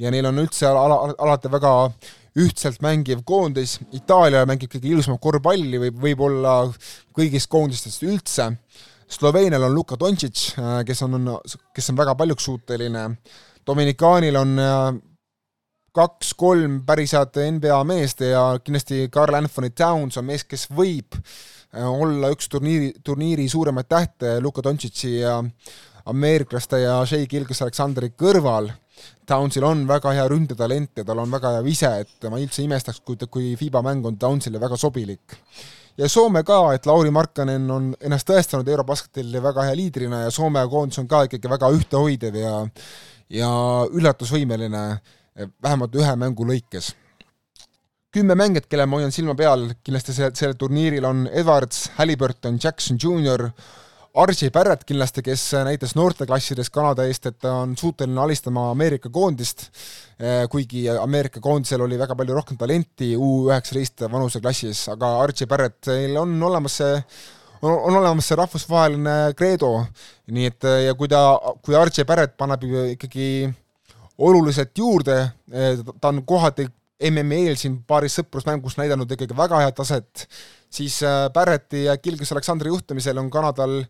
ja 0.00 0.12
neil 0.12 0.28
on 0.28 0.42
üldse 0.42 0.68
ala, 0.68 0.98
alati 1.16 1.52
väga 1.52 1.72
ühtselt 2.40 2.82
mängiv 2.84 3.24
koondis, 3.26 3.78
Itaalia 3.96 4.44
mängib 4.48 4.74
kõige 4.74 4.90
ilusamat 4.92 5.22
korvpalli, 5.24 5.80
võib, 5.86 5.96
võib-olla 6.04 6.56
kõigist 7.16 7.48
koondistest 7.50 8.04
üldse. 8.06 8.50
Sloveenial 9.10 9.64
on 9.66 9.74
Luka 9.74 9.96
Doncic, 9.98 10.50
äh, 10.60 10.82
kes 10.86 11.00
on, 11.06 11.32
kes 11.74 11.90
on 11.90 12.02
väga 12.02 12.16
paljuks 12.18 12.44
suuteline, 12.50 13.06
Dominikaanil 13.66 14.36
on 14.40 14.58
äh, 14.58 15.00
kaks-kolm 15.92 16.82
päris 16.86 17.12
head 17.16 17.38
NBA 17.56 17.78
meest 17.84 18.20
ja 18.24 18.44
kindlasti 18.62 19.08
Carl 19.12 19.34
Anthony 19.34 19.70
Towns 19.70 20.18
on 20.20 20.28
mees, 20.28 20.44
kes 20.46 20.68
võib 20.70 21.18
olla 21.70 22.30
üks 22.34 22.48
turniiri, 22.50 22.92
turniiri 23.04 23.48
suuremaid 23.48 23.86
tähte 23.90 24.38
Luka 24.42 24.62
Dontšitši 24.62 25.10
ja 25.20 25.36
ameeriklaste 26.10 26.80
ja 26.82 27.00
Shea 27.06 27.26
Gilgis-Aleksandri 27.30 28.12
kõrval. 28.18 28.70
Downsil 29.28 29.64
on 29.64 29.84
väga 29.88 30.12
hea 30.16 30.24
ründetalent 30.28 31.00
ja 31.00 31.04
tal 31.06 31.22
on 31.22 31.30
väga 31.32 31.54
hea 31.56 31.62
vise, 31.64 31.90
et 32.02 32.26
ma 32.30 32.40
üldse 32.40 32.64
imestaks, 32.64 33.00
kui, 33.06 33.16
kui 33.30 33.52
FIBA 33.56 33.82
mäng 33.86 34.06
on 34.06 34.18
Downsile 34.20 34.60
väga 34.60 34.76
sobilik. 34.76 35.38
ja 35.96 36.08
Soome 36.08 36.42
ka, 36.44 36.72
et 36.74 36.86
Lauri 36.86 37.10
Markkanen 37.10 37.70
on 37.70 37.94
ennast 38.00 38.28
tõestanud 38.28 38.68
Eurobasketil 38.68 39.42
väga 39.42 39.68
hea 39.68 39.76
liidrina 39.76 40.24
ja 40.24 40.30
Soome 40.30 40.66
koondis 40.68 40.98
on 40.98 41.08
ka 41.08 41.24
ikkagi 41.28 41.50
väga 41.50 41.70
ühtehoidev 41.76 42.36
ja 42.36 42.54
ja 43.30 43.50
üllatusvõimeline 43.90 44.84
vähemalt 45.62 45.94
ühe 45.96 46.16
mängu 46.18 46.46
lõikes. 46.48 46.94
Kümme 48.10 48.34
mängijat, 48.34 48.66
kelle 48.66 48.88
ma 48.90 48.98
hoian 48.98 49.12
silma 49.14 49.36
peal 49.38 49.68
kindlasti 49.86 50.16
sellel, 50.16 50.34
sellel 50.34 50.56
turniiril 50.58 51.04
on 51.06 51.28
Edwards, 51.30 51.92
Halliburton, 51.94 52.58
Jackson 52.62 52.98
Jr, 52.98 53.46
Archie 54.18 54.50
Barrett 54.50 54.82
kindlasti, 54.82 55.22
kes 55.22 55.44
näitas 55.62 55.94
noorteklassides 55.94 56.72
Kanada 56.74 57.04
eest, 57.06 57.28
et 57.30 57.36
ta 57.38 57.52
on 57.60 57.76
suuteline 57.78 58.18
alistama 58.18 58.66
Ameerika 58.72 59.12
koondist, 59.14 59.68
eh, 60.18 60.48
kuigi 60.50 60.88
Ameerika 60.90 61.38
koondisel 61.40 61.86
oli 61.86 61.98
väga 61.98 62.16
palju 62.18 62.34
rohkem 62.34 62.58
talenti 62.58 63.12
U 63.14 63.46
üheksateist 63.46 64.08
vanuseklassis, 64.10 64.88
aga 64.96 65.12
Archie 65.22 65.46
Barrettil 65.46 66.18
on 66.18 66.34
olemas 66.42 66.80
see 66.82 66.98
on, 67.62 67.72
on 67.72 67.96
olemas 68.02 68.28
see 68.28 68.38
rahvusvaheline 68.38 69.16
kreedo, 69.36 69.72
nii 70.30 70.50
et 70.50 70.68
ja 70.86 70.94
kui 70.98 71.08
ta, 71.08 71.22
kui 71.64 71.76
Archie 71.76 72.06
Barrett 72.08 72.36
paneb 72.40 72.64
ikkagi 72.96 73.48
oluliselt 74.20 74.78
juurde, 74.78 75.16
eh, 75.52 75.80
ta 76.00 76.12
on 76.12 76.22
kohati 76.26 76.66
MM-il 77.10 77.56
siin 77.56 77.78
paaris 77.88 78.18
sõprusmängus 78.18 78.76
näidanud 78.76 79.10
ikkagi 79.14 79.36
väga 79.36 79.62
head 79.62 79.76
taset, 79.78 80.26
siis 80.70 80.98
äh, 81.06 81.28
Barretti 81.32 81.86
ja 81.86 81.96
Gilgis 81.96 82.32
Aleksandri 82.34 82.68
juhtimisel 82.68 83.18
on 83.18 83.30
Kanadal 83.32 83.80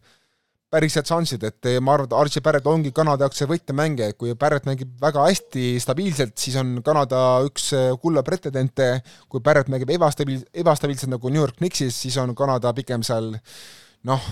päris 0.70 0.94
head 0.98 1.08
šansid, 1.10 1.44
et 1.48 1.68
ma 1.82 1.96
arvan, 1.96 2.06
et 2.06 2.14
Archie 2.14 2.42
Barrett 2.44 2.68
ongi 2.70 2.92
Kanada 2.94 3.26
jaoks 3.26 3.42
see 3.42 3.48
võtmemängija, 3.50 4.14
kui 4.18 4.34
Barrett 4.38 4.68
mängib 4.68 4.92
väga 5.02 5.24
hästi 5.26 5.64
stabiilselt, 5.82 6.36
siis 6.38 6.58
on 6.60 6.76
Kanada 6.86 7.22
üks 7.46 7.72
äh, 7.76 7.88
kulla 8.02 8.22
pretendente, 8.26 8.92
kui 9.28 9.42
Barrett 9.44 9.72
mängib 9.72 9.90
ebastabiil-, 9.96 10.46
ebastabiilselt 10.62 11.10
nagu 11.16 11.32
New 11.32 11.42
York 11.42 11.58
Knicksis, 11.58 11.98
siis 12.04 12.18
on 12.22 12.36
Kanada 12.38 12.74
pigem 12.76 13.02
seal 13.06 13.32
noh, 14.06 14.30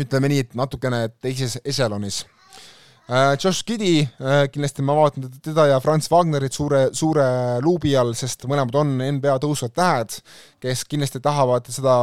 ütleme 0.00 0.32
nii, 0.32 0.44
et 0.44 0.60
natukene 0.60 1.06
teises 1.20 1.58
ešelonis 1.64 2.24
Äh, 2.24 2.39
Josh 3.42 3.64
Giddy, 3.66 4.04
äh, 4.22 4.44
kindlasti 4.52 4.84
ma 4.86 4.94
vaatan 4.94 5.24
teda 5.42 5.64
ja 5.66 5.80
Franz 5.82 6.06
Wagnerit 6.12 6.54
suure, 6.54 6.92
suure 6.94 7.24
luubi 7.64 7.96
all, 7.98 8.12
sest 8.14 8.46
mõlemad 8.46 8.76
on 8.78 8.92
NBA 9.02 9.34
tõusvad 9.42 9.74
tähed, 9.74 10.14
kes 10.62 10.84
kindlasti 10.86 11.18
tahavad 11.24 11.66
seda 11.74 11.96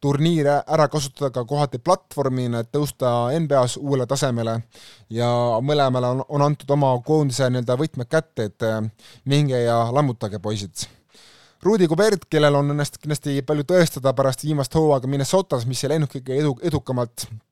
turniiri 0.00 0.54
ära 0.64 0.88
kasutada 0.88 1.28
ka 1.34 1.44
kohati 1.44 1.76
platvormina, 1.84 2.64
et 2.64 2.72
tõusta 2.72 3.12
NBA-s 3.36 3.76
uuele 3.82 4.08
tasemele. 4.08 4.62
ja 5.10 5.28
mõlemale 5.60 6.14
on, 6.16 6.24
on 6.28 6.48
antud 6.48 6.70
oma 6.72 6.94
koondise 7.04 7.50
nii-öelda 7.50 7.76
võtmed 7.76 8.08
kätte, 8.08 8.48
et 8.48 8.64
äh, 8.64 8.80
minge 9.28 9.60
ja 9.60 9.82
lammutage, 9.92 10.40
poisid 10.40 10.88
Rudi 11.62 11.88
Kubert, 11.88 12.30
kellel 12.30 12.56
on 12.56 12.72
ennast 12.72 12.96
kindlasti 12.96 13.42
palju 13.44 13.68
tõestada 13.68 14.16
pärast 14.16 14.48
viimast 14.48 14.72
hooaega 14.72 15.10
Minnesotas, 15.10 15.68
mis 15.68 15.84
ei 15.84 15.92
läinud 15.92 16.08
kõige 16.12 16.40
edu, 16.40 16.56
edukamalt, 16.64 17.26
Äh, 17.28 17.45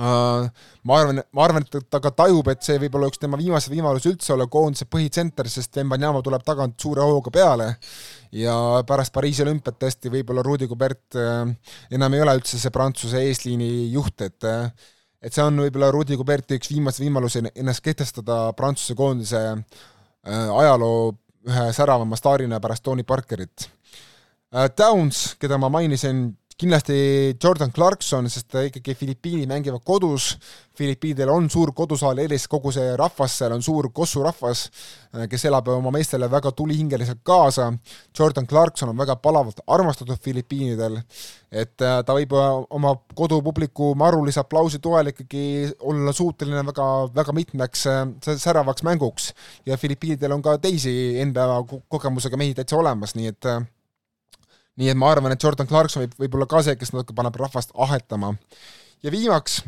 ma 0.00 0.96
arvan, 0.96 1.20
ma 1.36 1.44
arvan, 1.44 1.66
et 1.66 1.88
ta 1.92 2.00
ka 2.00 2.12
tajub, 2.22 2.48
et 2.52 2.62
see 2.64 2.78
võib 2.80 2.96
olla 2.96 3.10
üks 3.10 3.20
tema 3.20 3.38
viimaseid 3.40 3.74
võimalusi 3.74 4.12
üldse 4.12 4.32
olla 4.34 4.46
koondise 4.50 4.86
põhitsenter, 4.88 5.48
sest 5.52 5.76
Mbanyama 5.84 6.22
tuleb 6.24 6.44
tagant 6.46 6.78
suure 6.80 7.04
hooga 7.04 7.32
peale 7.34 7.68
ja 8.32 8.54
pärast 8.88 9.12
Pariisi 9.12 9.44
olümpiat 9.44 9.76
tõesti 9.82 10.12
võib-olla 10.12 10.44
Rudi 10.46 10.70
Gobert 10.70 11.18
äh, 11.20 11.44
enam 11.92 12.16
ei 12.16 12.24
ole 12.24 12.38
üldse 12.40 12.60
see 12.60 12.72
Prantsuse 12.72 13.20
eesliini 13.28 13.90
juht, 13.92 14.24
et 14.24 14.48
äh, 14.48 14.70
et 15.20 15.36
see 15.36 15.44
on 15.44 15.60
võib-olla 15.60 15.90
Rudi 15.92 16.16
Goberti 16.16 16.56
üks 16.56 16.70
viimaseid 16.72 17.04
võimalusi 17.04 17.42
ennast 17.50 17.84
kehtestada 17.84 18.46
Prantsuse 18.56 18.96
koondise 18.96 19.42
ajaloo 20.24 21.10
ühe 21.48 21.72
säravama 21.72 22.16
staarina 22.16 22.60
pärast 22.60 22.84
Tony 22.84 23.04
Parkerit. 23.04 23.68
Downs, 24.76 25.36
keda 25.40 25.58
ma 25.60 25.70
mainisin, 25.72 26.26
kindlasti 26.60 26.96
Jordan 27.42 27.72
Clarkson, 27.72 28.28
sest 28.30 28.54
ikkagi 28.66 28.94
Filipiini 28.94 29.46
mängivad 29.48 29.80
kodus, 29.84 30.34
Filipiinidel 30.76 31.30
on 31.32 31.48
suur 31.50 31.72
kodusaal 31.76 32.18
eelis, 32.22 32.46
kogu 32.48 32.72
see 32.72 32.92
rahvas 32.96 33.36
seal 33.40 33.54
on 33.56 33.62
suur 33.64 33.90
kossurahvas, 33.96 34.66
äh, 35.14 35.26
kes 35.30 35.46
elab 35.48 35.68
oma 35.72 35.92
meestele 35.94 36.28
väga 36.30 36.52
tulihingeliselt 36.56 37.22
kaasa, 37.24 37.70
Jordan 38.18 38.48
Clarkson 38.48 38.92
on 38.92 39.00
väga 39.00 39.16
palavalt 39.16 39.60
armastatud 39.66 40.20
Filipiinidel, 40.20 41.00
et 41.50 41.84
äh, 41.84 41.98
ta 42.04 42.16
võib 42.16 42.36
äh, 42.36 42.46
oma 42.76 42.94
kodupubliku 43.16 43.94
marulise 43.98 44.44
aplausi 44.44 44.80
toel 44.84 45.12
ikkagi 45.14 45.44
olla 45.80 46.12
suuteline 46.16 46.64
väga, 46.70 46.86
väga 47.16 47.36
mitmeks 47.36 47.88
säravaks 48.30 48.84
mänguks. 48.86 49.32
Ja 49.66 49.80
Filipiinidel 49.80 50.36
on 50.36 50.44
ka 50.44 50.58
teisi 50.60 50.94
NBA 51.24 51.50
kogemusega 51.88 52.40
mehi 52.40 52.56
täitsa 52.56 52.80
olemas, 52.80 53.16
nii 53.16 53.32
et 53.34 53.52
nii 54.80 54.88
et 54.92 54.98
ma 54.98 55.10
arvan, 55.12 55.34
et 55.34 55.42
Jordan 55.42 55.68
Clarkson 55.68 56.04
võib, 56.04 56.16
võib 56.24 56.38
olla 56.38 56.48
ka 56.48 56.62
see, 56.64 56.78
kes 56.80 56.94
natuke 56.94 57.16
paneb 57.16 57.36
rahvast 57.36 57.74
ahetama. 57.76 58.34
ja 59.04 59.12
viimaks 59.12 59.60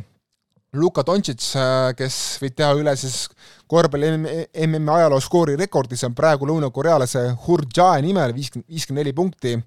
Luka 0.73 1.03
Doncic, 1.05 1.45
äh, 1.61 1.93
kes 1.97 2.19
võib 2.41 2.55
teha 2.57 2.73
üle 2.79 2.95
siis 2.97 3.27
korvpalli 3.69 4.09
MM-i 4.17 4.95
ajaloo 4.95 5.21
skoori 5.21 5.57
rekordi, 5.61 5.99
see 6.01 6.09
on 6.09 6.15
praegu 6.17 6.49
lõunakorealase 6.49 7.27
Hur 7.45 7.67
Jae 7.77 8.01
nimel, 8.05 8.33
viiskümmend, 8.33 8.69
viiskümmend 8.73 9.05
neli 9.05 9.13
punkti. 9.13 9.59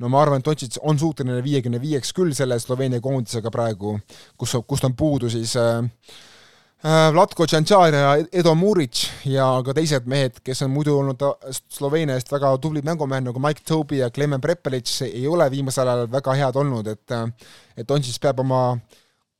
no 0.00 0.08
ma 0.12 0.22
arvan, 0.22 0.40
et 0.40 0.48
Doncic 0.48 0.78
on 0.82 0.98
suuteline 0.98 1.42
viiekümne 1.44 1.80
viieks 1.80 2.12
küll 2.16 2.32
selle 2.36 2.58
Sloveenia 2.60 3.00
koondisega 3.04 3.52
praegu, 3.52 3.98
kus, 4.36 4.56
kust 4.68 4.84
on 4.88 4.96
puudu 4.96 5.28
siis 5.32 5.52
Äh, 5.56 5.84
Vlatko 6.84 7.46
Tšantšar 7.48 7.94
ja 7.94 8.10
Edo 8.36 8.52
Muric 8.54 9.00
ja 9.24 9.46
ka 9.64 9.72
teised 9.74 10.04
mehed, 10.06 10.36
kes 10.44 10.60
on 10.66 10.70
muidu 10.74 10.98
olnud 11.00 11.22
Sloveenia 11.72 12.18
eest 12.18 12.28
väga 12.30 12.50
tublid 12.60 12.84
mängumehed 12.84 13.24
nagu 13.24 13.40
Mike 13.40 13.64
Toby 13.64 14.02
ja 14.02 14.10
Klemen 14.12 14.40
Prepelic, 14.44 14.90
ei 15.08 15.24
ole 15.26 15.48
viimasel 15.50 15.88
ajal 15.88 16.10
väga 16.12 16.34
head 16.36 16.58
olnud, 16.60 16.86
et 16.92 17.16
et 17.76 17.88
Dontšis 17.88 18.20
peab 18.20 18.44
oma 18.44 18.78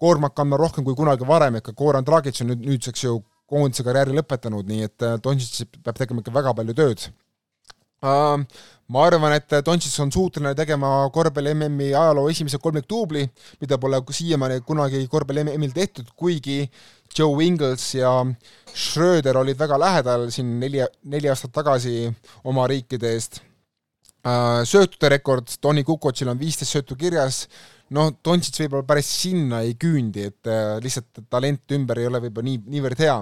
koormat 0.01 0.35
kandma 0.35 0.57
rohkem 0.57 0.85
kui 0.85 0.97
kunagi 0.97 1.29
varem, 1.29 1.57
et 1.57 1.65
ka 1.65 1.77
Goran 1.77 2.05
Dragic 2.05 2.41
on 2.41 2.55
nüüd 2.55 2.65
nüüdseks 2.65 3.05
ju 3.05 3.21
koondise 3.47 3.85
karjääri 3.85 4.17
lõpetanud, 4.17 4.65
nii 4.67 4.89
et 4.89 5.07
Dontšis 5.23 5.69
peab 5.85 6.01
tegema 6.01 6.25
ikka 6.25 6.33
väga 6.33 6.57
palju 6.57 6.75
tööd. 6.81 7.07
Ma 8.93 9.07
arvan, 9.07 9.35
et 9.35 9.57
Dontšis 9.67 9.97
on 10.05 10.13
suuteline 10.15 10.55
tegema 10.59 10.91
korvpalli 11.15 11.55
MM-i 11.57 11.89
ajaloo 11.91 12.29
esimese 12.31 12.61
kolmikduubli, 12.63 13.25
mida 13.61 13.79
pole 13.83 13.99
siiamaani 14.11 14.61
kunagi 14.67 15.03
korvpalli 15.11 15.45
MM-il 15.45 15.75
tehtud, 15.75 16.13
kuigi 16.17 16.61
Joe 17.17 17.45
Ingles 17.45 17.95
ja 17.97 18.13
Schröder 18.77 19.39
olid 19.41 19.59
väga 19.59 19.79
lähedal 19.81 20.29
siin 20.31 20.59
neli, 20.61 20.85
neli 21.05 21.31
aastat 21.33 21.55
tagasi 21.57 22.07
oma 22.45 22.67
riikide 22.71 23.15
eest. 23.17 23.41
Äh, 24.27 24.63
söötude 24.67 25.11
rekord, 25.13 25.51
Tony 25.63 25.85
Kukotšil 25.87 26.31
on 26.33 26.39
viisteist 26.39 26.75
söötu 26.75 26.97
kirjas, 26.99 27.45
noh, 27.95 28.11
Dontšits 28.25 28.65
võib-olla 28.65 28.87
päris 28.89 29.11
sinna 29.23 29.63
ei 29.63 29.77
küündi, 29.79 30.27
et 30.33 30.51
äh, 30.51 30.77
lihtsalt 30.83 31.23
talent 31.31 31.75
ümber 31.77 32.03
ei 32.03 32.09
ole 32.11 32.21
võib-olla 32.25 32.51
nii, 32.51 32.63
niivõrd 32.75 33.03
hea. 33.05 33.17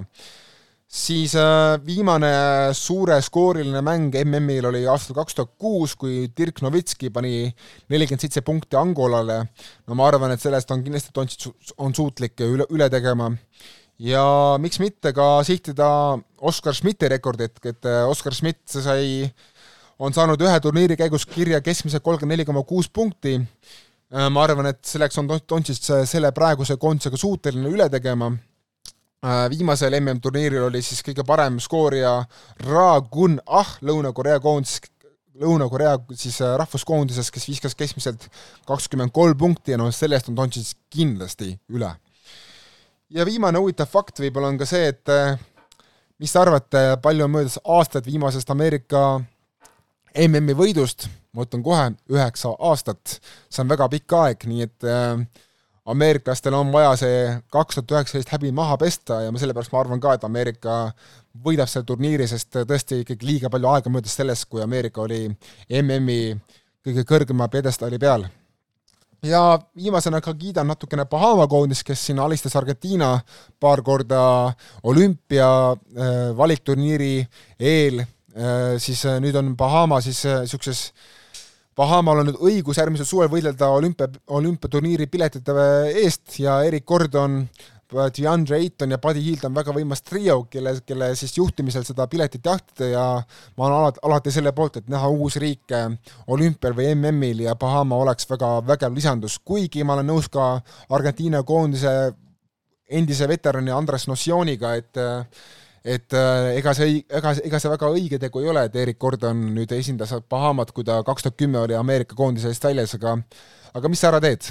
Siis 0.91 1.35
äh, 1.35 1.74
viimane 1.87 2.30
suure 2.76 3.16
skooriline 3.22 3.80
mäng 3.85 4.14
MM-il 4.24 4.68
oli 4.68 4.85
aastal 4.91 5.16
kaks 5.18 5.35
tuhat 5.35 5.55
kuus, 5.59 5.95
kui 5.97 6.28
Dirk 6.37 6.62
Novitski 6.62 7.11
pani 7.11 7.49
nelikümmend 7.91 8.24
seitse 8.24 8.45
punkti 8.47 8.76
Angolale. 8.76 9.41
no 9.87 9.95
ma 9.99 10.09
arvan, 10.09 10.35
et 10.35 10.43
sellest 10.43 10.70
on 10.70 10.85
kindlasti 10.85 11.14
Dontšits 11.14 11.74
on 11.78 11.95
suutlik 11.95 12.39
üle, 12.47 12.68
üle 12.70 12.91
tegema. 12.91 13.30
Ja 13.99 14.57
miks 14.59 14.80
mitte 14.82 15.12
ka 15.14 15.43
sihtida 15.47 15.89
Oskar 16.43 16.74
Schmidti 16.74 17.09
rekordit, 17.09 17.59
et 17.64 17.87
äh, 17.87 18.05
Oskar 18.11 18.35
Schmidt 18.35 18.62
sai, 18.68 19.28
on 19.99 20.12
saanud 20.12 20.41
ühe 20.43 20.57
turniiri 20.61 20.99
käigus 20.99 21.26
kirja 21.26 21.62
keskmiselt 21.62 22.03
kolmkümmend 22.03 22.35
neli 22.35 22.47
koma 22.47 22.64
kuus 22.66 22.91
punkti, 22.91 23.39
äh, 23.39 24.26
ma 24.30 24.43
arvan, 24.47 24.70
et 24.70 24.82
selleks 24.87 25.18
on 25.22 25.30
Dontšist 25.30 25.93
selle 26.11 26.35
praeguse 26.35 26.76
koondisega 26.76 27.18
suuteline 27.18 27.70
üle 27.70 27.87
tegema, 27.91 28.32
viimasel 29.51 29.95
MM-turniiril 30.01 30.66
oli 30.66 30.83
siis 30.85 31.01
kõige 31.05 31.25
parem 31.27 31.57
skoorija 31.62 32.16
Ra 32.66 32.89
Gun 33.01 33.39
Ah 33.47 33.77
Lõuna-Korea 33.81 34.41
koondis, 34.45 34.81
Lõuna-Korea 35.41 35.97
siis 36.14 36.37
rahvuskoondises, 36.61 37.31
kes 37.33 37.49
viskas 37.49 37.75
keskmiselt 37.79 38.29
kakskümmend 38.68 39.14
kolm 39.16 39.39
punkti 39.39 39.75
ja 39.75 39.81
noh, 39.81 39.91
sellest 39.95 40.29
on 40.29 40.37
Dontšis 40.39 40.75
kindlasti 40.93 41.55
üle. 41.72 41.91
Ja 43.14 43.25
viimane 43.27 43.61
huvitav 43.61 43.89
fakt 43.91 44.20
võib-olla 44.22 44.53
on 44.53 44.59
ka 44.61 44.66
see, 44.68 44.89
et 44.93 45.11
eh, 45.12 45.37
mis 46.20 46.33
te 46.33 46.41
arvate, 46.41 46.83
palju 47.03 47.27
on 47.27 47.35
möödas 47.35 47.59
aastaid 47.64 48.07
viimasest 48.09 48.51
Ameerika 48.51 49.05
MM-i 50.14 50.55
võidust, 50.57 51.09
ma 51.35 51.45
ütlen 51.47 51.64
kohe, 51.66 51.89
üheksa 52.11 52.55
aastat, 52.70 53.18
see 53.51 53.64
on 53.64 53.70
väga 53.72 53.89
pikk 53.93 54.14
aeg, 54.20 54.47
nii 54.51 54.66
et 54.66 54.87
äh, 54.87 55.25
ameeriklastel 55.85 56.55
on 56.55 56.72
vaja 56.72 56.95
see 56.97 57.16
kaks 57.53 57.76
tuhat 57.76 57.93
üheksateist 57.99 58.32
häbi 58.32 58.53
maha 58.57 58.76
pesta 58.80 59.20
ja 59.24 59.32
ma 59.32 59.41
sellepärast 59.41 59.72
ma 59.72 59.82
arvan 59.82 60.01
ka, 60.01 60.14
et 60.16 60.24
Ameerika 60.24 60.76
võidab 61.45 61.68
selle 61.68 61.87
turniiri, 61.89 62.28
sest 62.28 62.57
tõesti 62.68 63.03
ikkagi 63.03 63.28
liiga 63.28 63.51
palju 63.53 63.68
aega 63.72 63.93
möödas 63.93 64.16
sellest, 64.16 64.49
kui 64.49 64.62
Ameerika 64.64 65.05
oli 65.05 65.26
MM-i 65.82 66.32
kõige 66.85 67.05
kõrgema 67.09 67.51
pjedestaali 67.53 68.01
peal. 68.01 68.26
Ja 69.24 69.59
viimasena 69.76 70.20
ka 70.20 70.35
kiidan 70.37 70.68
natukene 70.68 71.07
Bahama 71.09 71.47
koondist, 71.49 71.85
kes 71.89 72.03
siin 72.07 72.18
alistas 72.20 72.57
Argentiina 72.61 73.14
paar 73.61 73.80
korda 73.82 74.20
olümpia 74.85 75.49
äh, 75.72 76.16
valikturniiri 76.37 77.14
eel. 77.59 78.03
Äh,, 78.37 78.76
siis 78.76 79.05
äh, 79.09 79.16
nüüd 79.24 79.37
on 79.41 79.55
Bahama 79.57 80.03
siis 80.05 80.20
niisuguses 80.28 80.91
äh, 80.91 81.24
Bahamal 81.77 82.22
on 82.22 82.29
nüüd 82.31 82.41
õigus 82.43 82.79
järgmisel 82.79 83.07
suvel 83.09 83.31
võidelda 83.33 83.68
olümpia, 83.75 84.07
olümpiaturniiri 84.31 85.09
piletite 85.11 85.55
eest 86.05 86.39
ja 86.39 86.61
Erik 86.66 86.85
Gordon, 86.87 87.43
DeAndre 87.95 88.57
Ayton 88.57 88.95
ja 88.95 88.99
Buddy 88.99 89.22
Hield 89.22 89.45
on 89.47 89.55
väga 89.55 89.75
võimas 89.75 90.03
trio, 90.03 90.41
kelle, 90.51 90.72
kelle 90.87 91.11
siis 91.18 91.35
juhtimisel 91.37 91.85
seda 91.87 92.07
piletit 92.11 92.47
jahtida 92.47 92.89
ja 92.91 93.05
ma 93.59 93.66
olen 93.66 93.77
alati, 93.77 94.03
alati 94.09 94.35
selle 94.35 94.55
poolt, 94.57 94.81
et 94.81 94.89
näha 94.91 95.11
uus 95.14 95.37
riik 95.43 95.75
olümpial 96.27 96.75
või 96.79 96.91
MM-il 96.95 97.45
ja 97.47 97.55
Bahama 97.59 97.99
oleks 98.03 98.31
väga 98.31 98.57
vägev 98.66 98.95
lisandus, 98.95 99.39
kuigi 99.45 99.85
ma 99.85 99.99
olen 99.99 100.11
nõus 100.11 100.31
ka 100.33 100.57
Argentiina 100.95 101.43
koondise 101.47 102.14
endise 102.91 103.29
veterani 103.29 103.72
Andres 103.75 104.09
Nocioniga, 104.09 104.75
et 104.79 104.99
et 105.85 106.16
äh, 106.16 106.55
ega 106.59 106.72
see, 106.76 107.03
ega, 107.12 107.35
ega 107.45 107.61
see 107.61 107.72
väga 107.72 107.91
õige 107.93 108.18
tegu 108.20 108.41
ei 108.41 108.49
ole, 108.49 108.64
et 108.68 108.76
Erik 108.80 108.99
Gordon 108.99 109.43
nüüd 109.55 109.72
esindas 109.76 110.14
Bahamat, 110.30 110.72
kui 110.72 110.87
ta 110.87 111.03
kaks 111.05 111.26
tuhat 111.26 111.37
kümme 111.37 111.61
oli 111.61 111.76
Ameerika 111.76 112.16
koondise 112.16 112.49
eest 112.49 112.64
väljas, 112.64 112.97
aga 112.97 113.18
aga 113.74 113.91
mis 113.93 114.01
sa 114.01 114.12
ära 114.12 114.22
teed? 114.24 114.49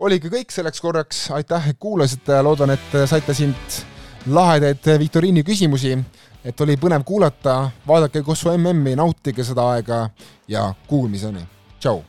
oligi 0.00 0.30
kõik 0.32 0.54
selleks 0.54 0.80
korraks, 0.80 1.26
aitäh, 1.36 1.66
et 1.72 1.78
kuulasite, 1.80 2.38
loodan, 2.46 2.72
et 2.72 2.94
saite 3.10 3.34
siit 3.36 3.82
lahedaid 4.32 4.86
viktoriini 5.02 5.44
küsimusi, 5.44 5.92
et 6.44 6.60
oli 6.64 6.78
põnev 6.80 7.04
kuulata, 7.04 7.58
vaadake 7.86 8.22
Kossu 8.24 8.54
MM-i, 8.54 8.96
nautige 8.96 9.44
seda 9.44 9.66
aega 9.74 10.06
ja 10.48 10.70
kuulmiseni, 10.88 11.44
tšau! 11.80 12.00